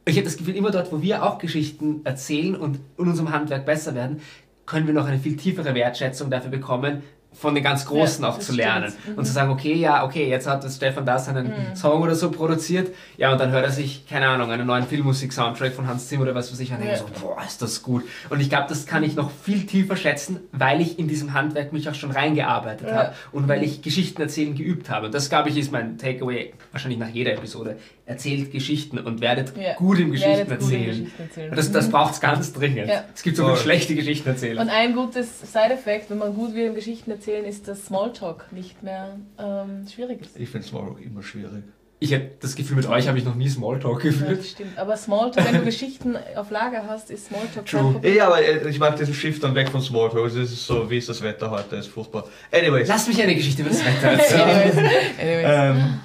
Ich 0.05 0.15
habe 0.17 0.25
das 0.25 0.37
Gefühl, 0.37 0.55
immer 0.55 0.71
dort, 0.71 0.93
wo 0.93 1.03
wir 1.03 1.25
auch 1.25 1.39
Geschichten 1.39 2.03
erzählen 2.05 2.55
und 2.55 2.79
in 2.97 3.09
unserem 3.09 3.33
Handwerk 3.33 3.67
besser 3.67 3.97
werden, 3.97 4.21
können 4.67 4.87
wir 4.87 4.95
noch 4.95 5.07
eine 5.07 5.19
viel 5.19 5.37
tiefere 5.37 5.75
Wertschätzung 5.75 6.31
dafür 6.31 6.51
bekommen, 6.51 7.03
von 7.33 7.55
den 7.55 7.63
ganz 7.63 7.85
Großen 7.87 8.25
Ja, 8.25 8.31
auch 8.31 8.39
zu 8.41 8.53
lernen. 8.53 8.93
Mhm. 9.07 9.15
Und 9.15 9.25
zu 9.25 9.33
sagen, 9.33 9.51
okay, 9.51 9.75
ja, 9.75 10.05
okay, 10.05 10.29
jetzt 10.29 10.47
hat 10.49 10.65
das 10.65 10.77
Stefan 10.77 11.07
da 11.07 11.19
seinen 11.19 11.53
Song 11.77 12.03
oder 12.03 12.15
so 12.17 12.31
produziert, 12.33 12.93
ja, 13.17 13.31
und 13.31 13.39
dann 13.41 13.51
hört 13.53 13.65
er 13.65 13.71
sich, 13.71 14.07
keine 14.09 14.27
Ahnung, 14.29 14.51
einen 14.51 14.67
neuen 14.67 14.87
Filmmusik-Soundtrack 14.87 15.73
von 15.73 15.87
Hans 15.87 16.09
Zimmer 16.09 16.23
oder 16.23 16.35
was 16.35 16.51
weiß 16.51 16.59
ich, 16.61 16.71
und 16.73 16.79
Ja. 16.81 16.87
denkt 16.95 16.99
so, 16.99 17.27
boah, 17.27 17.41
ist 17.47 17.63
das 17.63 17.83
gut. 17.83 18.05
Und 18.31 18.41
ich 18.41 18.49
glaube, 18.49 18.67
das 18.69 18.87
kann 18.87 19.05
ich 19.05 19.15
noch 19.15 19.31
viel 19.31 19.67
tiefer 19.67 19.97
schätzen, 19.97 20.41
weil 20.53 20.81
ich 20.81 20.99
in 20.99 21.07
diesem 21.07 21.33
Handwerk 21.33 21.73
mich 21.73 21.89
auch 21.89 21.95
schon 21.95 22.11
reingearbeitet 22.11 22.89
Ja. 22.89 22.97
habe 22.97 23.15
und 23.33 23.47
weil 23.47 23.63
ich 23.63 23.83
Geschichten 23.83 24.21
erzählen 24.21 24.55
geübt 24.57 24.91
habe. 24.91 25.07
Und 25.07 25.15
das, 25.15 25.29
glaube 25.29 25.49
ich, 25.51 25.57
ist 25.57 25.71
mein 25.71 25.97
Takeaway, 25.99 26.53
wahrscheinlich 26.73 26.99
nach 26.99 27.09
jeder 27.09 27.35
Episode. 27.35 27.77
Erzählt 28.09 28.51
Geschichten 28.51 28.99
und 28.99 29.21
werdet 29.21 29.53
Ja. 29.57 29.75
gut 29.75 29.99
im 30.01 30.11
Geschichten 30.11 30.49
Werdet 30.49 30.61
gut 30.61 30.71
im 30.73 30.75
erzählen. 30.81 30.87
Geschichten 31.05 31.23
erzählen. 31.23 31.53
Das, 31.55 31.71
das 31.73 31.91
braucht 31.91 32.15
es 32.15 32.21
ganz 32.21 32.53
dringend. 32.53 32.89
Ja. 32.89 33.05
Es 33.15 33.23
gibt 33.23 33.37
so 33.37 33.45
viele 33.45 33.55
Voll. 33.55 33.63
schlechte 33.65 33.95
Geschichtenerzähler. 33.95 34.63
Und 34.63 34.71
ein 34.71 34.95
gutes 34.95 35.41
Side-Effekt, 35.53 36.11
wenn 36.11 36.19
man 36.19 36.35
gut 36.35 36.55
wird 36.55 36.69
im 36.69 36.75
Geschichten 36.75 37.11
erzählen, 37.11 37.45
ist, 37.45 37.69
dass 37.69 37.87
Smalltalk 37.87 38.47
nicht 38.53 38.83
mehr 38.83 39.17
ähm, 39.39 39.87
schwierig 39.93 40.23
ist. 40.23 40.39
Ich 40.39 40.49
finde 40.49 40.67
Smalltalk 40.67 41.01
immer 41.05 41.23
schwierig. 41.23 41.63
Ich 42.01 42.15
habe 42.15 42.31
das 42.39 42.55
Gefühl, 42.55 42.77
mit 42.77 42.87
euch 42.87 43.09
habe 43.09 43.19
ich 43.19 43.25
noch 43.25 43.35
nie 43.35 43.49
Smalltalk 43.49 44.05
Ja, 44.05 44.11
geführt. 44.11 44.39
das 44.39 44.51
stimmt. 44.51 44.79
Aber 44.79 44.97
Smalltalk, 44.97 45.45
wenn 45.49 45.59
du 45.59 45.65
Geschichten 45.65 46.17
auf 46.37 46.49
Lager 46.53 46.85
hast, 46.87 47.11
ist 47.11 47.27
Smalltalk 47.27 47.67
True. 47.67 47.81
kein 47.83 47.93
Problem. 47.95 48.17
Ja, 48.17 48.27
aber 48.29 48.41
äh, 48.41 48.69
ich 48.71 48.79
mag 48.79 48.97
diesen 48.97 49.15
Shift 49.15 49.43
dann 49.43 49.55
weg 49.57 49.69
von 49.69 49.81
Smalltalk. 49.81 50.27
Es 50.29 50.37
ist 50.37 50.65
so, 50.65 50.89
wie 50.89 50.99
ist 50.99 51.09
das 51.09 51.21
Wetter 51.23 51.51
heute? 51.51 51.75
ist 51.77 51.89
furchtbar. 51.89 52.25
Anyways. 52.53 52.87
Lass 52.87 53.09
mich 53.09 53.21
eine 53.21 53.35
Geschichte 53.35 53.63
über 53.63 53.71
das 53.73 53.85
Wetter 53.85 54.13
erzählen. 54.13 54.43
Anyways, 54.49 54.77
anyways. 55.21 55.77
Ähm, 55.77 56.01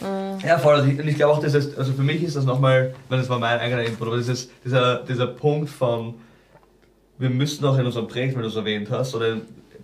Mm. 0.00 0.46
ja, 0.46 0.58
voll. 0.58 0.80
Und 0.80 1.08
ich, 1.08 1.16
glaube 1.16 1.32
auch, 1.34 1.40
das 1.42 1.54
ist, 1.54 1.76
also 1.78 1.92
für 1.92 2.02
mich 2.02 2.22
ist 2.22 2.36
das 2.36 2.44
nochmal, 2.44 2.94
weil 3.08 3.18
das 3.18 3.28
war 3.28 3.38
mein 3.38 3.58
eigener 3.58 3.82
Input, 3.82 4.06
aber 4.08 4.16
dieses, 4.16 4.50
dieser, 4.64 5.04
dieser 5.04 5.26
Punkt 5.26 5.68
von, 5.70 6.14
wir 7.18 7.30
müssen 7.30 7.64
auch 7.64 7.76
in 7.78 7.86
unserem 7.86 8.06
Projekt, 8.08 8.34
wenn 8.34 8.42
du 8.42 8.48
es 8.48 8.56
erwähnt 8.56 8.90
hast, 8.90 9.14
oder 9.14 9.36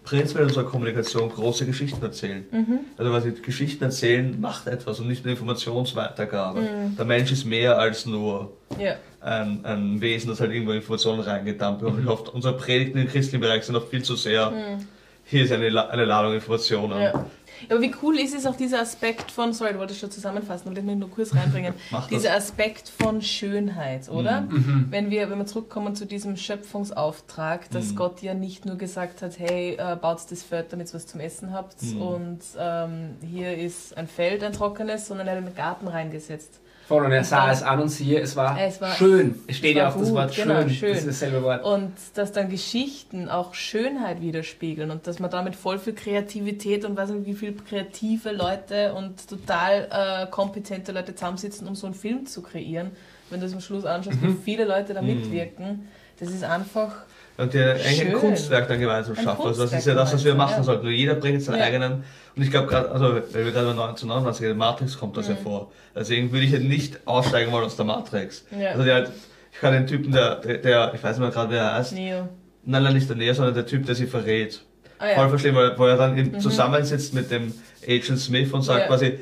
prinzipiell 0.05 0.45
in 0.45 0.49
unserer 0.51 0.65
Kommunikation 0.65 1.31
große 1.31 1.65
Geschichten 1.67 2.03
erzählen. 2.03 2.45
Mhm. 2.51 2.81
Also 2.99 3.11
was 3.13 3.25
ich, 3.25 3.43
Geschichten 3.43 3.85
erzählen 3.85 4.39
macht 4.41 4.67
etwas 4.67 5.01
und 5.01 5.09
nicht 5.09 5.25
nur 5.25 5.33
Informationsweitergabe. 5.33 6.61
Mhm. 6.61 6.97
Der 6.97 7.05
Mensch 7.07 7.33
ist 7.33 7.45
mehr 7.45 7.79
als 7.79 8.05
nur 8.07 8.53
Ja. 8.79 8.97
ein, 9.21 9.65
ein 9.65 10.01
Wesen, 10.01 10.29
das 10.29 10.41
halt 10.41 10.53
irgendwo 10.53 10.73
Informationen 10.73 11.21
reingedampft. 11.21 11.83
Und 11.85 12.01
ich 12.01 12.07
hoffe, 12.07 12.31
unsere 12.33 12.55
Predigten 12.57 12.99
im 12.99 13.09
christlichen 13.09 13.41
Bereich 13.41 13.65
sind 13.65 13.75
noch 13.75 13.89
viel 13.89 14.03
zu 14.03 14.15
sehr, 14.15 14.51
Mhm. 14.51 14.87
hier 15.25 15.45
ist 15.45 15.53
eine, 15.53 15.91
eine 15.91 16.05
Ladung 16.05 16.35
Informationen. 16.35 17.01
Ja. 17.01 17.27
Aber 17.71 17.81
wie 17.81 17.93
cool 18.03 18.19
ist 18.19 18.35
es 18.35 18.47
auch 18.47 18.57
dieser 18.57 18.81
Aspekt 18.81 19.31
von, 19.31 19.53
sorry, 19.53 19.73
du 19.73 19.79
wolltest 19.79 20.01
schon 20.01 20.11
zusammenfassen, 20.11 20.69
aber 20.69 20.79
ich 20.79 20.85
nur 20.85 21.11
kurz 21.11 21.35
reinbringen. 21.35 21.75
Dieser 22.11 22.35
Aspekt 22.35 22.89
von 22.89 23.23
Schönheit, 23.23 24.09
oder? 24.09 24.43
Mhm. 24.43 24.87
Wenn 24.91 25.11
wir, 25.11 25.31
wenn 25.31 25.39
wir 25.39 25.47
zurückkommen 25.47 25.95
zu 25.95 26.07
diesem 26.07 26.37
Schöpfungsauftrag, 26.37 27.71
dass 27.71 27.93
Mhm. 27.93 27.97
Gott 27.97 28.23
ja 28.23 28.35
nicht 28.35 28.67
nur 28.67 28.77
gesagt 28.77 29.23
hat, 29.23 29.39
hey, 29.39 29.77
äh, 29.79 29.97
baut 29.97 30.21
das 30.31 30.43
Feld, 30.43 30.73
damit 30.73 30.89
ihr 30.89 30.95
was 30.95 31.07
zum 31.07 31.21
Essen 31.21 31.53
habt 31.53 31.83
Mhm. 31.83 32.03
und 32.03 32.41
ähm, 32.59 33.17
hier 33.29 33.57
ist 33.57 33.97
ein 33.97 34.07
Feld, 34.09 34.43
ein 34.43 34.53
trockenes, 34.53 35.07
sondern 35.07 35.27
er 35.27 35.37
hat 35.37 35.45
einen 35.45 35.55
Garten 35.55 35.89
reingesetzt. 35.89 36.61
Voll, 36.87 37.05
und 37.07 37.13
er 37.13 37.25
sah 37.25 37.51
es 37.51 37.63
an 37.63 37.81
und 37.81 37.89
siehe, 37.89 38.21
es 38.21 38.37
war, 38.37 38.61
Es 38.61 38.79
war- 38.81 38.95
schön. 38.95 39.37
Es 39.47 39.57
steht 39.57 39.71
es 39.73 39.79
ja 39.79 39.89
auf 39.89 39.97
das 39.99 40.13
Wort 40.13 40.35
genau, 40.37 40.61
schön. 40.61 40.71
schön. 40.71 40.89
Das 40.91 40.99
ist 40.99 41.07
dasselbe 41.09 41.43
Wort. 41.43 41.65
Und 41.65 41.93
dass 42.15 42.33
dann 42.33 42.51
Geschichten 42.51 43.29
auch 43.31 43.55
Schönheit 43.55 44.21
widerspiegeln 44.21 44.91
und 44.91 45.07
dass 45.07 45.19
man 45.19 45.31
damit 45.31 45.57
voll 45.57 45.79
viel 45.79 45.95
Kreativität 45.95 46.85
und 46.85 46.97
weiß 46.97 47.11
nicht, 47.11 47.27
wie 47.27 47.33
viel 47.35 47.55
kreative 47.55 48.33
Leute 48.33 48.93
und 48.95 49.27
total 49.29 49.89
äh, 49.91 50.27
kompetente 50.31 50.93
Leute 50.93 51.15
zusammensitzen, 51.15 51.67
um 51.67 51.75
so 51.75 51.87
einen 51.87 51.95
Film 51.95 52.27
zu 52.27 52.43
kreieren. 52.43 52.91
Wenn 53.31 53.41
du 53.41 53.47
es 53.47 53.55
am 53.55 53.61
Schluss 53.61 53.87
anschaust, 53.87 54.23
wie 54.23 54.35
viele 54.45 54.65
Leute 54.67 54.93
da 54.93 55.01
mitwirken, 55.01 55.89
das 56.21 56.31
ist 56.31 56.45
einfach. 56.45 56.91
Und 57.37 57.53
eigentlich 57.57 58.07
ein. 58.07 58.13
Kunstwerk 58.13 58.69
dann 58.69 58.79
gemeinsam 58.79 59.17
Ein 59.19 59.25
schaffen. 59.25 59.47
Also 59.47 59.63
das 59.65 59.73
ist 59.73 59.87
ja 59.87 59.95
das, 59.95 60.13
was 60.15 60.25
wir 60.25 60.35
machen 60.37 60.55
ja. 60.59 60.63
sollten. 60.63 60.85
Nur 60.85 60.93
jeder 60.93 61.15
bringt 61.17 61.43
seinen 61.43 61.59
Ja. 61.59 61.65
eigenen. 61.65 62.05
Und 62.37 62.43
ich 62.43 62.51
glaube 62.51 62.69
gerade, 62.69 62.91
also 62.93 63.07
weil 63.15 63.45
wir 63.45 63.51
gerade 63.53 63.67
bei 63.67 63.73
1999 63.73 64.47
in 64.47 64.57
Matrix 64.57 64.97
kommt 64.99 65.17
das 65.17 65.27
ja 65.29 65.35
Mhm. 65.35 65.39
vor. 65.39 65.73
Deswegen 65.97 66.31
würde 66.31 66.47
ich 66.47 66.53
ja 66.53 66.61
nicht 66.61 66.99
aussteigen 67.07 67.51
wollen 67.51 67.65
aus 67.65 67.75
der 67.77 67.85
Matrix. 67.87 68.45
Ja. 68.57 68.71
Also 68.71 68.85
der, 68.85 69.09
ich 69.53 69.59
kann 69.61 69.73
den 69.73 69.87
Typen, 69.89 70.13
der, 70.13 70.37
der, 70.37 70.59
der 70.59 70.95
ich 70.95 71.03
weiß 71.03 71.17
nicht 71.19 71.21
mehr 71.27 71.31
gerade, 71.31 71.51
wer 71.53 71.63
er 71.63 71.75
heißt, 71.75 71.93
Neo. 71.95 72.29
nein, 72.65 72.83
nein, 72.85 72.95
nicht 72.95 73.09
der 73.09 73.17
Nähe, 73.17 73.35
sondern 73.35 73.55
der 73.55 73.67
Typ, 73.67 73.85
der 73.87 73.97
sie 73.97 74.07
verrät. 74.07 74.63
Ah, 74.99 75.07
Voll 75.15 75.25
ja. 75.25 75.29
verstehen, 75.29 75.55
weil, 75.57 75.77
wo 75.77 75.87
er 75.87 75.97
dann 75.97 76.17
eben 76.17 76.39
zusammensitzt 76.39 77.15
mit 77.15 77.31
dem 77.33 77.53
Agent 77.85 78.21
Smith 78.21 78.53
und 78.53 78.63
sagt 78.63 78.83
Ja. 78.83 78.87
quasi, 78.87 79.19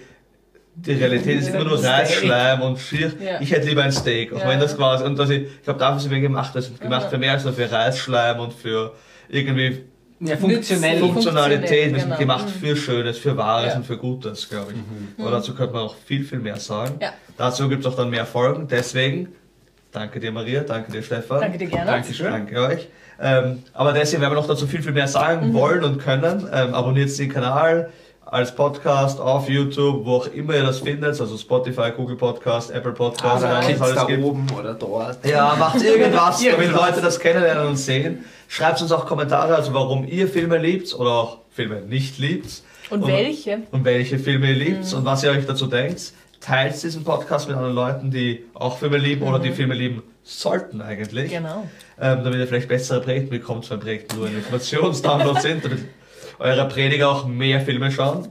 die 0.74 0.92
Realität 0.92 1.40
ist 1.40 1.48
immer 1.48 1.64
nur 1.64 1.78
Steak. 1.78 1.90
Reis, 1.92 2.12
Schleim 2.14 2.62
und 2.62 2.78
Schier. 2.78 3.12
Ja. 3.20 3.40
Ich 3.40 3.50
hätte 3.52 3.68
lieber 3.68 3.82
ein 3.82 3.92
Steak. 3.92 4.32
Auch 4.32 4.40
Ja. 4.40 4.48
wenn 4.48 4.60
das 4.60 4.76
quasi, 4.76 5.04
und 5.04 5.18
also 5.20 5.32
ich, 5.32 5.42
ich 5.42 5.62
glaube, 5.62 5.78
dafür 5.78 6.00
sind 6.00 6.10
wir 6.10 6.20
gemacht. 6.20 6.54
Das 6.54 6.66
sind 6.66 6.80
gemacht 6.80 7.04
Ja. 7.04 7.08
für 7.10 7.18
mehr 7.18 7.32
als 7.32 7.44
nur 7.44 7.52
für 7.52 7.70
Reis, 7.70 7.98
Schleim 7.98 8.40
und 8.40 8.52
für 8.54 8.92
irgendwie 9.28 9.84
Ja, 10.20 10.36
funktionell. 10.36 10.98
Funktionalität. 10.98 11.92
Wir 11.92 11.98
sind 12.00 12.08
genau. 12.08 12.18
gemacht 12.18 12.46
Mhm. 12.46 12.60
für 12.66 12.76
Schönes, 12.76 13.18
für 13.18 13.36
Wahres 13.36 13.72
Ja. 13.72 13.76
und 13.78 13.86
für 13.86 13.96
Gutes, 13.98 14.48
glaube 14.48 14.72
ich. 14.72 15.20
Aber 15.22 15.30
dazu 15.32 15.54
könnte 15.54 15.74
man 15.74 15.82
auch 15.82 15.94
viel, 16.06 16.24
viel 16.24 16.38
mehr 16.38 16.56
sagen. 16.56 16.94
Ja. 17.00 17.12
Dazu 17.36 17.68
gibt 17.68 17.84
es 17.84 17.92
auch 17.92 17.96
dann 17.96 18.08
mehr 18.10 18.24
Folgen. 18.24 18.66
Deswegen, 18.68 19.28
danke 19.90 20.20
dir 20.20 20.32
Maria, 20.32 20.60
danke 20.62 20.92
dir 20.92 21.02
Stefan. 21.02 21.40
Danke 21.40 21.58
dir 21.58 21.66
gerne. 21.66 21.86
Dankeschön. 21.90 22.30
Danke 22.30 22.60
euch. 22.60 22.88
Ähm, 23.20 23.62
aber 23.74 23.92
deswegen 23.92 24.22
werden 24.22 24.32
wir 24.32 24.40
noch 24.40 24.48
dazu 24.48 24.66
viel, 24.66 24.82
viel 24.82 24.92
mehr 24.92 25.06
sagen 25.08 25.48
Mhm. 25.50 25.54
wollen 25.54 25.84
und 25.84 25.98
können. 25.98 26.48
Ähm, 26.52 26.72
abonniert 26.74 27.16
den 27.18 27.28
Kanal 27.32 27.90
als 28.32 28.54
Podcast 28.54 29.20
auf 29.20 29.48
YouTube, 29.48 30.06
wo 30.06 30.16
auch 30.16 30.26
immer 30.28 30.54
ihr 30.54 30.62
das 30.62 30.78
findet, 30.80 31.20
also 31.20 31.36
Spotify, 31.36 31.90
Google 31.94 32.16
Podcast, 32.16 32.70
Apple 32.70 32.92
Podcast, 32.92 33.44
Oder 33.44 33.52
was 33.52 33.60
es 33.60 33.66
klickt 33.66 33.82
alles 33.82 33.94
da 33.94 34.04
gibt. 34.04 34.24
oben 34.24 34.46
oder 34.58 34.72
dort. 34.74 35.26
Ja, 35.26 35.54
macht 35.58 35.82
irgendwas, 35.82 36.42
damit. 36.42 36.72
Leute 36.72 37.00
das 37.02 37.20
kennenlernen 37.20 37.66
und 37.68 37.76
sehen. 37.76 38.24
Schreibt 38.48 38.80
uns 38.80 38.90
auch 38.90 39.04
Kommentare, 39.04 39.54
also 39.54 39.74
warum 39.74 40.06
ihr 40.08 40.26
Filme 40.28 40.56
liebt 40.56 40.94
oder 40.94 41.10
auch 41.10 41.38
Filme 41.50 41.82
nicht 41.82 42.18
liebt. 42.18 42.62
Und 42.88 43.06
welche? 43.06 43.58
Und 43.70 43.84
welche 43.84 44.18
Filme 44.18 44.48
ihr 44.48 44.56
liebt 44.56 44.90
Mhm. 44.90 44.98
und 44.98 45.04
was 45.04 45.22
ihr 45.22 45.30
euch 45.30 45.44
dazu 45.46 45.66
denkt. 45.66 46.12
Teilt 46.40 46.82
diesen 46.82 47.04
Podcast 47.04 47.46
mit 47.48 47.56
anderen 47.56 47.74
Leuten, 47.74 48.10
die 48.10 48.44
auch 48.54 48.78
Filme 48.78 48.96
lieben 48.96 49.22
oder 49.28 49.38
die 49.40 49.52
Filme 49.52 49.74
lieben 49.74 50.02
sollten 50.24 50.80
eigentlich. 50.80 51.30
Mhm. 51.30 51.34
Genau. 51.36 51.68
Ähm, 52.00 52.24
damit 52.24 52.38
ihr 52.40 52.46
vielleicht 52.48 52.68
bessere 52.68 53.00
Predigten 53.02 53.28
bekommt, 53.30 53.70
wenn 53.70 53.78
Predigten 53.78 54.16
nur 54.16 54.26
ein 54.26 54.34
Informationsdownload 54.36 55.40
sind, 55.40 55.64
damit 55.64 55.84
eure 56.42 56.68
Prediger 56.68 57.10
auch 57.10 57.26
mehr 57.26 57.60
Filme 57.60 57.90
schauen. 57.90 58.28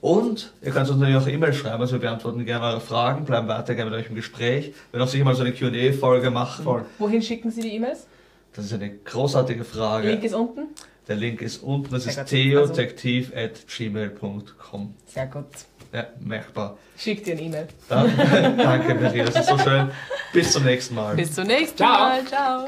Und 0.00 0.52
ihr 0.62 0.72
könnt 0.72 0.88
uns 0.88 0.98
natürlich 0.98 1.22
auch 1.22 1.28
E-Mail 1.28 1.52
schreiben, 1.52 1.80
also 1.80 1.92
wir 1.94 2.00
beantworten 2.00 2.44
gerne 2.44 2.66
eure 2.66 2.80
Fragen, 2.80 3.24
bleiben 3.24 3.46
weiter 3.48 3.74
gerne 3.74 3.90
mit 3.90 4.00
euch 4.00 4.08
im 4.08 4.14
Gespräch. 4.16 4.66
Wir 4.66 4.74
werden 4.94 5.02
auch 5.06 5.10
sicher 5.10 5.24
mal 5.24 5.34
so 5.34 5.42
eine 5.42 5.52
Qa-Folge 5.52 6.30
machen. 6.30 6.64
Voll. 6.64 6.84
Wohin 6.98 7.22
schicken 7.22 7.50
Sie 7.50 7.60
die 7.60 7.74
E-Mails? 7.74 8.06
Das 8.54 8.64
ist 8.66 8.72
eine 8.72 8.90
großartige 8.90 9.64
Frage. 9.64 10.08
Link 10.08 10.24
ist 10.24 10.34
unten. 10.34 10.68
Der 11.08 11.16
Link 11.16 11.42
ist 11.42 11.62
unten, 11.62 11.92
das 11.92 12.04
Sehr 12.04 12.12
ist 12.12 12.18
gut. 12.18 12.28
theotektiv.gmail.com. 12.28 14.94
Sehr 15.06 15.26
gut. 15.26 15.46
Ja, 15.92 16.06
merkbar. 16.20 16.78
Schick 16.96 17.24
dir 17.24 17.32
eine 17.34 17.42
E-Mail. 17.42 17.68
Danke, 17.88 18.94
Maria, 18.94 19.24
das 19.24 19.36
ist 19.36 19.48
so 19.48 19.58
schön. 19.58 19.90
Bis 20.32 20.52
zum 20.52 20.64
nächsten 20.64 20.94
Mal. 20.94 21.16
Bis 21.16 21.34
zum 21.34 21.46
nächsten 21.46 21.76
Ciao. 21.76 21.98
Mal. 21.98 22.24
Ciao. 22.24 22.66